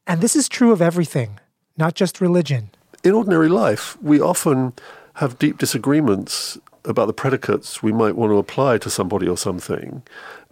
And 0.07 0.22
this 0.22 0.35
is 0.35 0.49
true 0.49 0.72
of 0.72 0.80
everything, 0.80 1.39
not 1.76 1.93
just 1.93 2.18
religion. 2.18 2.70
In 3.05 3.12
ordinary 3.12 3.51
life, 3.51 3.99
we 4.01 4.22
often 4.22 4.72
have 5.16 5.39
deep 5.39 5.59
disagreements 5.59 6.57
about 6.85 7.07
the 7.07 7.12
predicates 7.12 7.83
we 7.83 7.93
might 7.93 8.16
want 8.16 8.30
to 8.30 8.39
apply 8.39 8.78
to 8.78 8.91
somebody 8.91 9.28
or 9.28 9.37
something, 9.37 10.03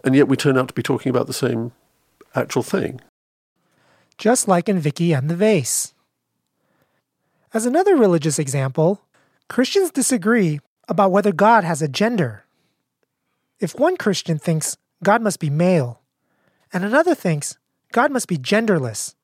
and 0.03 0.15
yet 0.15 0.27
we 0.27 0.37
turn 0.37 0.57
out 0.57 0.67
to 0.67 0.73
be 0.73 0.83
talking 0.83 1.09
about 1.09 1.27
the 1.27 1.33
same 1.33 1.71
actual 2.35 2.63
thing. 2.63 3.01
Just 4.17 4.47
like 4.47 4.69
in 4.69 4.79
Vicky 4.79 5.13
and 5.13 5.29
the 5.29 5.35
Vase. 5.35 5.93
As 7.53 7.65
another 7.65 7.95
religious 7.95 8.39
example, 8.39 9.01
Christians 9.49 9.91
disagree 9.91 10.59
about 10.87 11.11
whether 11.11 11.33
God 11.33 11.63
has 11.63 11.81
a 11.81 11.87
gender. 11.87 12.45
If 13.59 13.77
one 13.77 13.97
Christian 13.97 14.39
thinks 14.39 14.77
God 15.03 15.21
must 15.21 15.39
be 15.39 15.49
male, 15.49 16.01
and 16.71 16.85
another 16.85 17.13
thinks 17.13 17.57
God 17.91 18.11
must 18.11 18.27
be 18.27 18.37
genderless, 18.37 19.15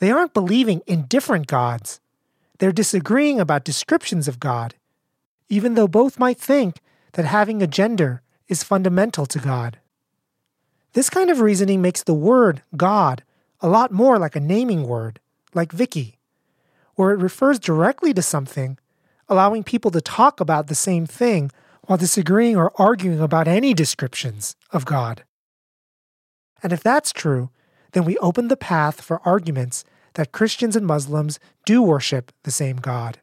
they 0.00 0.10
aren't 0.10 0.34
believing 0.34 0.82
in 0.86 1.06
different 1.06 1.46
gods. 1.46 2.00
They're 2.58 2.72
disagreeing 2.72 3.40
about 3.40 3.64
descriptions 3.64 4.26
of 4.26 4.40
God, 4.40 4.74
even 5.54 5.74
though 5.74 5.86
both 5.86 6.18
might 6.18 6.38
think 6.38 6.80
that 7.12 7.24
having 7.24 7.62
a 7.62 7.66
gender 7.68 8.22
is 8.48 8.64
fundamental 8.64 9.24
to 9.26 9.38
God. 9.38 9.78
This 10.94 11.08
kind 11.08 11.30
of 11.30 11.40
reasoning 11.40 11.80
makes 11.80 12.02
the 12.02 12.12
word 12.12 12.62
God 12.76 13.22
a 13.60 13.68
lot 13.68 13.92
more 13.92 14.18
like 14.18 14.34
a 14.34 14.40
naming 14.40 14.88
word, 14.88 15.20
like 15.54 15.70
Vicky, 15.70 16.18
where 16.96 17.12
it 17.12 17.20
refers 17.20 17.58
directly 17.60 18.12
to 18.14 18.22
something 18.22 18.78
allowing 19.28 19.62
people 19.62 19.90
to 19.92 20.00
talk 20.00 20.40
about 20.40 20.66
the 20.66 20.74
same 20.74 21.06
thing 21.06 21.50
while 21.86 21.96
disagreeing 21.98 22.56
or 22.56 22.72
arguing 22.76 23.20
about 23.20 23.48
any 23.48 23.72
descriptions 23.72 24.56
of 24.72 24.84
God. 24.84 25.24
And 26.62 26.72
if 26.72 26.82
that's 26.82 27.12
true, 27.12 27.50
then 27.92 28.04
we 28.04 28.18
open 28.18 28.48
the 28.48 28.56
path 28.56 29.00
for 29.00 29.26
arguments 29.26 29.84
that 30.14 30.32
Christians 30.32 30.74
and 30.74 30.86
Muslims 30.86 31.38
do 31.64 31.80
worship 31.80 32.32
the 32.42 32.50
same 32.50 32.76
God. 32.76 33.18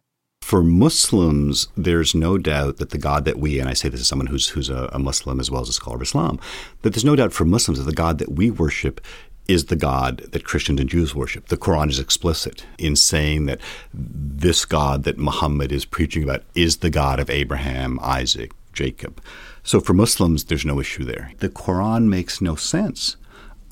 For 0.51 0.61
Muslims, 0.63 1.69
there's 1.77 2.13
no 2.13 2.37
doubt 2.37 2.75
that 2.75 2.89
the 2.89 2.97
God 2.97 3.23
that 3.23 3.39
we, 3.39 3.57
and 3.57 3.69
I 3.69 3.73
say 3.73 3.87
this 3.87 4.01
as 4.01 4.07
someone 4.09 4.27
who's, 4.27 4.49
who's 4.49 4.69
a, 4.69 4.89
a 4.91 4.99
Muslim 4.99 5.39
as 5.39 5.49
well 5.49 5.61
as 5.61 5.69
a 5.69 5.71
scholar 5.71 5.95
of 5.95 6.01
Islam, 6.01 6.41
that 6.81 6.89
there's 6.89 7.05
no 7.05 7.15
doubt 7.15 7.31
for 7.31 7.45
Muslims 7.45 7.79
that 7.79 7.85
the 7.85 7.95
God 7.95 8.17
that 8.17 8.33
we 8.33 8.51
worship 8.51 8.99
is 9.47 9.67
the 9.67 9.77
God 9.77 10.17
that 10.33 10.43
Christians 10.43 10.81
and 10.81 10.89
Jews 10.89 11.15
worship. 11.15 11.47
The 11.47 11.55
Quran 11.55 11.89
is 11.89 11.99
explicit 11.99 12.65
in 12.77 12.97
saying 12.97 13.45
that 13.45 13.61
this 13.93 14.65
God 14.65 15.05
that 15.05 15.17
Muhammad 15.17 15.71
is 15.71 15.85
preaching 15.85 16.21
about 16.21 16.43
is 16.53 16.79
the 16.79 16.89
God 16.89 17.21
of 17.21 17.29
Abraham, 17.29 17.97
Isaac, 18.01 18.51
Jacob. 18.73 19.23
So 19.63 19.79
for 19.79 19.93
Muslims, 19.93 20.43
there's 20.43 20.65
no 20.65 20.81
issue 20.81 21.05
there. 21.05 21.31
The 21.37 21.47
Quran 21.47 22.07
makes 22.07 22.41
no 22.41 22.55
sense 22.55 23.15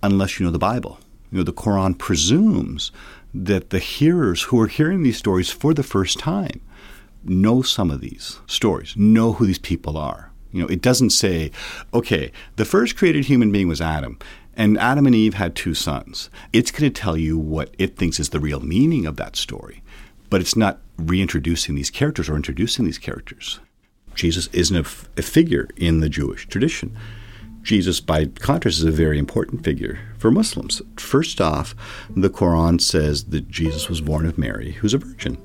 unless 0.01 0.39
you 0.39 0.45
know 0.45 0.51
the 0.53 0.57
Bible. 0.57 0.99
You 1.29 1.39
know, 1.39 1.43
the 1.43 1.51
Quran 1.51 1.97
presumes 1.97 2.93
that 3.33 3.69
the 3.69 3.79
hearers 3.79 4.43
who 4.43 4.61
are 4.61 4.67
hearing 4.67 5.03
these 5.03 5.17
stories 5.17 5.51
for 5.51 5.73
the 5.73 5.83
first 5.83 6.17
time 6.19 6.61
know 7.23 7.61
some 7.61 7.91
of 7.91 8.01
these 8.01 8.39
stories, 8.47 8.95
know 8.95 9.33
who 9.33 9.45
these 9.45 9.59
people 9.59 9.97
are. 9.97 10.31
You 10.51 10.61
know, 10.61 10.67
it 10.67 10.81
doesn't 10.81 11.11
say, 11.11 11.51
okay, 11.93 12.31
the 12.55 12.65
first 12.65 12.97
created 12.97 13.25
human 13.25 13.51
being 13.51 13.67
was 13.67 13.81
Adam, 13.81 14.17
and 14.55 14.77
Adam 14.77 15.05
and 15.05 15.15
Eve 15.15 15.35
had 15.35 15.55
two 15.55 15.73
sons. 15.73 16.29
It's 16.51 16.71
going 16.71 16.91
to 16.91 17.01
tell 17.01 17.15
you 17.15 17.37
what 17.37 17.73
it 17.77 17.97
thinks 17.97 18.19
is 18.19 18.29
the 18.29 18.39
real 18.39 18.59
meaning 18.59 19.05
of 19.05 19.15
that 19.17 19.35
story, 19.35 19.83
but 20.29 20.41
it's 20.41 20.55
not 20.55 20.79
reintroducing 20.97 21.75
these 21.75 21.89
characters 21.89 22.29
or 22.29 22.35
introducing 22.35 22.85
these 22.85 22.97
characters. 22.97 23.59
Jesus 24.15 24.47
isn't 24.47 24.75
a, 24.75 24.81
f- 24.81 25.07
a 25.17 25.21
figure 25.21 25.69
in 25.77 25.99
the 26.01 26.09
Jewish 26.09 26.47
tradition. 26.47 26.97
Jesus, 27.61 27.99
by 27.99 28.25
contrast, 28.25 28.79
is 28.79 28.83
a 28.83 28.91
very 28.91 29.19
important 29.19 29.63
figure 29.63 29.99
for 30.17 30.31
Muslims. 30.31 30.81
First 30.97 31.39
off, 31.39 31.75
the 32.09 32.29
Quran 32.29 32.81
says 32.81 33.25
that 33.25 33.47
Jesus 33.47 33.87
was 33.87 34.01
born 34.01 34.25
of 34.25 34.37
Mary, 34.37 34.71
who's 34.71 34.93
a 34.93 34.97
virgin. 34.97 35.37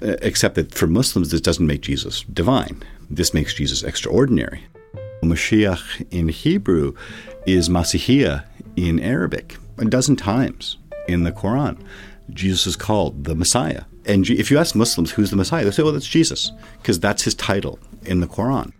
Uh, 0.00 0.16
except 0.22 0.54
that 0.54 0.72
for 0.72 0.86
Muslims, 0.86 1.30
this 1.30 1.40
doesn't 1.40 1.66
make 1.66 1.80
Jesus 1.80 2.22
divine. 2.32 2.82
This 3.10 3.34
makes 3.34 3.54
Jesus 3.54 3.82
extraordinary. 3.82 4.62
Mashiach 5.22 6.06
in 6.12 6.28
Hebrew 6.28 6.94
is 7.46 7.68
Masihia 7.68 8.44
in 8.76 9.00
Arabic 9.00 9.56
a 9.78 9.84
dozen 9.84 10.16
times 10.16 10.76
in 11.08 11.24
the 11.24 11.32
Quran. 11.32 11.80
Jesus 12.30 12.66
is 12.66 12.76
called 12.76 13.24
the 13.24 13.34
Messiah. 13.34 13.84
And 14.06 14.28
if 14.28 14.50
you 14.50 14.58
ask 14.58 14.74
Muslims 14.74 15.10
who's 15.10 15.30
the 15.30 15.36
Messiah, 15.36 15.64
they 15.64 15.70
say, 15.70 15.82
well, 15.82 15.92
that's 15.92 16.06
Jesus, 16.06 16.52
because 16.80 17.00
that's 17.00 17.22
his 17.22 17.34
title 17.34 17.78
in 18.04 18.20
the 18.20 18.26
Quran. 18.26 18.72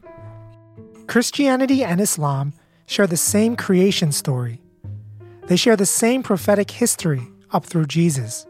Christianity 1.07 1.83
and 1.85 2.01
Islam 2.01 2.53
share 2.87 3.07
the 3.07 3.16
same 3.16 3.57
creation 3.57 4.12
story. 4.12 4.61
They 5.47 5.57
share 5.57 5.77
the 5.77 5.87
same 5.87 6.23
prophetic 6.23 6.71
history 6.71 7.23
up 7.53 7.64
through 7.64 7.87
Jesus. 7.87 8.47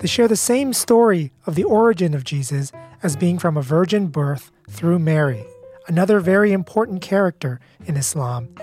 They 0.00 0.06
share 0.06 0.28
the 0.28 0.36
same 0.36 0.72
story 0.72 1.32
of 1.46 1.54
the 1.54 1.64
origin 1.64 2.14
of 2.14 2.24
Jesus 2.24 2.70
as 3.02 3.16
being 3.16 3.38
from 3.38 3.56
a 3.56 3.62
virgin 3.62 4.08
birth 4.08 4.50
through 4.68 4.98
Mary, 4.98 5.44
another 5.88 6.20
very 6.20 6.52
important 6.52 7.00
character 7.00 7.60
in 7.86 7.96
Islam. 7.96 8.54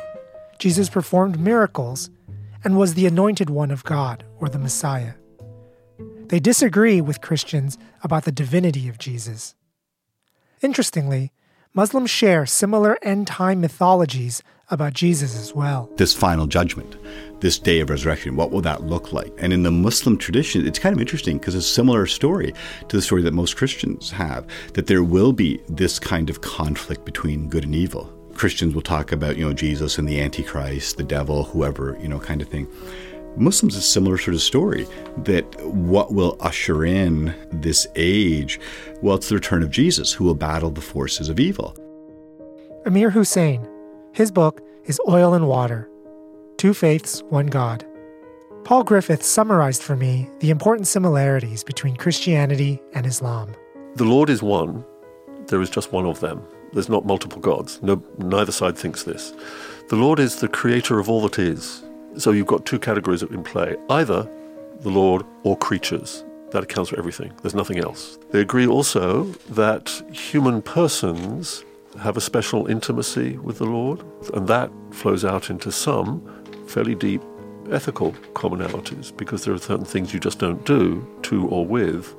Jesus 0.59 0.89
performed 0.89 1.39
miracles 1.39 2.09
and 2.63 2.77
was 2.77 2.93
the 2.93 3.07
anointed 3.07 3.49
one 3.49 3.71
of 3.71 3.83
God, 3.83 4.23
or 4.39 4.47
the 4.47 4.59
Messiah. 4.59 5.13
They 6.27 6.39
disagree 6.39 7.01
with 7.01 7.21
Christians 7.21 7.77
about 8.03 8.23
the 8.23 8.31
divinity 8.31 8.87
of 8.87 8.97
Jesus. 8.97 9.55
Interestingly, 10.61 11.31
Muslims 11.75 12.11
share 12.11 12.45
similar 12.45 12.99
end 13.01 13.25
time 13.25 13.59
mythologies 13.59 14.43
about 14.69 14.93
Jesus 14.93 15.35
as 15.35 15.55
well. 15.55 15.89
This 15.97 16.13
final 16.13 16.45
judgment, 16.45 16.95
this 17.41 17.57
day 17.57 17.79
of 17.79 17.89
resurrection, 17.89 18.35
what 18.35 18.51
will 18.51 18.61
that 18.61 18.83
look 18.83 19.11
like? 19.11 19.33
And 19.39 19.51
in 19.51 19.63
the 19.63 19.71
Muslim 19.71 20.19
tradition, 20.19 20.67
it's 20.67 20.77
kind 20.77 20.95
of 20.95 21.01
interesting 21.01 21.39
because 21.39 21.55
it's 21.55 21.65
a 21.65 21.73
similar 21.73 22.05
story 22.05 22.53
to 22.89 22.95
the 22.95 23.01
story 23.01 23.23
that 23.23 23.33
most 23.33 23.57
Christians 23.57 24.11
have 24.11 24.45
that 24.73 24.85
there 24.85 25.03
will 25.03 25.33
be 25.33 25.59
this 25.67 25.97
kind 25.97 26.29
of 26.29 26.41
conflict 26.41 27.05
between 27.05 27.49
good 27.49 27.63
and 27.63 27.73
evil. 27.73 28.05
Christians 28.35 28.75
will 28.75 28.83
talk 28.83 29.11
about, 29.11 29.35
you 29.37 29.43
know, 29.43 29.53
Jesus 29.53 29.97
and 29.97 30.07
the 30.07 30.21
Antichrist, 30.21 30.97
the 30.97 31.03
devil, 31.03 31.43
whoever, 31.43 31.97
you 31.99 32.07
know, 32.07 32.19
kind 32.19 32.43
of 32.43 32.49
thing. 32.49 32.67
Muslims, 33.35 33.75
a 33.75 33.81
similar 33.81 34.17
sort 34.17 34.35
of 34.35 34.41
story 34.41 34.87
that 35.17 35.43
what 35.65 36.13
will 36.13 36.37
usher 36.39 36.85
in 36.85 37.33
this 37.51 37.87
age? 37.95 38.59
Well, 39.01 39.15
it's 39.15 39.29
the 39.29 39.35
return 39.35 39.63
of 39.63 39.71
Jesus 39.71 40.13
who 40.13 40.23
will 40.23 40.35
battle 40.35 40.69
the 40.69 40.81
forces 40.81 41.29
of 41.29 41.39
evil. 41.39 41.75
Amir 42.85 43.09
Hussain, 43.09 43.67
his 44.11 44.31
book 44.31 44.61
is 44.85 44.99
Oil 45.07 45.33
and 45.33 45.47
Water 45.47 45.89
Two 46.57 46.73
Faiths, 46.73 47.21
One 47.23 47.47
God. 47.47 47.85
Paul 48.63 48.83
Griffiths 48.83 49.27
summarized 49.27 49.83
for 49.83 49.95
me 49.95 50.29
the 50.39 50.49
important 50.49 50.87
similarities 50.87 51.63
between 51.63 51.97
Christianity 51.97 52.81
and 52.93 53.05
Islam. 53.05 53.53
The 53.95 54.05
Lord 54.05 54.29
is 54.29 54.41
one, 54.41 54.85
there 55.47 55.61
is 55.61 55.69
just 55.69 55.91
one 55.91 56.05
of 56.05 56.21
them. 56.21 56.41
There's 56.71 56.89
not 56.89 57.05
multiple 57.05 57.41
gods. 57.41 57.81
No, 57.83 58.01
neither 58.17 58.51
side 58.51 58.77
thinks 58.77 59.03
this. 59.03 59.33
The 59.89 59.95
Lord 59.95 60.19
is 60.19 60.37
the 60.37 60.47
creator 60.47 60.99
of 60.99 61.09
all 61.09 61.21
that 61.23 61.37
is. 61.37 61.83
So 62.17 62.31
you've 62.31 62.47
got 62.47 62.65
two 62.65 62.79
categories 62.79 63.23
in 63.23 63.43
play 63.43 63.75
either 63.89 64.29
the 64.81 64.89
Lord 64.89 65.25
or 65.43 65.57
creatures. 65.57 66.23
That 66.51 66.63
accounts 66.63 66.91
for 66.91 66.99
everything. 66.99 67.33
There's 67.41 67.55
nothing 67.55 67.79
else. 67.79 68.19
They 68.29 68.39
agree 68.39 68.67
also 68.67 69.23
that 69.49 69.89
human 70.11 70.61
persons 70.61 71.63
have 71.99 72.15
a 72.15 72.21
special 72.21 72.67
intimacy 72.67 73.37
with 73.37 73.57
the 73.57 73.65
Lord, 73.65 74.03
and 74.33 74.47
that 74.47 74.71
flows 74.91 75.25
out 75.25 75.49
into 75.49 75.71
some 75.71 76.21
fairly 76.67 76.93
deep 76.93 77.21
ethical 77.71 78.11
commonalities 78.33 79.15
because 79.15 79.45
there 79.45 79.53
are 79.53 79.59
certain 79.59 79.85
things 79.85 80.13
you 80.13 80.19
just 80.19 80.37
don't 80.37 80.63
do 80.65 81.07
to 81.23 81.47
or 81.47 81.65
with 81.65 82.15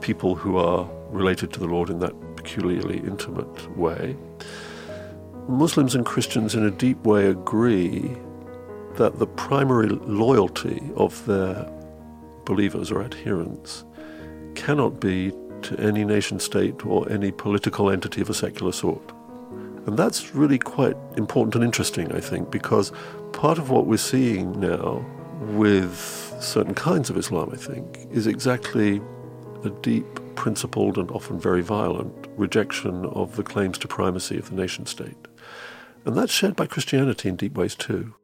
people 0.00 0.34
who 0.34 0.56
are 0.56 0.88
related 1.08 1.52
to 1.54 1.60
the 1.60 1.66
Lord 1.66 1.90
in 1.90 1.98
that 2.00 2.14
peculiarly 2.36 2.98
intimate 2.98 3.76
way. 3.76 4.16
Muslims 5.48 5.94
and 5.94 6.06
Christians, 6.06 6.54
in 6.54 6.64
a 6.64 6.70
deep 6.70 7.04
way, 7.04 7.26
agree 7.26 8.16
that 8.96 9.18
the 9.18 9.26
primary 9.26 9.88
loyalty 9.88 10.80
of 10.96 11.24
their 11.26 11.68
believers 12.44 12.90
or 12.90 13.02
adherents 13.02 13.84
cannot 14.54 15.00
be 15.00 15.32
to 15.62 15.78
any 15.80 16.04
nation 16.04 16.38
state 16.38 16.84
or 16.84 17.10
any 17.10 17.32
political 17.32 17.90
entity 17.90 18.20
of 18.20 18.30
a 18.30 18.34
secular 18.34 18.72
sort. 18.72 19.12
And 19.86 19.98
that's 19.98 20.34
really 20.34 20.58
quite 20.58 20.96
important 21.16 21.54
and 21.56 21.64
interesting, 21.64 22.12
I 22.12 22.20
think, 22.20 22.50
because 22.50 22.92
part 23.32 23.58
of 23.58 23.70
what 23.70 23.86
we're 23.86 23.96
seeing 23.96 24.58
now 24.60 25.04
with 25.40 26.34
certain 26.40 26.74
kinds 26.74 27.10
of 27.10 27.16
Islam, 27.16 27.50
I 27.52 27.56
think, 27.56 28.06
is 28.10 28.26
exactly 28.26 29.00
a 29.64 29.70
deep, 29.70 30.06
principled, 30.36 30.98
and 30.98 31.10
often 31.10 31.38
very 31.38 31.62
violent 31.62 32.12
rejection 32.36 33.06
of 33.06 33.36
the 33.36 33.42
claims 33.42 33.78
to 33.78 33.88
primacy 33.88 34.38
of 34.38 34.50
the 34.50 34.56
nation 34.56 34.86
state. 34.86 35.16
And 36.04 36.16
that's 36.16 36.32
shared 36.32 36.56
by 36.56 36.66
Christianity 36.66 37.28
in 37.28 37.36
deep 37.36 37.56
ways 37.56 37.74
too. 37.74 38.14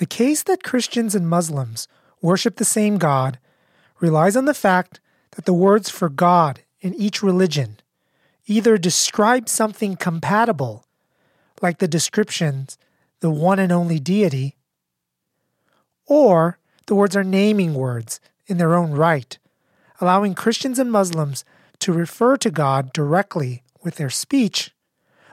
The 0.00 0.06
case 0.06 0.42
that 0.44 0.62
Christians 0.62 1.14
and 1.14 1.28
Muslims 1.28 1.86
worship 2.22 2.56
the 2.56 2.64
same 2.64 2.96
God 2.96 3.38
relies 4.00 4.34
on 4.34 4.46
the 4.46 4.54
fact 4.54 4.98
that 5.32 5.44
the 5.44 5.52
words 5.52 5.90
for 5.90 6.08
God 6.08 6.62
in 6.80 6.94
each 6.94 7.22
religion 7.22 7.80
either 8.46 8.78
describe 8.78 9.46
something 9.46 9.96
compatible, 9.96 10.86
like 11.60 11.80
the 11.80 11.86
descriptions, 11.86 12.78
the 13.20 13.28
one 13.28 13.58
and 13.58 13.70
only 13.70 13.98
deity, 13.98 14.56
or 16.06 16.58
the 16.86 16.94
words 16.94 17.14
are 17.14 17.22
naming 17.22 17.74
words 17.74 18.20
in 18.46 18.56
their 18.56 18.74
own 18.74 18.92
right, 18.92 19.38
allowing 20.00 20.34
Christians 20.34 20.78
and 20.78 20.90
Muslims 20.90 21.44
to 21.80 21.92
refer 21.92 22.38
to 22.38 22.50
God 22.50 22.94
directly 22.94 23.62
with 23.82 23.96
their 23.96 24.08
speech, 24.08 24.70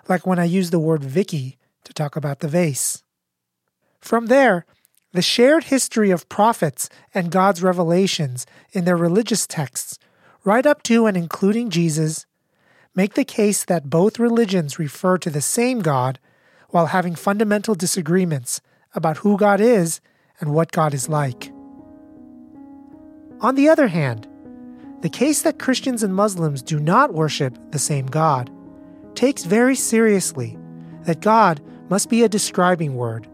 like 0.10 0.28
when 0.28 0.40
I 0.40 0.44
use 0.44 0.72
the 0.72 0.78
word 0.78 1.06
Vicky 1.06 1.58
to 1.86 1.94
talk 1.94 2.18
about 2.18 2.40
the 2.42 2.50
vase. 2.50 3.02
From 4.00 4.28
there, 4.28 4.66
the 5.14 5.22
shared 5.22 5.66
history 5.66 6.12
of 6.12 6.30
prophets 6.30 6.90
and 7.14 7.32
God's 7.32 7.64
revelations 7.64 8.46
in 8.72 8.86
their 8.86 8.98
religious 8.98 9.48
texts, 9.48 9.98
right 10.44 10.66
up 10.66 10.84
to 10.84 11.06
and 11.06 11.18
including 11.18 11.70
Jesus, 11.70 12.26
make 12.96 13.14
the 13.14 13.26
case 13.26 13.64
that 13.66 13.90
both 13.90 14.20
religions 14.20 14.80
refer 14.80 15.18
to 15.18 15.30
the 15.30 15.42
same 15.42 15.80
God 15.80 16.20
while 16.70 16.88
having 16.88 17.16
fundamental 17.16 17.76
disagreements 17.76 18.62
about 18.94 19.18
who 19.18 19.38
God 19.38 19.62
is 19.62 20.02
and 20.40 20.54
what 20.54 20.72
God 20.72 20.94
is 20.94 21.10
like. 21.10 21.52
On 23.40 23.56
the 23.56 23.70
other 23.70 23.88
hand, 23.88 24.28
the 25.02 25.10
case 25.10 25.44
that 25.44 25.60
Christians 25.60 26.02
and 26.02 26.16
Muslims 26.16 26.62
do 26.64 26.80
not 26.80 27.14
worship 27.14 27.56
the 27.72 27.80
same 27.80 28.08
God 28.08 28.50
takes 29.16 29.44
very 29.44 29.76
seriously 29.76 30.58
that 31.04 31.22
God 31.22 31.62
must 31.90 32.10
be 32.10 32.24
a 32.24 32.30
describing 32.30 32.96
word, 32.96 33.28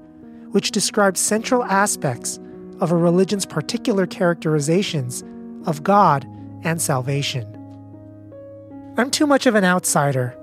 which 0.54 0.72
describes 0.72 1.20
central 1.20 1.64
aspects 1.64 2.40
of 2.80 2.92
a 2.92 2.96
religion's 2.96 3.46
particular 3.46 4.06
characterizations 4.06 5.24
of 5.66 5.84
God 5.84 6.26
and 6.64 6.80
salvation. 6.80 7.48
I'm 8.98 9.10
too 9.10 9.26
much 9.26 9.48
of 9.48 9.56
an 9.56 9.64
outsider 9.64 10.38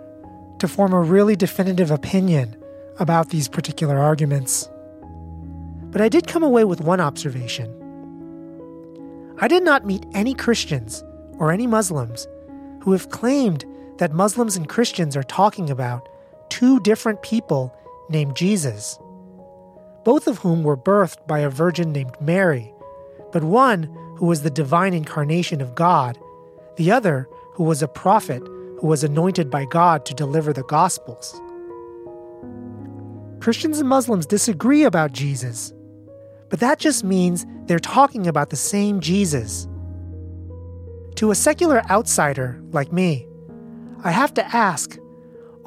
to 0.58 0.66
form 0.66 0.92
a 0.92 1.00
really 1.00 1.36
definitive 1.36 1.92
opinion 1.92 2.56
about 2.98 3.30
these 3.30 3.48
particular 3.48 3.98
arguments. 3.98 4.68
But 5.92 6.00
I 6.00 6.08
did 6.08 6.26
come 6.26 6.42
away 6.42 6.64
with 6.64 6.80
one 6.80 7.00
observation. 7.00 7.76
I 9.40 9.46
did 9.46 9.62
not 9.62 9.86
meet 9.86 10.04
any 10.12 10.34
Christians 10.34 11.04
or 11.38 11.52
any 11.52 11.68
Muslims 11.68 12.26
who 12.82 12.90
have 12.92 13.10
claimed 13.10 13.64
that 13.98 14.12
Muslims 14.12 14.56
and 14.56 14.68
Christians 14.68 15.16
are 15.16 15.22
talking 15.22 15.70
about 15.70 16.08
two 16.48 16.80
different 16.80 17.22
people 17.22 17.72
named 18.08 18.34
Jesus, 18.34 18.98
both 20.04 20.26
of 20.26 20.38
whom 20.38 20.62
were 20.62 20.76
birthed 20.76 21.26
by 21.26 21.40
a 21.40 21.50
virgin 21.50 21.92
named 21.92 22.14
Mary, 22.20 22.72
but 23.32 23.44
one 23.44 23.84
who 24.16 24.26
was 24.26 24.42
the 24.42 24.50
divine 24.50 24.94
incarnation 24.94 25.60
of 25.60 25.74
God, 25.74 26.18
the 26.76 26.90
other 26.90 27.28
who 27.54 27.64
was 27.64 27.82
a 27.82 27.88
prophet 27.88 28.42
who 28.80 28.86
was 28.86 29.04
anointed 29.04 29.50
by 29.50 29.64
God 29.64 30.06
to 30.06 30.14
deliver 30.14 30.52
the 30.52 30.62
Gospels. 30.64 31.40
Christians 33.40 33.78
and 33.78 33.88
Muslims 33.88 34.26
disagree 34.26 34.84
about 34.84 35.12
Jesus, 35.12 35.72
but 36.48 36.60
that 36.60 36.78
just 36.78 37.04
means 37.04 37.46
they're 37.66 37.78
talking 37.78 38.26
about 38.26 38.50
the 38.50 38.56
same 38.56 39.00
Jesus. 39.00 39.68
To 41.16 41.30
a 41.30 41.34
secular 41.34 41.82
outsider 41.90 42.62
like 42.72 42.92
me, 42.92 43.26
I 44.02 44.10
have 44.10 44.32
to 44.34 44.56
ask 44.56 44.98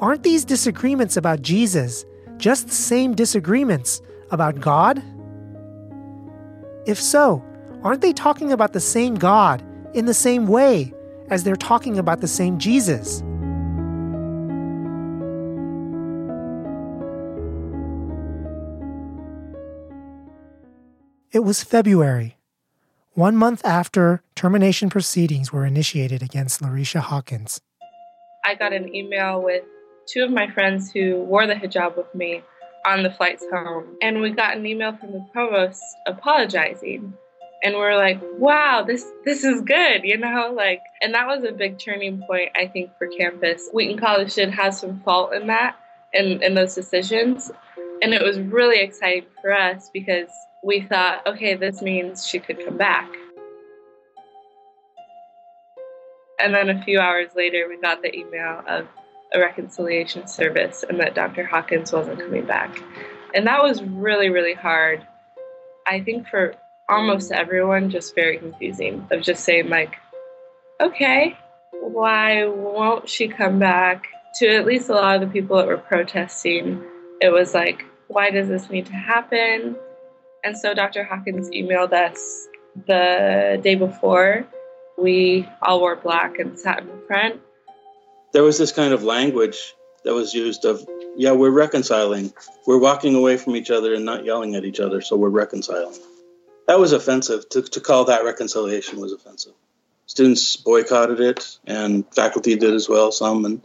aren't 0.00 0.24
these 0.24 0.44
disagreements 0.44 1.16
about 1.16 1.42
Jesus 1.42 2.04
just 2.36 2.66
the 2.66 2.74
same 2.74 3.14
disagreements 3.14 4.02
about 4.30 4.60
God? 4.60 5.02
If 6.86 7.00
so, 7.00 7.44
aren't 7.82 8.00
they 8.00 8.12
talking 8.12 8.52
about 8.52 8.72
the 8.72 8.80
same 8.80 9.14
God 9.14 9.62
in 9.94 10.06
the 10.06 10.14
same 10.14 10.46
way 10.46 10.92
as 11.30 11.44
they're 11.44 11.56
talking 11.56 11.98
about 11.98 12.20
the 12.20 12.28
same 12.28 12.58
Jesus? 12.58 13.22
It 21.32 21.42
was 21.42 21.64
February 21.64 22.36
one 23.14 23.36
month 23.36 23.64
after 23.64 24.22
termination 24.34 24.90
proceedings 24.90 25.52
were 25.52 25.64
initiated 25.64 26.22
against 26.22 26.60
Larycia 26.60 27.00
Hawkins. 27.00 27.60
I 28.44 28.56
got 28.56 28.72
an 28.72 28.94
email 28.94 29.40
with 29.40 29.62
two 30.06 30.22
of 30.24 30.30
my 30.30 30.50
friends 30.50 30.92
who 30.92 31.22
wore 31.22 31.46
the 31.46 31.54
hijab 31.54 31.96
with 31.96 32.12
me 32.14 32.42
on 32.84 33.02
the 33.02 33.10
flights 33.10 33.44
home. 33.52 33.96
And 34.02 34.20
we 34.20 34.30
got 34.30 34.56
an 34.56 34.66
email 34.66 34.96
from 34.96 35.12
the 35.12 35.26
provost 35.32 35.82
apologizing. 36.06 37.14
And 37.62 37.76
we're 37.76 37.96
like, 37.96 38.20
wow, 38.38 38.84
this 38.86 39.06
this 39.24 39.42
is 39.42 39.62
good, 39.62 40.04
you 40.04 40.18
know, 40.18 40.52
like 40.54 40.80
and 41.00 41.14
that 41.14 41.26
was 41.26 41.44
a 41.44 41.52
big 41.52 41.78
turning 41.78 42.22
point 42.26 42.50
I 42.54 42.66
think 42.66 42.90
for 42.98 43.06
campus. 43.06 43.70
Wheaton 43.72 43.98
College 43.98 44.34
did 44.34 44.50
have 44.50 44.74
some 44.74 45.00
fault 45.00 45.32
in 45.32 45.46
that 45.46 45.76
in, 46.14 46.42
in 46.42 46.54
those 46.54 46.74
decisions. 46.74 47.50
And 48.02 48.14
it 48.14 48.22
was 48.22 48.38
really 48.38 48.80
exciting 48.80 49.28
for 49.40 49.52
us 49.52 49.90
because 49.92 50.28
we 50.62 50.82
thought, 50.82 51.26
okay, 51.26 51.54
this 51.54 51.82
means 51.82 52.26
she 52.26 52.38
could 52.38 52.64
come 52.64 52.76
back. 52.76 53.10
And 56.38 56.54
then 56.54 56.68
a 56.68 56.82
few 56.82 56.98
hours 56.98 57.30
later, 57.36 57.66
we 57.68 57.80
got 57.80 58.02
the 58.02 58.14
email 58.14 58.62
of 58.66 58.86
a 59.34 59.40
reconciliation 59.40 60.26
service 60.28 60.84
and 60.88 60.98
that 61.00 61.14
Dr. 61.14 61.44
Hawkins 61.44 61.92
wasn't 61.92 62.20
coming 62.20 62.46
back. 62.46 62.82
And 63.34 63.46
that 63.46 63.62
was 63.62 63.82
really, 63.82 64.30
really 64.30 64.54
hard. 64.54 65.06
I 65.86 66.00
think 66.00 66.28
for 66.28 66.54
almost 66.88 67.32
everyone, 67.32 67.90
just 67.90 68.14
very 68.14 68.38
confusing 68.38 69.06
of 69.10 69.22
just 69.22 69.44
saying, 69.44 69.68
like, 69.68 69.96
okay, 70.80 71.36
why 71.72 72.46
won't 72.46 73.08
she 73.08 73.28
come 73.28 73.58
back? 73.58 74.06
To 74.36 74.48
at 74.48 74.66
least 74.66 74.88
a 74.88 74.94
lot 74.94 75.16
of 75.16 75.20
the 75.20 75.32
people 75.32 75.56
that 75.56 75.66
were 75.66 75.76
protesting, 75.76 76.82
it 77.20 77.30
was 77.30 77.54
like, 77.54 77.84
why 78.08 78.30
does 78.30 78.48
this 78.48 78.70
need 78.70 78.86
to 78.86 78.92
happen? 78.92 79.76
And 80.44 80.56
so 80.56 80.74
Dr. 80.74 81.04
Hawkins 81.04 81.48
emailed 81.50 81.92
us 81.92 82.48
the 82.86 83.60
day 83.62 83.74
before. 83.74 84.46
We 84.98 85.48
all 85.62 85.80
wore 85.80 85.96
black 85.96 86.38
and 86.38 86.58
sat 86.58 86.80
in 86.82 87.06
front. 87.06 87.40
There 88.34 88.42
was 88.42 88.58
this 88.58 88.72
kind 88.72 88.92
of 88.92 89.04
language 89.04 89.74
that 90.04 90.12
was 90.12 90.34
used 90.34 90.64
of, 90.64 90.84
yeah, 91.16 91.30
we're 91.30 91.50
reconciling. 91.50 92.34
We're 92.66 92.80
walking 92.80 93.14
away 93.14 93.36
from 93.36 93.54
each 93.54 93.70
other 93.70 93.94
and 93.94 94.04
not 94.04 94.24
yelling 94.24 94.56
at 94.56 94.64
each 94.64 94.80
other, 94.80 95.00
so 95.00 95.16
we're 95.16 95.28
reconciling. 95.28 95.96
That 96.66 96.80
was 96.80 96.90
offensive. 96.90 97.48
To, 97.50 97.62
to 97.62 97.80
call 97.80 98.06
that 98.06 98.24
reconciliation 98.24 99.00
was 99.00 99.12
offensive. 99.12 99.52
Students 100.06 100.56
boycotted 100.56 101.20
it, 101.20 101.58
and 101.64 102.04
faculty 102.12 102.56
did 102.56 102.74
as 102.74 102.88
well, 102.88 103.12
some. 103.12 103.44
And 103.44 103.64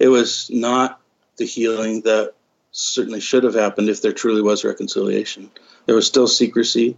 it 0.00 0.08
was 0.08 0.50
not 0.52 1.00
the 1.36 1.46
healing 1.46 2.02
that 2.02 2.34
certainly 2.72 3.20
should 3.20 3.44
have 3.44 3.54
happened 3.54 3.88
if 3.88 4.02
there 4.02 4.12
truly 4.12 4.42
was 4.42 4.64
reconciliation. 4.64 5.48
There 5.86 5.94
was 5.94 6.08
still 6.08 6.26
secrecy. 6.26 6.96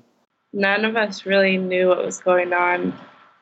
None 0.55 0.87
of 0.87 0.97
us 0.97 1.27
really 1.27 1.59
knew 1.59 1.89
what 1.89 2.03
was 2.03 2.19
going 2.19 2.55
on 2.55 2.99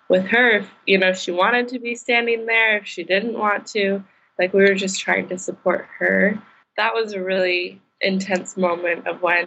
with 0.09 0.27
her. 0.27 0.59
If, 0.59 0.71
you 0.87 0.99
know, 0.99 1.13
she 1.13 1.31
wanted 1.31 1.69
to 1.69 1.79
be 1.79 1.95
standing 1.95 2.47
there, 2.47 2.79
if 2.79 2.87
she 2.87 3.05
didn't 3.05 3.39
want 3.39 3.67
to. 3.69 4.05
Like 4.39 4.53
we 4.53 4.63
were 4.63 4.75
just 4.75 5.01
trying 5.01 5.29
to 5.29 5.39
support 5.39 5.87
her. 5.99 6.41
That 6.77 6.95
was 6.95 7.13
a 7.13 7.23
really 7.23 7.81
intense 8.01 8.57
moment 8.57 9.07
of 9.07 9.21
when 9.21 9.47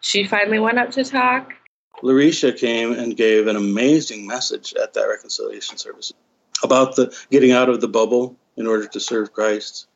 she 0.00 0.24
finally 0.24 0.58
went 0.58 0.78
up 0.78 0.90
to 0.92 1.04
talk. 1.04 1.54
Larycia 2.02 2.56
came 2.56 2.92
and 2.92 3.16
gave 3.16 3.46
an 3.46 3.56
amazing 3.56 4.26
message 4.26 4.74
at 4.74 4.94
that 4.94 5.02
reconciliation 5.02 5.76
service 5.78 6.12
about 6.62 6.96
the 6.96 7.16
getting 7.30 7.52
out 7.52 7.68
of 7.68 7.80
the 7.80 7.88
bubble 7.88 8.36
in 8.56 8.66
order 8.66 8.86
to 8.86 9.00
serve 9.00 9.32
Christ. 9.32 9.88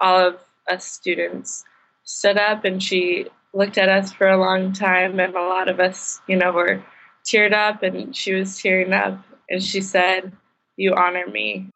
All 0.00 0.28
of 0.28 0.38
us 0.68 0.84
students 0.84 1.64
stood 2.04 2.38
up 2.38 2.64
and 2.64 2.82
she 2.82 3.26
looked 3.52 3.78
at 3.78 3.88
us 3.88 4.12
for 4.12 4.28
a 4.28 4.38
long 4.38 4.72
time 4.72 5.20
and 5.20 5.34
a 5.34 5.40
lot 5.40 5.68
of 5.68 5.80
us, 5.80 6.20
you 6.26 6.36
know, 6.36 6.52
were 6.52 6.82
teared 7.24 7.52
up 7.52 7.82
and 7.82 8.14
she 8.14 8.32
was 8.32 8.60
tearing 8.60 8.92
up 8.92 9.18
and 9.48 9.62
she 9.62 9.80
said, 9.80 10.32
"You 10.76 10.94
honor 10.94 11.26
me." 11.26 11.70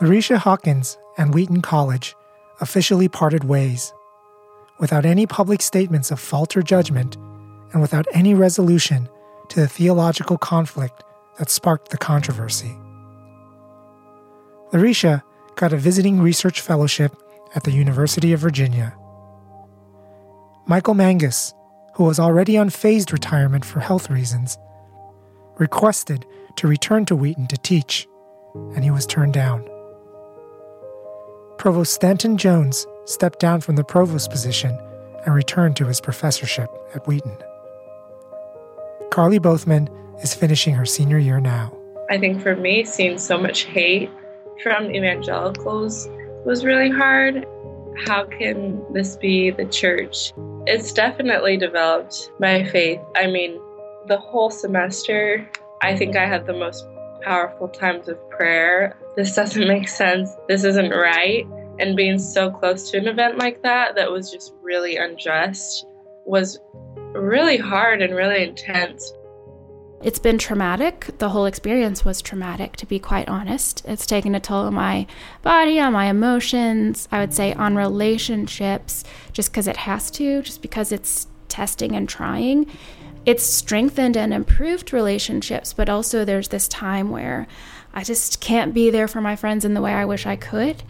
Larycia 0.00 0.36
Hawkins 0.36 0.96
and 1.16 1.34
Wheaton 1.34 1.60
College 1.60 2.14
officially 2.60 3.08
parted 3.08 3.44
ways, 3.44 3.92
without 4.78 5.04
any 5.04 5.26
public 5.26 5.60
statements 5.60 6.10
of 6.10 6.20
fault 6.20 6.56
or 6.56 6.62
judgment, 6.62 7.16
and 7.72 7.80
without 7.80 8.06
any 8.12 8.34
resolution 8.34 9.08
to 9.48 9.60
the 9.60 9.68
theological 9.68 10.38
conflict 10.38 11.02
that 11.38 11.50
sparked 11.50 11.90
the 11.90 11.98
controversy. 11.98 12.76
Larycia 14.72 15.22
got 15.56 15.72
a 15.72 15.76
visiting 15.76 16.20
research 16.20 16.60
fellowship 16.60 17.16
at 17.54 17.64
the 17.64 17.72
University 17.72 18.32
of 18.32 18.40
Virginia. 18.40 18.94
Michael 20.66 20.94
Mangis, 20.94 21.54
who 21.98 22.04
was 22.04 22.20
already 22.20 22.56
on 22.56 22.70
phased 22.70 23.12
retirement 23.12 23.64
for 23.64 23.80
health 23.80 24.08
reasons, 24.08 24.56
requested 25.58 26.24
to 26.54 26.68
return 26.68 27.04
to 27.04 27.16
Wheaton 27.16 27.48
to 27.48 27.56
teach, 27.56 28.06
and 28.76 28.84
he 28.84 28.90
was 28.92 29.04
turned 29.04 29.34
down. 29.34 29.68
Provost 31.58 31.92
Stanton 31.92 32.36
Jones 32.36 32.86
stepped 33.04 33.40
down 33.40 33.60
from 33.60 33.74
the 33.74 33.82
provost 33.82 34.30
position 34.30 34.78
and 35.26 35.34
returned 35.34 35.74
to 35.74 35.86
his 35.86 36.00
professorship 36.00 36.70
at 36.94 37.04
Wheaton. 37.08 37.36
Karly 39.10 39.40
Bothman 39.40 39.88
is 40.22 40.32
finishing 40.32 40.74
her 40.74 40.86
senior 40.86 41.18
year 41.18 41.40
now. 41.40 41.76
I 42.10 42.18
think 42.18 42.40
for 42.40 42.54
me, 42.54 42.84
seeing 42.84 43.18
so 43.18 43.36
much 43.36 43.64
hate 43.64 44.08
from 44.62 44.92
evangelicals 44.92 46.08
was 46.44 46.64
really 46.64 46.90
hard. 46.90 47.44
How 48.06 48.24
can 48.24 48.84
this 48.92 49.16
be 49.16 49.50
the 49.50 49.64
church? 49.64 50.32
It's 50.66 50.92
definitely 50.92 51.56
developed 51.56 52.30
my 52.38 52.64
faith. 52.64 53.00
I 53.16 53.26
mean, 53.26 53.60
the 54.06 54.18
whole 54.18 54.50
semester, 54.50 55.48
I 55.82 55.96
think 55.96 56.16
I 56.16 56.26
had 56.26 56.46
the 56.46 56.52
most 56.52 56.86
powerful 57.22 57.68
times 57.68 58.08
of 58.08 58.18
prayer. 58.30 58.96
This 59.16 59.34
doesn't 59.36 59.66
make 59.66 59.88
sense. 59.88 60.30
This 60.48 60.64
isn't 60.64 60.90
right. 60.90 61.46
And 61.80 61.96
being 61.96 62.18
so 62.18 62.50
close 62.50 62.90
to 62.90 62.98
an 62.98 63.08
event 63.08 63.38
like 63.38 63.62
that, 63.62 63.96
that 63.96 64.10
was 64.10 64.30
just 64.30 64.54
really 64.62 64.96
unjust, 64.96 65.86
was 66.24 66.60
really 67.14 67.56
hard 67.56 68.02
and 68.02 68.14
really 68.14 68.42
intense. 68.42 69.12
It's 70.00 70.20
been 70.20 70.38
traumatic. 70.38 71.10
The 71.18 71.30
whole 71.30 71.44
experience 71.46 72.04
was 72.04 72.22
traumatic, 72.22 72.76
to 72.76 72.86
be 72.86 73.00
quite 73.00 73.28
honest. 73.28 73.82
It's 73.84 74.06
taken 74.06 74.34
a 74.34 74.40
toll 74.40 74.66
on 74.66 74.74
my 74.74 75.08
body, 75.42 75.80
on 75.80 75.92
my 75.92 76.06
emotions, 76.06 77.08
I 77.10 77.18
would 77.18 77.34
say 77.34 77.52
on 77.54 77.74
relationships, 77.74 79.02
just 79.32 79.50
because 79.50 79.66
it 79.66 79.76
has 79.78 80.10
to, 80.12 80.42
just 80.42 80.62
because 80.62 80.92
it's 80.92 81.26
testing 81.48 81.96
and 81.96 82.08
trying. 82.08 82.70
It's 83.26 83.42
strengthened 83.42 84.16
and 84.16 84.32
improved 84.32 84.92
relationships, 84.92 85.72
but 85.72 85.88
also 85.88 86.24
there's 86.24 86.48
this 86.48 86.68
time 86.68 87.10
where 87.10 87.48
I 87.92 88.04
just 88.04 88.40
can't 88.40 88.72
be 88.72 88.90
there 88.90 89.08
for 89.08 89.20
my 89.20 89.34
friends 89.34 89.64
in 89.64 89.74
the 89.74 89.82
way 89.82 89.92
I 89.92 90.04
wish 90.04 90.26
I 90.26 90.36
could. 90.36 90.84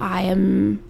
I 0.00 0.22
am 0.22 0.82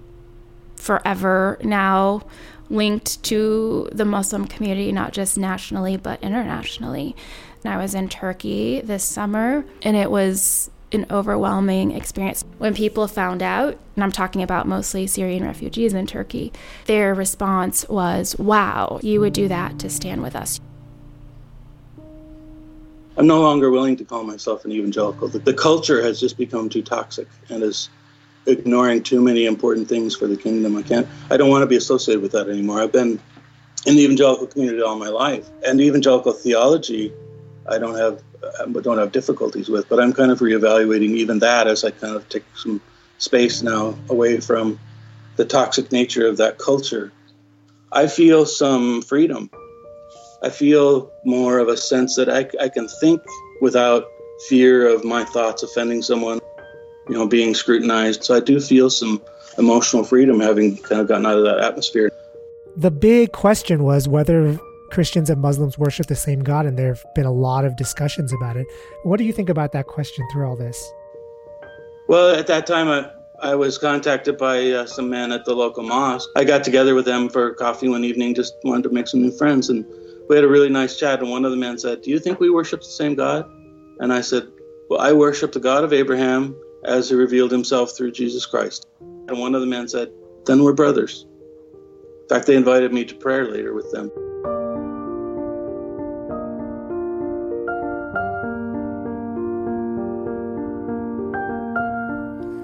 forever 0.83 1.59
now 1.63 2.23
linked 2.69 3.23
to 3.23 3.89
the 3.93 4.05
Muslim 4.05 4.47
community, 4.47 4.91
not 4.91 5.13
just 5.13 5.39
nationally, 5.39 5.97
but 5.97 6.21
internationally. 6.23 7.15
And 7.63 7.73
I 7.73 7.77
was 7.77 7.95
in 7.95 8.09
Turkey 8.09 8.81
this 8.81 9.05
summer, 9.05 9.65
and 9.83 9.97
it 9.97 10.11
was 10.11 10.71
an 10.91 11.07
overwhelming 11.11 11.93
experience. 11.93 12.45
When 12.59 12.75
people 12.75 13.07
found 13.07 13.43
out, 13.43 13.79
and 13.95 14.03
I'm 14.03 14.11
talking 14.11 14.43
about 14.43 14.67
mostly 14.67 15.07
Syrian 15.07 15.45
refugees 15.45 15.95
in 15.95 16.07
Turkey, 16.07 16.53
their 16.87 17.15
response 17.15 17.89
was, 17.89 18.37
Wow, 18.39 18.99
you 19.03 19.21
would 19.21 19.33
do 19.33 19.49
that 19.49 19.79
to 19.79 19.89
stand 19.89 20.23
with 20.23 20.35
us. 20.35 20.61
I'm 23.17 23.27
no 23.27 23.41
longer 23.41 23.71
willing 23.71 23.97
to 23.97 24.05
call 24.05 24.25
myself 24.25 24.65
an 24.65 24.73
evangelical. 24.73 25.29
The, 25.29 25.39
the 25.39 25.55
culture 25.55 26.03
has 26.03 26.19
just 26.19 26.39
become 26.39 26.69
too 26.69 26.83
toxic 26.83 27.29
and 27.51 27.63
is 27.63 27.91
ignoring 28.47 29.03
too 29.03 29.21
many 29.21 29.47
important 29.47 29.89
things 29.89 30.17
for 30.17 30.27
the 30.27 30.37
kingdom. 30.37 30.77
I 30.77 30.83
can't. 30.83 31.07
I 31.31 31.37
don't 31.37 31.51
want 31.51 31.63
to 31.63 31.67
be 31.67 31.77
associated 31.77 32.23
with 32.23 32.33
that 32.33 32.49
anymore. 32.49 32.81
I've 32.81 32.93
been 32.93 33.21
in 33.87 33.97
the 33.97 34.03
evangelical 34.03 34.47
community 34.47 34.83
all 34.83 34.97
my 34.97 35.09
life, 35.09 35.49
and 35.67 35.81
evangelical 35.81 36.33
theology, 36.33 37.13
I 37.69 37.79
don't 37.79 37.97
have 37.97 38.23
don't 38.83 38.99
have 38.99 39.13
difficulties 39.13 39.69
with. 39.69 39.89
But 39.89 40.01
I'm 40.01 40.13
kind 40.13 40.31
of 40.31 40.41
reevaluating 40.41 41.17
even 41.17 41.39
that 41.41 41.67
as 41.67 41.85
I 41.85 41.91
kind 41.91 42.17
of 42.17 42.29
take 42.29 42.45
some 42.57 42.81
space 43.19 43.63
now 43.63 43.97
away 44.09 44.41
from 44.41 44.79
the 45.37 45.45
toxic 45.45 45.93
nature 45.93 46.27
of 46.27 46.39
that 46.39 46.59
culture. 46.59 47.13
I 47.91 48.07
feel 48.07 48.47
some 48.47 49.03
freedom. 49.03 49.51
I 50.43 50.51
feel 50.51 51.13
more 51.25 51.59
of 51.59 51.69
a 51.69 51.77
sense 51.77 52.17
that 52.17 52.29
I, 52.29 52.49
I 52.61 52.69
can 52.69 52.89
think 52.89 53.23
without 53.61 54.07
fear 54.49 54.89
of 54.89 55.05
my 55.05 55.25
thoughts 55.25 55.63
offending 55.63 56.03
someone 56.03 56.41
you 57.13 57.19
know, 57.19 57.27
being 57.27 57.55
scrutinized. 57.55 58.25
So 58.25 58.35
I 58.35 58.41
do 58.41 58.59
feel 58.59 58.89
some 58.89 59.21
emotional 59.59 60.03
freedom 60.03 60.41
having 60.41 60.79
kind 60.79 60.99
of 61.03 61.09
gotten 61.09 61.27
out 61.27 61.37
of 61.37 61.45
that 61.45 61.59
atmosphere. 61.59 62.11
The 62.75 62.91
big 62.91 63.33
question 63.33 63.85
was 63.85 64.09
whether 64.09 64.59
Christians 64.91 65.29
and 65.29 65.39
Muslims 65.39 65.77
worship 65.77 66.07
the 66.07 66.15
same 66.15 66.41
God, 66.41 66.65
and 66.65 66.79
there 66.79 66.95
have 66.95 67.05
been 67.15 67.27
a 67.27 67.33
lot 67.33 67.67
of 67.67 67.77
discussions 67.77 68.33
about 68.33 68.57
it. 68.57 68.67
What 69.03 69.19
do 69.19 69.25
you 69.25 69.33
think 69.35 69.51
about 69.51 69.73
that 69.73 69.89
question 69.89 70.27
through 70.33 70.47
all 70.47 70.57
this? 70.57 70.91
Well, 72.09 72.35
at 72.35 72.47
that 72.47 72.67
time, 72.67 72.89
I, 72.89 73.11
I 73.47 73.55
was 73.57 73.77
contacted 73.77 74.39
by 74.39 74.71
uh, 74.71 74.87
some 74.87 75.11
men 75.11 75.33
at 75.33 75.45
the 75.45 75.55
local 75.55 75.83
mosque. 75.83 76.31
I 76.35 76.45
got 76.45 76.65
together 76.65 76.95
with 76.95 77.05
them 77.05 77.29
for 77.29 77.53
coffee 77.53 77.91
one 77.91 78.05
evening, 78.05 78.35
just 78.35 78.55
wanted 78.65 78.85
to 78.85 78.91
make 78.91 79.07
some 79.07 79.21
new 79.21 79.33
friends, 79.33 79.69
and 79.69 79.85
we 80.31 80.37
had 80.37 80.47
a 80.47 80.49
really 80.49 80.71
nice 80.71 80.99
chat. 80.99 81.21
And 81.21 81.31
one 81.31 81.45
of 81.45 81.51
the 81.51 81.59
men 81.59 81.79
said, 81.79 82.01
Do 82.01 82.09
you 82.09 82.19
think 82.19 82.41
we 82.41 82.49
worship 82.49 82.81
the 82.81 82.87
same 82.87 83.15
God? 83.15 83.45
And 84.01 84.15
I 84.15 84.23
said, 84.23 84.49
Well, 84.89 85.01
I 85.01 85.13
worship 85.13 85.53
the 85.53 85.61
God 85.61 85.85
of 85.85 85.93
Abraham, 85.93 86.57
as 86.85 87.09
he 87.09 87.15
revealed 87.15 87.51
himself 87.51 87.97
through 87.97 88.13
Jesus 88.13 88.47
Christ. 88.47 88.87
And 89.01 89.39
one 89.39 89.55
of 89.55 89.61
the 89.61 89.67
men 89.67 89.89
said, 89.89 90.11
Then 90.47 90.63
we're 90.63 90.73
brothers. 90.73 91.27
In 92.23 92.29
fact, 92.29 92.47
they 92.47 92.57
invited 92.57 92.93
me 92.93 93.05
to 93.05 93.15
prayer 93.15 93.51
later 93.51 93.75
with 93.75 93.91
them. 93.93 94.11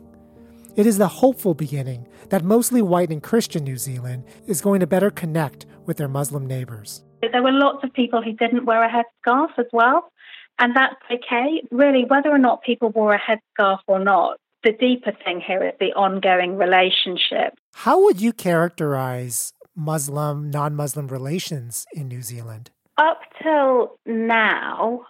It 0.76 0.86
is 0.86 0.98
the 0.98 1.08
hopeful 1.08 1.54
beginning 1.54 2.06
that 2.30 2.44
mostly 2.44 2.82
white 2.82 3.11
and 3.11 3.22
Christian 3.22 3.64
New 3.64 3.76
Zealand 3.76 4.24
is 4.46 4.61
going 4.61 4.80
to 4.80 4.86
better 4.86 5.11
connect 5.11 5.66
with 5.86 5.96
their 5.96 6.08
Muslim 6.08 6.46
neighbors. 6.46 7.04
There 7.20 7.42
were 7.42 7.52
lots 7.52 7.84
of 7.84 7.92
people 7.92 8.22
who 8.22 8.32
didn't 8.32 8.64
wear 8.64 8.82
a 8.82 8.88
headscarf 8.88 9.50
as 9.58 9.66
well, 9.72 10.11
and 10.58 10.74
that's 10.74 10.96
okay. 11.11 11.62
Really, 11.70 12.04
whether 12.06 12.30
or 12.30 12.38
not 12.38 12.62
people 12.62 12.90
wore 12.90 13.14
a 13.14 13.20
headscarf 13.20 13.78
or 13.86 13.98
not, 13.98 14.38
the 14.64 14.72
deeper 14.72 15.12
thing 15.24 15.40
here 15.40 15.64
is 15.64 15.74
the 15.80 15.92
ongoing 15.92 16.56
relationship. 16.56 17.54
How 17.74 18.02
would 18.04 18.20
you 18.20 18.32
characterize 18.32 19.52
Muslim, 19.77 20.51
non 20.51 20.75
Muslim 20.75 21.09
relations 21.09 21.87
in 21.93 22.09
New 22.09 22.23
Zealand? 22.23 22.71
Up 22.99 23.21
till 23.43 23.97
now, 24.07 25.07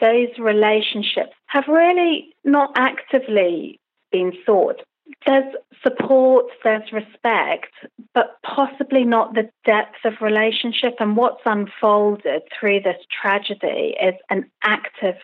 those 0.00 0.28
relationships 0.38 1.32
have 1.46 1.64
really 1.68 2.34
not 2.44 2.72
actively 2.76 3.80
been 4.12 4.32
sought. 4.44 4.82
There's 5.26 5.54
support, 5.82 6.46
there's 6.64 6.92
respect, 6.92 7.72
but 8.12 8.36
possibly 8.44 9.04
not 9.04 9.34
the 9.34 9.48
depth 9.64 10.04
of 10.04 10.14
relationship. 10.20 10.94
And 10.98 11.16
what's 11.16 11.42
unfolded 11.44 12.42
through 12.58 12.80
this 12.80 13.02
tragedy 13.22 13.94
is 14.02 14.14
an 14.30 14.50
active 14.64 15.14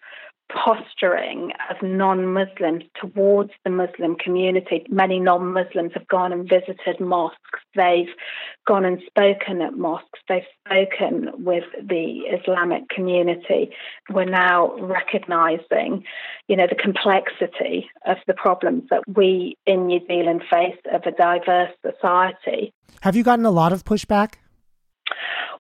posturing 0.55 1.53
of 1.71 1.77
non 1.83 2.33
Muslims 2.33 2.85
towards 3.01 3.51
the 3.65 3.71
Muslim 3.71 4.17
community. 4.17 4.85
Many 4.89 5.19
non 5.19 5.53
Muslims 5.53 5.93
have 5.95 6.07
gone 6.09 6.33
and 6.33 6.49
visited 6.49 7.01
mosques. 7.01 7.61
They've 7.75 8.09
gone 8.67 8.85
and 8.85 9.01
spoken 9.07 9.63
at 9.63 9.77
mosques. 9.77 10.21
They've 10.29 10.43
spoken 10.65 11.31
with 11.45 11.65
the 11.83 12.23
Islamic 12.41 12.89
community. 12.89 13.71
We're 14.11 14.25
now 14.25 14.77
recognizing, 14.79 16.05
you 16.49 16.57
know, 16.57 16.67
the 16.67 16.77
complexity 16.77 17.89
of 18.07 18.19
the 18.27 18.35
problems 18.35 18.85
that 18.91 19.03
we 19.09 19.57
in 19.67 19.87
New 19.87 20.01
Zealand 20.07 20.43
face 20.51 20.79
of 20.93 21.03
a 21.07 21.13
diverse 21.13 21.73
society. 21.83 22.73
Have 23.01 23.17
you 23.17 23.25
gotten 23.25 23.45
a 23.45 23.51
lot 23.51 23.73
of 23.73 23.85
pushback? 23.85 24.35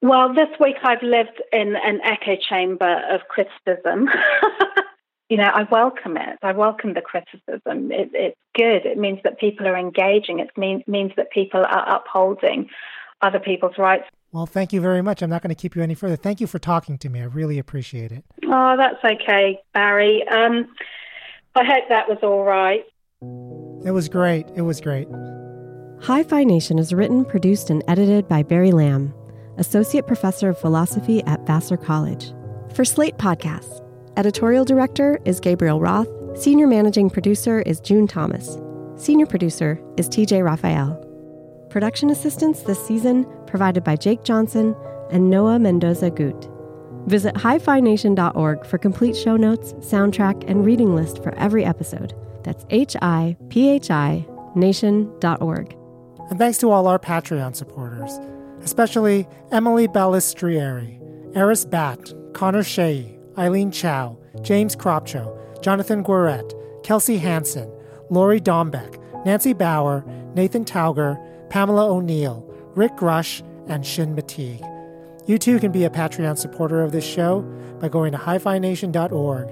Well, 0.02 0.34
this 0.34 0.48
week 0.58 0.76
I've 0.82 1.02
lived 1.02 1.40
in 1.52 1.76
an 1.76 2.00
echo 2.02 2.36
chamber 2.36 3.02
of 3.08 3.20
criticism. 3.28 4.08
you 5.32 5.38
know, 5.38 5.44
I 5.44 5.62
welcome 5.70 6.18
it. 6.18 6.38
I 6.42 6.52
welcome 6.52 6.92
the 6.92 7.00
criticism. 7.00 7.90
It, 7.90 8.10
it's 8.12 8.36
good. 8.54 8.84
It 8.84 8.98
means 8.98 9.18
that 9.24 9.40
people 9.40 9.66
are 9.66 9.78
engaging. 9.78 10.40
It 10.40 10.50
mean, 10.58 10.84
means 10.86 11.12
that 11.16 11.30
people 11.30 11.64
are 11.64 11.96
upholding 11.96 12.68
other 13.22 13.38
people's 13.38 13.78
rights. 13.78 14.04
Well, 14.32 14.44
thank 14.44 14.74
you 14.74 14.82
very 14.82 15.00
much. 15.00 15.22
I'm 15.22 15.30
not 15.30 15.40
going 15.40 15.48
to 15.48 15.54
keep 15.54 15.74
you 15.74 15.80
any 15.80 15.94
further. 15.94 16.16
Thank 16.16 16.42
you 16.42 16.46
for 16.46 16.58
talking 16.58 16.98
to 16.98 17.08
me. 17.08 17.22
I 17.22 17.24
really 17.24 17.58
appreciate 17.58 18.12
it. 18.12 18.26
Oh, 18.44 18.76
that's 18.76 19.02
okay, 19.02 19.58
Barry. 19.72 20.22
Um, 20.28 20.68
I 21.54 21.64
hope 21.64 21.84
that 21.88 22.10
was 22.10 22.18
all 22.22 22.44
right. 22.44 22.84
It 23.86 23.92
was 23.92 24.10
great. 24.10 24.46
It 24.54 24.62
was 24.62 24.82
great. 24.82 25.08
Hi 26.02 26.24
Fi 26.24 26.44
Nation 26.44 26.78
is 26.78 26.92
written, 26.92 27.24
produced, 27.24 27.70
and 27.70 27.82
edited 27.88 28.28
by 28.28 28.42
Barry 28.42 28.72
Lam. 28.72 29.14
Associate 29.56 30.06
Professor 30.06 30.50
of 30.50 30.58
Philosophy 30.58 31.22
at 31.24 31.46
Vassar 31.46 31.78
College. 31.78 32.34
For 32.74 32.84
Slate 32.84 33.16
Podcasts, 33.16 33.81
Editorial 34.16 34.64
Director 34.64 35.18
is 35.24 35.40
Gabriel 35.40 35.80
Roth. 35.80 36.08
Senior 36.36 36.66
Managing 36.66 37.10
Producer 37.10 37.60
is 37.62 37.80
June 37.80 38.06
Thomas. 38.06 38.58
Senior 38.96 39.26
Producer 39.26 39.80
is 39.96 40.08
TJ 40.08 40.44
Raphael. 40.44 40.94
Production 41.70 42.10
assistance 42.10 42.62
this 42.62 42.84
season 42.86 43.26
provided 43.46 43.84
by 43.84 43.96
Jake 43.96 44.22
Johnson 44.24 44.76
and 45.10 45.30
Noah 45.30 45.58
Mendoza 45.58 46.10
Gut. 46.10 46.48
Visit 47.06 47.34
hifination.org 47.34 48.66
for 48.66 48.78
complete 48.78 49.16
show 49.16 49.36
notes, 49.36 49.72
soundtrack, 49.74 50.48
and 50.48 50.64
reading 50.64 50.94
list 50.94 51.22
for 51.22 51.34
every 51.36 51.64
episode. 51.64 52.14
That's 52.44 52.66
H 52.70 52.96
I 53.02 53.36
P 53.48 53.68
H 53.68 53.90
I 53.90 54.26
nation.org. 54.54 55.76
And 56.30 56.38
thanks 56.38 56.58
to 56.58 56.70
all 56.70 56.86
our 56.86 56.98
Patreon 56.98 57.56
supporters 57.56 58.18
especially 58.64 59.26
Emily 59.50 59.88
Ballistrieri, 59.88 60.98
Eris 61.36 61.64
Batt, 61.64 62.12
Connor 62.32 62.62
Shea, 62.62 63.11
Eileen 63.38 63.70
Chow, 63.70 64.18
James 64.42 64.76
Cropcho, 64.76 65.36
Jonathan 65.62 66.04
Guaret, 66.04 66.52
Kelsey 66.82 67.18
Hansen, 67.18 67.70
Lori 68.10 68.40
Dombeck, 68.40 68.98
Nancy 69.24 69.52
Bauer, 69.52 70.04
Nathan 70.34 70.64
Tauger, 70.64 71.18
Pamela 71.50 71.90
O'Neill, 71.90 72.48
Rick 72.74 73.00
Rush, 73.00 73.42
and 73.68 73.86
Shin 73.86 74.14
Mateague. 74.14 74.64
You 75.26 75.38
too 75.38 75.60
can 75.60 75.70
be 75.70 75.84
a 75.84 75.90
Patreon 75.90 76.36
supporter 76.36 76.82
of 76.82 76.92
this 76.92 77.04
show 77.04 77.42
by 77.80 77.88
going 77.88 78.12
to 78.12 78.18
hifination.org. 78.18 79.48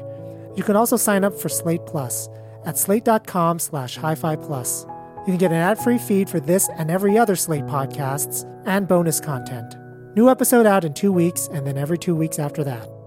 You 0.56 0.64
can 0.64 0.76
also 0.76 0.96
sign 0.96 1.24
up 1.24 1.34
for 1.34 1.48
Slate 1.48 1.86
Plus 1.86 2.28
at 2.64 2.76
slate.com 2.76 3.58
slash 3.58 3.96
hi 3.96 4.14
plus. 4.14 4.84
You 5.20 5.26
can 5.26 5.38
get 5.38 5.52
an 5.52 5.58
ad-free 5.58 5.98
feed 5.98 6.28
for 6.28 6.40
this 6.40 6.68
and 6.76 6.90
every 6.90 7.16
other 7.16 7.36
Slate 7.36 7.64
podcasts 7.64 8.44
and 8.66 8.88
bonus 8.88 9.20
content. 9.20 9.76
New 10.16 10.28
episode 10.28 10.66
out 10.66 10.84
in 10.84 10.92
two 10.92 11.12
weeks 11.12 11.48
and 11.52 11.66
then 11.66 11.78
every 11.78 11.98
two 11.98 12.16
weeks 12.16 12.38
after 12.38 12.64
that. 12.64 12.99